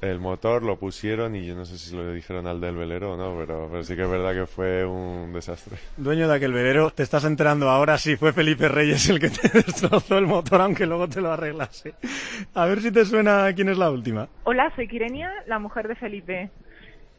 el 0.00 0.18
motor 0.18 0.62
lo 0.62 0.76
pusieron 0.76 1.36
y 1.36 1.44
yo 1.44 1.54
no 1.54 1.64
sé 1.64 1.76
si 1.76 1.94
lo 1.94 2.10
dijeron 2.12 2.46
al 2.46 2.60
del 2.60 2.76
velero 2.76 3.12
o 3.12 3.16
no, 3.16 3.36
pero, 3.38 3.68
pero 3.70 3.82
sí 3.82 3.94
que 3.96 4.02
es 4.02 4.10
verdad 4.10 4.32
que 4.32 4.46
fue 4.46 4.84
un 4.84 5.32
desastre. 5.32 5.76
Dueño 5.96 6.26
de 6.26 6.36
aquel 6.36 6.52
velero, 6.52 6.90
te 6.90 7.02
estás 7.02 7.24
enterando 7.24 7.68
ahora 7.68 7.98
si 7.98 8.16
fue 8.16 8.32
Felipe 8.32 8.68
Reyes 8.68 9.08
el 9.10 9.20
que 9.20 9.28
te 9.28 9.48
destrozó 9.52 10.16
el 10.18 10.26
motor, 10.26 10.60
aunque 10.62 10.86
luego 10.86 11.08
te 11.08 11.20
lo 11.20 11.32
arreglase. 11.32 11.94
A 12.54 12.66
ver 12.66 12.80
si 12.80 12.90
te 12.90 13.04
suena 13.04 13.52
quién 13.54 13.68
es 13.68 13.78
la 13.78 13.90
última. 13.90 14.28
Hola, 14.44 14.72
soy 14.74 14.88
Kirenia, 14.88 15.30
la 15.46 15.58
mujer 15.58 15.86
de 15.88 15.94
Felipe. 15.96 16.50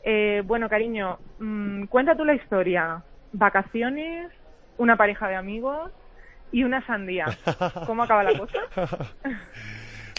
Eh, 0.03 0.41
bueno, 0.45 0.67
cariño, 0.67 1.19
mm, 1.39 1.85
cuenta 1.85 2.15
tú 2.15 2.25
la 2.25 2.33
historia. 2.33 3.03
Vacaciones, 3.33 4.31
una 4.77 4.97
pareja 4.97 5.27
de 5.27 5.35
amigos 5.35 5.91
y 6.51 6.63
una 6.63 6.85
sandía. 6.87 7.25
¿Cómo 7.85 8.03
acaba 8.03 8.23
la 8.23 8.37
cosa? 8.37 8.59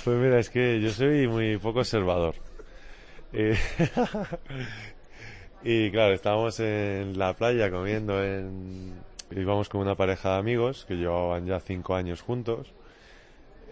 Pues 0.04 0.16
mira, 0.16 0.40
es 0.40 0.50
que 0.50 0.80
yo 0.80 0.90
soy 0.90 1.28
muy 1.28 1.58
poco 1.58 1.78
observador. 1.78 2.34
Eh, 3.32 3.56
y 5.64 5.90
claro, 5.90 6.14
estábamos 6.14 6.60
en 6.60 7.18
la 7.18 7.34
playa 7.34 7.70
comiendo 7.70 8.22
en... 8.22 8.94
Íbamos 9.30 9.68
con 9.70 9.80
una 9.80 9.94
pareja 9.94 10.34
de 10.34 10.38
amigos 10.38 10.84
que 10.86 10.94
llevaban 10.94 11.46
ya 11.46 11.58
cinco 11.60 11.94
años 11.94 12.20
juntos. 12.20 12.72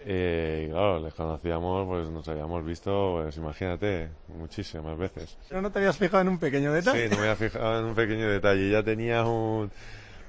Eh, 0.05 0.65
y 0.67 0.71
claro, 0.71 0.99
les 0.99 1.13
conocíamos, 1.13 1.87
pues 1.87 2.09
nos 2.09 2.27
habíamos 2.27 2.65
visto, 2.65 3.19
pues 3.21 3.37
imagínate, 3.37 4.09
muchísimas 4.27 4.97
veces. 4.97 5.37
Pero 5.47 5.61
no 5.61 5.71
te 5.71 5.79
habías 5.79 5.97
fijado 5.97 6.21
en 6.21 6.29
un 6.29 6.39
pequeño 6.39 6.73
detalle. 6.73 7.03
Sí, 7.03 7.09
no 7.11 7.17
me 7.17 7.29
había 7.29 7.35
fijado 7.35 7.79
en 7.79 7.85
un 7.85 7.95
pequeño 7.95 8.27
detalle. 8.27 8.71
Ya 8.71 8.81
tenía 8.81 9.23
un, 9.25 9.69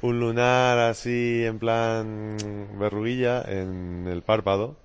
un 0.02 0.20
lunar 0.20 0.78
así 0.78 1.44
en 1.44 1.58
plan 1.58 2.36
verruguilla 2.78 3.42
en 3.42 4.06
el 4.08 4.22
párpado, 4.22 4.76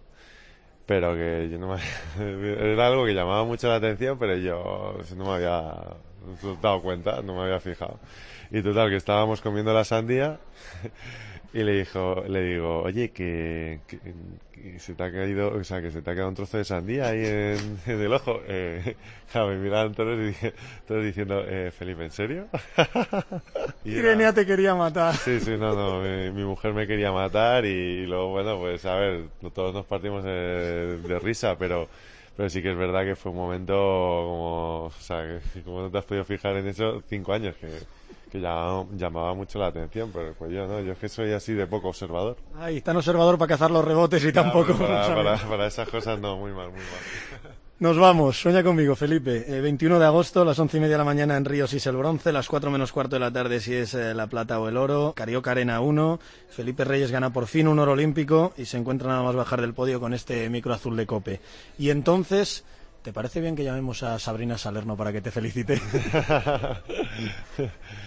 pero 0.88 1.13
que 1.13 1.49
yo 1.51 1.59
no 1.59 1.67
me... 1.67 1.77
Era 2.73 2.88
algo 2.88 3.05
que 3.05 3.13
llamaba 3.13 3.43
mucho 3.43 3.67
la 3.67 3.75
atención, 3.75 4.17
pero 4.17 4.35
yo 4.38 4.97
no 5.15 5.25
me 5.25 5.31
había 5.33 5.75
dado 6.61 6.81
cuenta, 6.81 7.21
no 7.21 7.35
me 7.35 7.43
había 7.43 7.59
fijado. 7.59 7.99
Y 8.49 8.63
total, 8.63 8.89
que 8.89 8.95
estábamos 8.95 9.41
comiendo 9.41 9.73
la 9.73 9.83
sandía 9.83 10.39
y 11.58 11.64
le 11.64 11.72
dijo, 11.72 12.24
le 12.28 12.43
digo, 12.43 12.84
oye, 12.84 13.10
que, 13.10 13.80
que, 13.88 13.97
que 14.51 14.78
se 14.78 14.93
te 14.93 15.03
ha 15.03 15.12
caído, 15.12 15.51
o 15.55 15.64
sea, 15.64 15.82
que 15.82 15.89
se 15.89 16.03
te 16.03 16.12
ha 16.12 16.14
quedado 16.14 16.30
un 16.30 16.36
trozo 16.36 16.60
de 16.60 16.64
sandía 16.64 17.08
ahí 17.08 17.26
en, 17.26 17.80
en 17.88 17.99
el 17.99 18.14
ojo. 18.14 18.41
Eh, 18.47 18.95
claro, 19.32 19.47
me 19.47 19.55
miraban 19.55 19.91
todos, 19.95 20.20
y 20.20 20.36
todos 20.88 21.03
diciendo, 21.03 21.43
eh, 21.47 21.72
Felipe, 21.72 22.03
¿en 22.03 22.12
serio? 22.12 22.47
Y 23.84 23.95
Irenia 23.95 24.32
te 24.34 24.45
quería 24.45 24.76
matar. 24.76 25.16
Sí, 25.16 25.39
sí, 25.39 25.58
no, 25.58 25.74
no, 25.74 26.01
mi, 26.01 26.30
mi 26.30 26.43
mujer 26.43 26.74
me 26.74 26.86
quería 26.86 27.12
matar 27.12 27.66
y, 27.66 28.05
luego, 28.05 28.30
bueno, 28.30 28.60
pues 28.60 28.86
a 28.86 28.95
ver, 28.95 29.24
todos 29.55 29.74
nos 29.74 29.86
partimos 29.88 30.24
de, 30.24 30.99
de 31.01 31.20
risa, 31.20 31.58
pero, 31.58 31.88
pero 32.36 32.51
sí 32.51 32.62
que 32.62 32.70
es 32.70 32.78
verdad 32.78 33.03
que 33.03 33.16
fue 33.16 33.32
un 33.32 33.38
momento 33.39 33.74
como, 33.74 34.84
o 34.86 34.91
sea, 34.99 35.41
que 35.53 35.62
como 35.64 35.82
no 35.82 35.89
te 35.89 35.97
has 35.97 36.05
podido 36.05 36.24
fijar 36.24 36.55
en 36.58 36.68
eso, 36.68 37.01
cinco 37.10 37.34
años, 37.34 37.55
que, 37.55 37.68
que 38.32 38.39
llamaba, 38.39 38.86
llamaba 38.95 39.34
mucho 39.34 39.59
la 39.59 39.67
atención, 39.67 40.11
pero 40.13 40.34
pues 40.34 40.51
yo 40.51 40.67
no, 40.67 40.80
yo 40.82 40.93
es 40.93 40.97
que 40.97 41.09
soy 41.09 41.32
así 41.34 41.53
de 41.53 41.67
poco 41.67 41.89
observador. 41.89 42.38
Ay, 42.55 42.82
tan 42.82 42.97
observador 42.97 43.38
para 43.38 43.49
cazar 43.49 43.71
los 43.71 43.84
rebotes 43.84 44.23
y 44.23 44.32
tampoco. 44.32 44.73
Para, 44.75 45.13
para, 45.13 45.38
para 45.38 45.67
esas 45.67 45.88
cosas 45.89 46.19
no, 46.19 46.38
muy 46.38 46.51
mal, 46.51 46.69
muy 46.69 46.80
mal. 46.80 47.57
Nos 47.80 47.95
vamos, 47.95 48.41
sueña 48.41 48.63
conmigo, 48.63 48.95
Felipe. 48.95 49.45
Eh, 49.47 49.61
21 49.61 49.99
de 49.99 50.05
agosto, 50.07 50.43
las 50.43 50.57
once 50.57 50.78
y 50.78 50.80
media 50.80 50.95
de 50.95 50.97
la 50.97 51.03
mañana 51.03 51.38
en 51.38 51.45
Río 51.45 51.67
si 51.67 51.78
es 51.78 51.86
el 51.86 51.95
bronce, 51.95 52.34
las 52.34 52.47
4 52.47 52.71
menos 52.71 52.91
cuarto 52.91 53.17
de 53.17 53.19
la 53.19 53.32
tarde 53.32 53.59
si 53.59 53.75
es 53.75 53.93
eh, 53.93 54.15
la 54.15 54.25
plata 54.25 54.59
o 54.59 54.67
el 54.67 54.78
oro, 54.78 55.13
Carioca 55.15 55.51
Arena 55.51 55.80
1, 55.80 56.19
Felipe 56.49 56.86
Reyes 56.86 57.11
gana 57.11 57.32
por 57.32 57.45
fin 57.45 57.67
un 57.67 57.78
oro 57.78 57.91
olímpico 57.91 58.51
y 58.57 58.65
se 58.65 58.78
encuentra 58.78 59.09
nada 59.09 59.21
más 59.21 59.36
bajar 59.36 59.61
del 59.61 59.75
podio 59.75 59.99
con 59.99 60.15
este 60.15 60.49
micro 60.49 60.73
azul 60.73 60.97
de 60.97 61.05
cope. 61.05 61.39
Y 61.78 61.91
entonces, 61.91 62.63
¿te 63.03 63.13
parece 63.13 63.41
bien 63.41 63.55
que 63.55 63.63
llamemos 63.63 64.01
a 64.01 64.17
Sabrina 64.17 64.57
Salerno 64.57 64.97
para 64.97 65.13
que 65.13 65.21
te 65.21 65.30
felicite? 65.30 65.80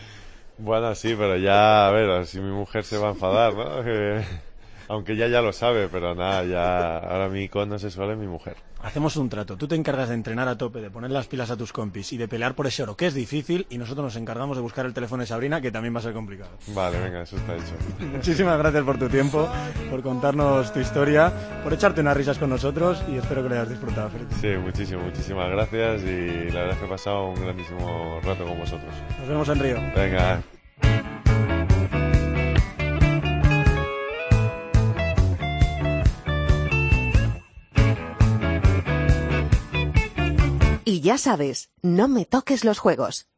Bueno, 0.63 0.95
sí, 0.95 1.15
pero 1.17 1.37
ya, 1.39 1.89
a 1.89 1.91
ver, 1.91 2.27
si 2.27 2.39
mi 2.41 2.51
mujer 2.51 2.85
se 2.85 2.99
va 2.99 3.09
a 3.09 3.11
enfadar, 3.11 3.55
¿no? 3.55 3.83
Que- 4.91 4.95
aunque 4.95 5.12
ella 5.12 5.28
ya 5.28 5.41
lo 5.41 5.53
sabe, 5.53 5.88
pero 5.88 6.14
nada, 6.14 6.45
ya, 6.45 6.99
ahora 6.99 7.28
mi 7.28 7.45
icono 7.45 7.78
sexual 7.78 8.11
es 8.11 8.18
mi 8.18 8.26
mujer. 8.26 8.57
Hacemos 8.82 9.16
un 9.16 9.28
trato, 9.28 9.57
tú 9.57 9.68
te 9.68 9.74
encargas 9.76 10.09
de 10.09 10.14
entrenar 10.14 10.49
a 10.49 10.57
tope, 10.57 10.80
de 10.80 10.91
poner 10.91 11.11
las 11.11 11.26
pilas 11.26 11.51
a 11.51 11.57
tus 11.57 11.72
compis 11.72 12.12
y 12.12 12.16
de 12.16 12.26
pelear 12.28 12.55
por 12.55 12.66
ese 12.66 12.82
oro, 12.82 12.97
que 12.97 13.07
es 13.07 13.14
difícil, 13.14 13.66
y 13.70 13.76
nosotros 13.78 14.05
nos 14.05 14.16
encargamos 14.16 14.57
de 14.57 14.62
buscar 14.62 14.86
el 14.86 14.95
teléfono 14.95 15.20
de 15.22 15.26
Sabrina, 15.26 15.61
que 15.61 15.70
también 15.70 15.95
va 15.95 15.99
a 15.99 16.03
ser 16.03 16.12
complicado. 16.14 16.51
Vale, 16.68 16.99
venga, 16.99 17.22
eso 17.22 17.36
está 17.36 17.55
hecho. 17.55 17.74
Muchísimas 18.12 18.59
gracias 18.59 18.82
por 18.84 18.99
tu 18.99 19.09
tiempo, 19.09 19.49
por 19.91 20.03
contarnos 20.03 20.72
tu 20.72 20.80
historia, 20.80 21.32
por 21.62 21.72
echarte 21.72 22.01
unas 22.01 22.16
risas 22.16 22.38
con 22.38 22.51
nosotros 22.51 23.03
y 23.09 23.16
espero 23.18 23.43
que 23.43 23.49
lo 23.51 23.55
hayas 23.57 23.68
disfrutado, 23.68 24.09
Felipe. 24.11 24.34
Sí, 24.41 24.49
muchísimo, 24.61 25.03
muchísimas 25.03 25.51
gracias 25.51 26.03
y 26.03 26.51
la 26.51 26.61
verdad 26.61 26.70
es 26.72 26.78
que 26.78 26.84
he 26.86 26.88
pasado 26.88 27.26
un 27.28 27.34
grandísimo 27.41 28.18
rato 28.24 28.45
con 28.45 28.59
vosotros. 28.59 28.93
Nos 29.20 29.28
vemos 29.28 29.49
en 29.51 29.59
Río. 29.61 29.76
Venga, 29.95 30.43
Ya 41.03 41.17
sabes, 41.17 41.71
no 41.81 42.09
me 42.09 42.27
toques 42.27 42.63
los 42.63 42.79
juegos. 42.79 43.30